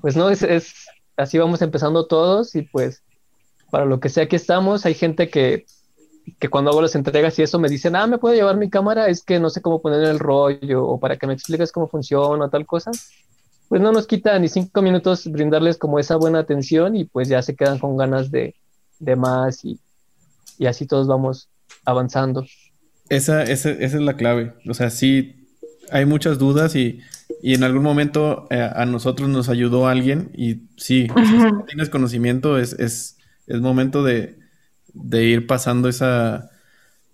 [0.00, 0.74] Pues no, es, es
[1.16, 3.02] así vamos empezando todos y pues
[3.70, 5.66] para lo que sea que estamos, hay gente que
[6.38, 9.08] que cuando hago las entregas y eso me dicen, ah, me puedo llevar mi cámara,
[9.08, 12.48] es que no sé cómo poner el rollo o para que me expliques cómo funciona
[12.48, 12.90] tal cosa,
[13.68, 17.42] pues no nos quita ni cinco minutos brindarles como esa buena atención y pues ya
[17.42, 18.54] se quedan con ganas de,
[18.98, 19.78] de más y,
[20.58, 21.48] y, así todos vamos
[21.84, 22.44] avanzando.
[23.08, 25.48] Esa, esa, esa, es la clave, o sea, sí
[25.90, 27.00] hay muchas dudas y,
[27.40, 32.58] y en algún momento eh, a nosotros nos ayudó alguien y sí, si tienes conocimiento
[32.58, 34.45] es, es, es momento de
[35.02, 36.50] de ir pasando esa,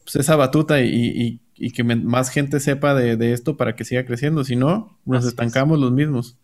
[0.05, 1.41] pues, esa batuta y,
[1.75, 4.45] que más gente sepa de, esto para que siga creciendo.
[4.45, 6.37] Si no, nos estancamos los mismos.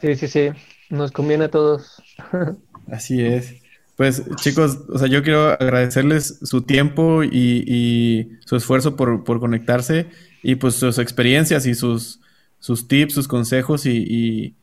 [0.00, 0.48] Sí, sí, sí.
[0.90, 2.02] Nos conviene a todos.
[2.90, 3.62] Así es.
[3.94, 10.08] Pues chicos, o sea, yo quiero agradecerles su tiempo y, su esfuerzo por, conectarse
[10.42, 12.18] y pues sus experiencias y sus,
[12.58, 14.56] sus tips, sus consejos y,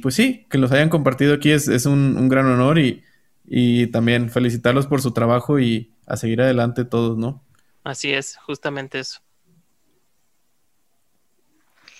[0.00, 3.02] pues sí, que los hayan compartido aquí es, es un, un, gran honor y,
[3.44, 7.42] y también felicitarlos por su trabajo y a seguir adelante todos, ¿no?
[7.82, 9.20] Así es, justamente eso.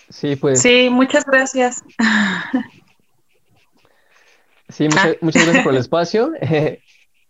[0.08, 0.60] Sí, pues.
[0.60, 1.82] Sí, muchas gracias.
[4.68, 4.88] Sí,
[5.20, 6.32] muchas, gracias por el espacio.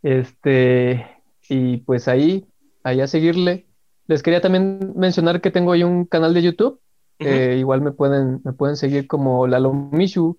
[0.06, 1.06] Este,
[1.48, 2.46] y pues ahí,
[2.82, 3.66] ahí a seguirle.
[4.06, 6.78] Les quería también mencionar que tengo ahí un canal de YouTube.
[7.20, 10.38] Eh, igual me pueden, me pueden seguir como Lalo Mishu.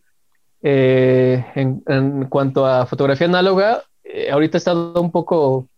[0.67, 5.69] Eh, en, cuanto a fotografía análoga, eh, ahorita he estado un poco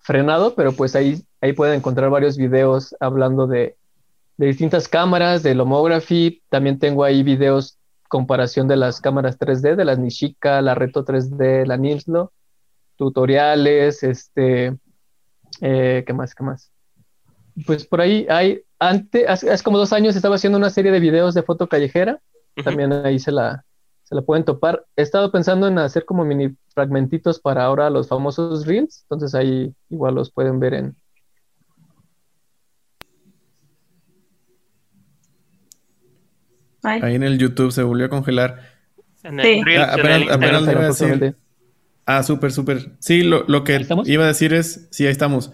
[0.00, 3.76] frenado, pero pues ahí, ahí pueden encontrar varios videos hablando de,
[4.38, 6.42] distintas cámaras, de Lomography.
[6.48, 7.76] También tengo ahí videos
[8.08, 12.32] comparación de las cámaras 3D, de las Nishika, la Reto 3D, la Nimslo,
[12.96, 14.74] tutoriales, este,
[15.60, 16.34] eh, ¿qué más?
[16.34, 16.72] ¿Qué más?
[17.66, 21.34] Pues por ahí hay, antes, hace, como dos años estaba haciendo una serie de videos
[21.34, 22.22] de foto callejera,
[22.64, 23.64] también ahí se la,
[24.10, 24.84] se la pueden topar.
[24.96, 29.72] He estado pensando en hacer como mini fragmentitos para ahora los famosos reels, entonces ahí
[29.88, 30.96] igual los pueden ver en...
[36.82, 38.62] Ahí en el YouTube se volvió a congelar.
[39.22, 39.62] Sí.
[39.78, 39.96] Ah,
[42.06, 42.96] ah, súper, súper.
[42.98, 45.52] Sí, lo, lo que iba a decir es, sí, ahí estamos.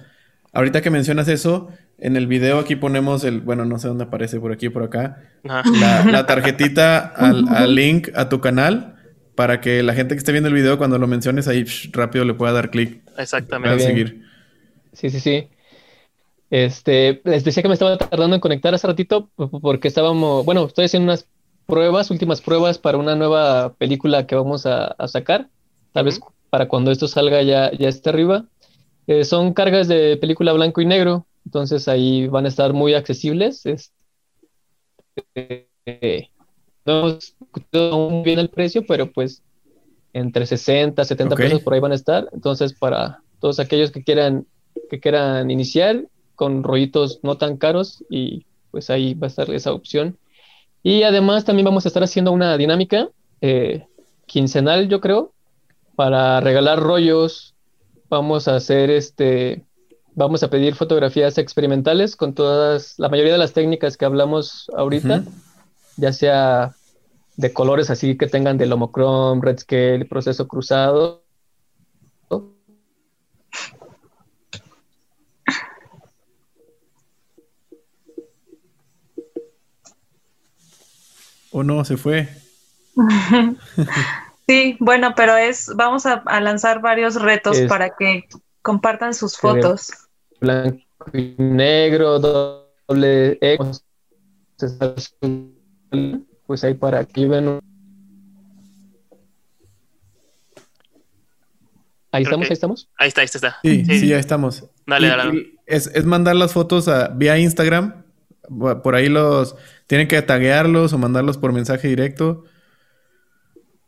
[0.52, 4.38] Ahorita que mencionas eso, en el video aquí ponemos el, bueno, no sé dónde aparece,
[4.38, 8.96] por aquí o por acá, la, tarjetita al, link a tu canal
[9.34, 12.34] para que la gente que esté viendo el video, cuando lo menciones ahí, rápido le
[12.34, 13.02] pueda dar clic.
[13.18, 13.76] Exactamente.
[13.76, 14.22] Para seguir.
[14.92, 15.48] Sí, sí, sí.
[16.50, 19.28] Este, les decía que me estaba tardando en conectar hace ratito
[19.60, 21.26] porque estábamos, bueno, estoy haciendo unas
[21.66, 25.48] pruebas, últimas pruebas para una nueva película que vamos a, sacar.
[25.92, 26.20] Tal vez
[26.50, 28.44] para cuando esto salga ya, ya esté arriba.
[29.06, 33.62] Eh, son cargas de película blanco y negro, entonces ahí van a estar muy accesibles.
[35.34, 36.28] Eh,
[36.84, 37.36] no hemos
[37.72, 39.42] aún bien el precio, pero pues
[40.12, 42.28] entre 60, 70 pesos por ahí van a estar.
[42.32, 44.46] Entonces, para todos aquellos que quieran,
[44.90, 49.72] que quieran iniciar con rollitos no tan caros, y pues ahí va a estar esa
[49.72, 50.18] opción.
[50.82, 53.08] Y además también vamos a estar haciendo una dinámica
[53.40, 53.86] eh,
[54.26, 55.32] quincenal, yo creo,
[55.94, 57.54] para regalar rollos.
[58.08, 59.64] Vamos a hacer este,
[60.16, 65.22] vamos a pedir fotografías experimentales con todas, la mayoría de las técnicas que hablamos ahorita,
[65.96, 66.74] ya sea
[67.36, 71.22] de colores así que tengan del homochrome, red scale, proceso cruzado.
[81.52, 81.84] ¿O no?
[81.84, 82.28] Se fue.
[84.46, 88.24] sí, bueno, pero es, vamos a, lanzar varios retos para que
[88.62, 90.05] compartan sus fotos.
[90.46, 90.78] Blanco
[91.12, 93.38] y negro, doble
[96.46, 97.58] pues ahí para que ven.
[102.12, 102.88] Ahí estamos, ahí estamos.
[102.96, 103.58] Ahí está, ahí está.
[103.62, 104.64] Sí, sí, ahí estamos.
[104.86, 105.52] Dale, dale.
[105.66, 108.04] es, es, mandar las fotos a, vía Instagram.
[108.84, 109.56] Por ahí los
[109.88, 112.44] tienen que taguearlos o mandarlos por mensaje directo.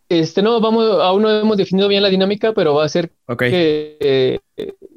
[0.09, 3.99] Este no, vamos, aún no hemos definido bien la dinámica, pero va a ser que
[4.01, 4.41] eh,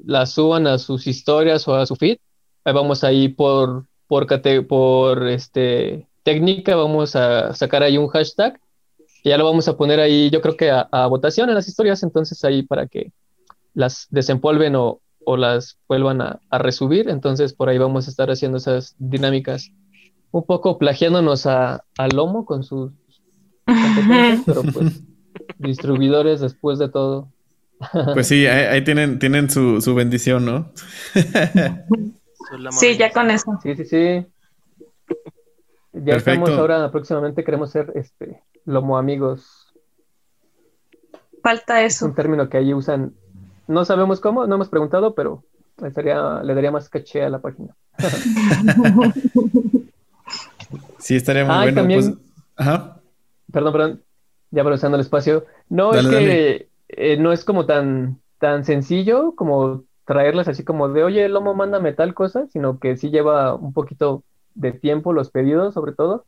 [0.05, 2.17] la suban a sus historias o a su feed.
[2.63, 4.27] Ahí vamos ahí por, por,
[4.67, 8.59] por este, técnica, vamos a sacar ahí un hashtag.
[9.23, 12.01] Y ya lo vamos a poner ahí, yo creo que a, votación en las historias,
[12.03, 13.11] entonces ahí para que
[13.73, 17.09] las desempolven o, o las vuelvan a, a, resubir.
[17.09, 19.71] Entonces por ahí vamos a estar haciendo esas dinámicas,
[20.31, 22.91] un poco plagiándonos a, a Lomo con sus
[24.45, 25.01] pero pues
[25.57, 27.29] distribuidores después de todo.
[28.13, 30.71] Pues sí, ahí, tienen, tienen su, su bendición, ¿no?
[32.69, 33.57] sí, ya con eso.
[33.63, 34.27] Sí, sí, sí.
[35.93, 39.73] Ya estamos ahora, próximamente queremos ser este lomo amigos.
[41.41, 42.05] Falta eso.
[42.05, 43.13] un término que ahí usan.
[43.67, 45.43] No sabemos cómo, no hemos preguntado, pero
[45.83, 47.75] estaría, le daría más caché a la página.
[50.99, 51.83] sí, estaría muy bueno.
[51.85, 52.11] Pues,
[52.55, 53.00] ajá.
[53.51, 54.03] Perdón, perdón.
[54.51, 55.45] Ya aprovechando el espacio.
[55.69, 61.03] No, es que eh, no es como tan, tan sencillo como traerlas así como de,
[61.03, 64.23] oye, el lomo, mándame tal cosa, sino que sí lleva un poquito
[64.55, 66.25] de tiempo los pedidos, sobre todo.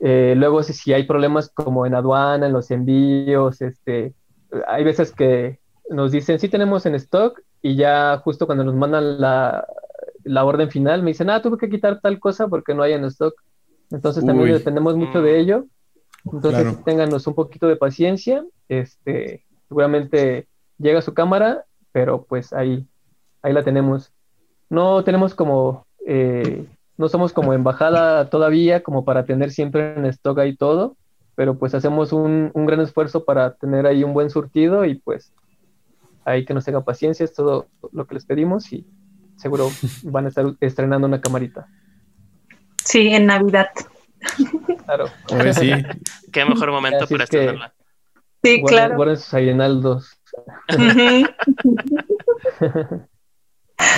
[0.00, 4.14] Eh, luego, si, hay problemas como en aduana, en los envíos, este,
[4.66, 5.58] hay veces que
[5.90, 9.66] nos dicen, sí tenemos en stock, y ya justo cuando nos mandan la,
[10.24, 13.04] la orden final, me dicen, ah, tuve que quitar tal cosa porque no hay en
[13.04, 13.34] stock.
[13.90, 15.66] Entonces también dependemos mucho de ello.
[16.32, 18.44] Entonces, ténganos un poquito de paciencia.
[18.68, 20.48] Este, seguramente
[20.78, 22.86] llega su cámara, pero pues ahí,
[23.42, 24.12] ahí la tenemos.
[24.70, 30.38] No tenemos como, eh, no somos como embajada todavía, como para tener siempre en stock
[30.38, 30.96] ahí todo,
[31.34, 35.32] pero pues hacemos un, un gran esfuerzo para tener ahí un buen surtido y pues
[36.24, 38.86] ahí que nos tenga paciencia, es todo lo que les pedimos y
[39.36, 39.68] seguro
[40.04, 41.66] van a estar estrenando una camarita.
[42.84, 43.68] Sí, en Navidad.
[44.84, 45.06] Claro.
[45.54, 45.70] sí.
[46.32, 47.74] Qué mejor momento para estrenarla.
[48.42, 48.96] Sí, claro.
[48.96, 50.18] Guarden sus aguinaldos.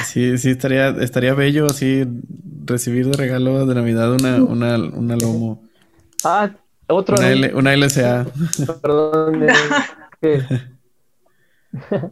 [0.04, 2.04] sí, sí, estaría, estaría bello así
[2.64, 5.64] recibir de regalo de Navidad una, una, una lomo.
[6.24, 6.50] Ah,
[6.88, 7.16] otro.
[7.18, 8.26] Una, L, una LSA.
[8.82, 9.46] Perdón.
[10.22, 10.46] Eh,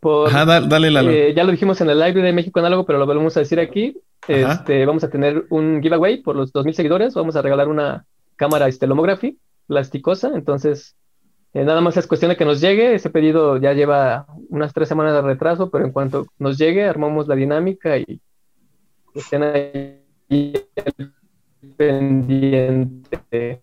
[0.00, 1.10] Por, dale, Lalo.
[1.10, 3.58] Eh, ya lo dijimos en el live de México Análogo, pero lo volvemos a decir
[3.58, 3.96] aquí.
[4.28, 7.14] Este, vamos a tener un giveaway por los 2.000 seguidores.
[7.14, 8.06] Vamos a regalar una
[8.36, 10.32] cámara Estelomography plasticosa.
[10.34, 10.96] Entonces,
[11.52, 12.94] eh, nada más es cuestión de que nos llegue.
[12.94, 17.28] Ese pedido ya lleva unas tres semanas de retraso, pero en cuanto nos llegue, armamos
[17.28, 18.20] la dinámica y
[19.14, 20.00] estén ahí
[21.76, 23.60] pendiente.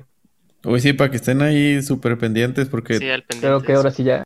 [0.63, 2.99] Uy, sí, para que estén ahí súper pendientes porque
[3.39, 4.23] creo que ahora sí ya.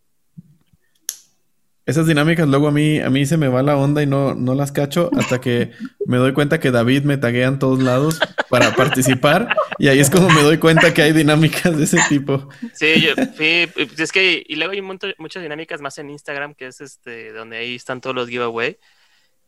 [1.85, 4.55] Esas dinámicas luego a mí, a mí se me va la onda y no, no
[4.55, 5.71] las cacho hasta que
[6.07, 9.55] me doy cuenta que David me taguea en todos lados para participar.
[9.77, 12.49] Y ahí es como me doy cuenta que hay dinámicas de ese tipo.
[12.73, 16.81] Sí, yo, sí, es que y luego hay muchas dinámicas más en Instagram que es
[16.81, 18.79] este donde ahí están todos los giveaway.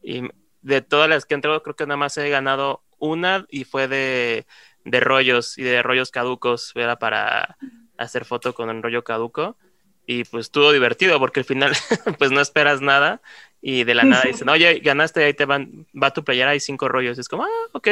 [0.03, 0.22] Y
[0.61, 3.88] de todas las que he entrado creo que nada más he ganado una y fue
[3.88, 4.45] de,
[4.85, 7.57] de rollos y de rollos caducos, era para
[7.97, 9.57] hacer foto con un rollo caduco
[10.08, 11.74] y pues estuvo divertido porque al final
[12.18, 13.22] pues no esperas nada
[13.62, 16.88] y de la nada dicen, oye, ganaste, ahí te van, va tu playera, hay cinco
[16.88, 17.20] rollos.
[17.20, 17.88] es como, ah, ok.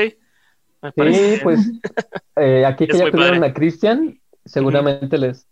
[0.96, 1.60] sí, pues
[2.38, 5.48] eh, aquí que ya tuvieron a Cristian, seguramente les,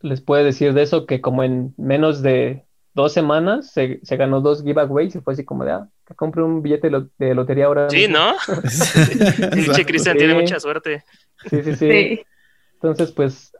[0.00, 2.64] les puede decir de eso que como en menos de
[2.94, 6.42] dos semanas se, se ganó dos giveaways y fue así como de, ah, que compre
[6.42, 7.88] un billete de lotería ahora.
[7.88, 8.34] Sí, ¿no?
[8.68, 11.04] sí, Cristian tiene mucha suerte.
[11.48, 12.20] Sí, sí, sí.
[12.74, 13.52] Entonces, pues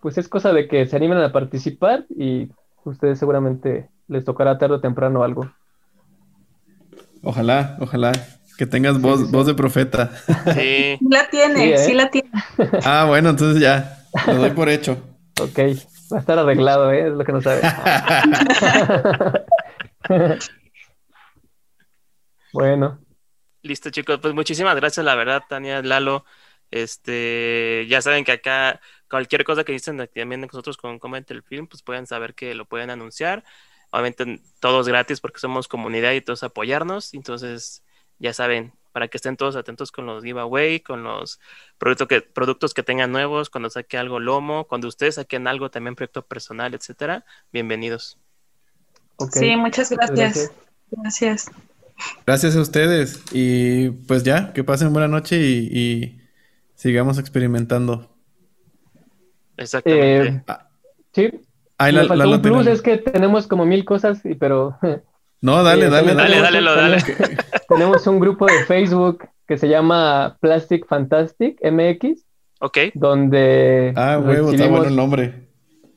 [0.00, 2.50] pues es cosa de que se animen a participar y
[2.84, 5.50] ustedes seguramente les tocará tarde o temprano algo.
[7.22, 8.12] Ojalá, ojalá
[8.56, 10.10] que tengas voz, voz de profeta.
[10.54, 10.98] Sí.
[11.10, 11.94] La tiene, sí, ¿eh?
[11.94, 12.30] la tiene.
[12.84, 14.92] Ah, bueno, entonces ya, lo doy por hecho.
[15.40, 15.58] Ok,
[16.12, 17.08] va a estar arreglado, ¿eh?
[17.08, 17.60] es lo que no sabe.
[22.52, 23.00] bueno.
[23.62, 26.24] Listo, chicos, pues muchísimas gracias, la verdad, Tania, Lalo.
[26.70, 31.66] Este, ya saben que acá cualquier cosa que dicen también nosotros con Comment el Film,
[31.66, 33.44] pues pueden saber que lo pueden anunciar.
[33.90, 37.14] Obviamente todos gratis porque somos comunidad y todos apoyarnos.
[37.14, 37.82] Entonces,
[38.18, 41.38] ya saben, para que estén todos atentos con los giveaway, con los
[41.78, 45.94] productos que, productos que tengan nuevos, cuando saque algo Lomo, cuando ustedes saquen algo también
[45.94, 48.18] proyecto personal, etcétera, bienvenidos.
[49.32, 50.50] Sí, muchas gracias.
[50.90, 51.50] gracias.
[52.26, 52.56] Gracias.
[52.56, 53.22] a ustedes.
[53.32, 56.20] Y pues ya, que pasen buena noche y
[56.74, 58.15] sigamos experimentando.
[59.56, 60.28] Exactamente.
[60.28, 60.68] Eh, ah.
[61.12, 61.30] sí.
[61.78, 64.78] Ahí la, un plus es que tenemos como mil cosas, y, pero...
[65.42, 66.98] No, dale, dale, dale, dale, dale,
[67.68, 72.24] Tenemos un grupo de Facebook que se llama Plastic Fantastic MX.
[72.60, 72.78] Ok.
[72.94, 73.92] Donde...
[73.96, 75.46] Ah, huevo, está bueno el nombre.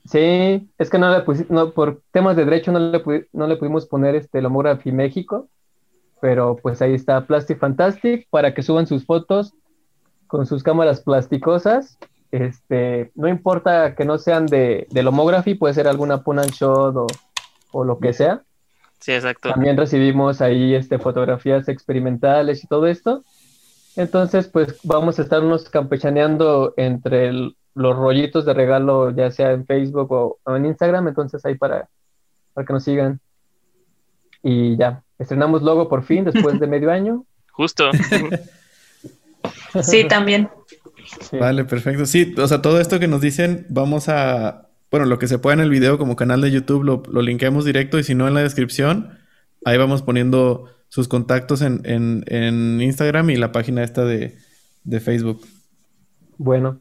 [0.06, 3.56] Sí, es que no le pusimos, no, por temas de derecho no le, no le
[3.56, 5.48] pudimos poner este Lomography México,
[6.19, 9.53] pero pues ahí está Plastic Fantastic para que suban sus fotos
[10.27, 11.98] con sus cámaras plasticosas
[12.31, 17.07] este, no importa que no sean de, de Lomography, puede ser alguna Pun Shot o,
[17.72, 18.43] o, lo que sea.
[18.99, 19.49] Sí, exacto.
[19.49, 23.23] También recibimos ahí este, fotografías experimentales y todo esto.
[23.95, 27.31] Entonces, pues vamos a estarnos campechaneando entre
[27.73, 31.07] los rollitos de regalo, ya sea en Facebook o, en Instagram.
[31.07, 31.89] Entonces, ahí para,
[32.53, 33.19] para que nos sigan.
[34.43, 37.26] Y ya, estrenamos logo por fin después de medio año.
[37.51, 37.89] Justo.
[39.81, 40.49] sí, también.
[41.40, 42.06] Vale, perfecto.
[42.06, 44.69] Sí, o sea, todo esto que nos dicen, vamos a.
[44.91, 47.64] Bueno, lo que se pueda en el video como canal de YouTube lo, lo linkeamos
[47.64, 49.19] directo y si no en la descripción,
[49.64, 54.36] ahí vamos poniendo sus contactos en, en, Instagram y la página esta de,
[54.99, 55.41] Facebook.
[56.38, 56.80] Bueno,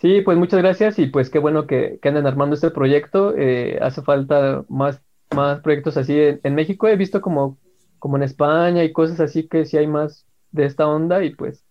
[0.00, 3.34] sí, pues muchas gracias y pues qué bueno que, que anden armando este proyecto.
[3.36, 5.02] Eh, hace falta más,
[5.34, 6.86] más proyectos así en, México.
[6.86, 7.58] He visto como,
[7.98, 11.64] como en España y cosas así que sí hay más de esta onda y pues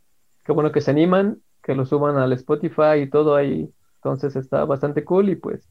[0.43, 3.69] qué bueno que se animan que lo suban al Spotify y todo ahí.
[3.97, 5.61] Entonces está bastante cool y pues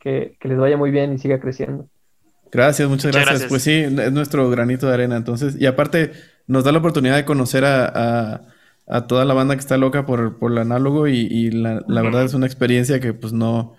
[0.00, 1.88] que, les vaya muy bien y siga creciendo.
[2.50, 3.44] Gracias, muchas gracias.
[3.48, 5.16] Pues sí, es nuestro granito de arena.
[5.16, 6.12] Entonces, y aparte
[6.46, 8.42] nos da la oportunidad de conocer a,
[8.86, 12.24] a, toda la banda que está loca por, por el análogo y, la, la verdad
[12.24, 13.76] es una experiencia que pues no...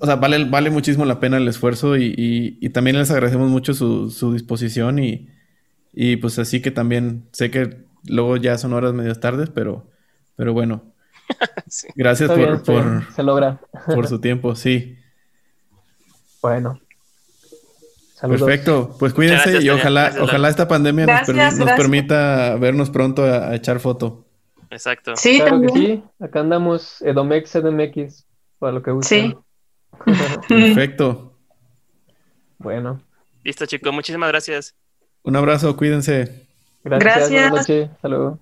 [0.00, 3.72] O sea, vale, vale muchísimo la pena el esfuerzo y, y, también les agradecemos mucho
[3.72, 5.28] su, su disposición y,
[5.92, 9.90] y pues así que también sé que luego ya son horas medias tardes, pero
[10.40, 10.82] pero bueno,
[11.94, 13.60] gracias por, Se logra.
[13.94, 14.96] por su tiempo, sí.
[16.40, 16.80] Bueno.
[18.22, 24.24] Perfecto, pues cuídense y ojalá, ojalá esta pandemia nos, permita vernos pronto a, echar foto.
[24.70, 25.14] Exacto.
[25.14, 25.74] Sí, también.
[25.74, 26.02] sí.
[26.18, 28.24] Acá andamos Edomex, EDMX,
[28.58, 29.20] para lo que guste.
[29.20, 29.36] Sí.
[30.48, 31.36] Perfecto.
[32.56, 33.02] Bueno.
[33.44, 33.92] Listo, chicos.
[33.92, 34.74] Muchísimas gracias.
[35.22, 36.46] Un abrazo, cuídense.
[36.82, 37.28] Gracias.
[37.28, 37.30] gracias.
[37.30, 37.90] Buenas noches.
[37.90, 38.38] Hasta luego.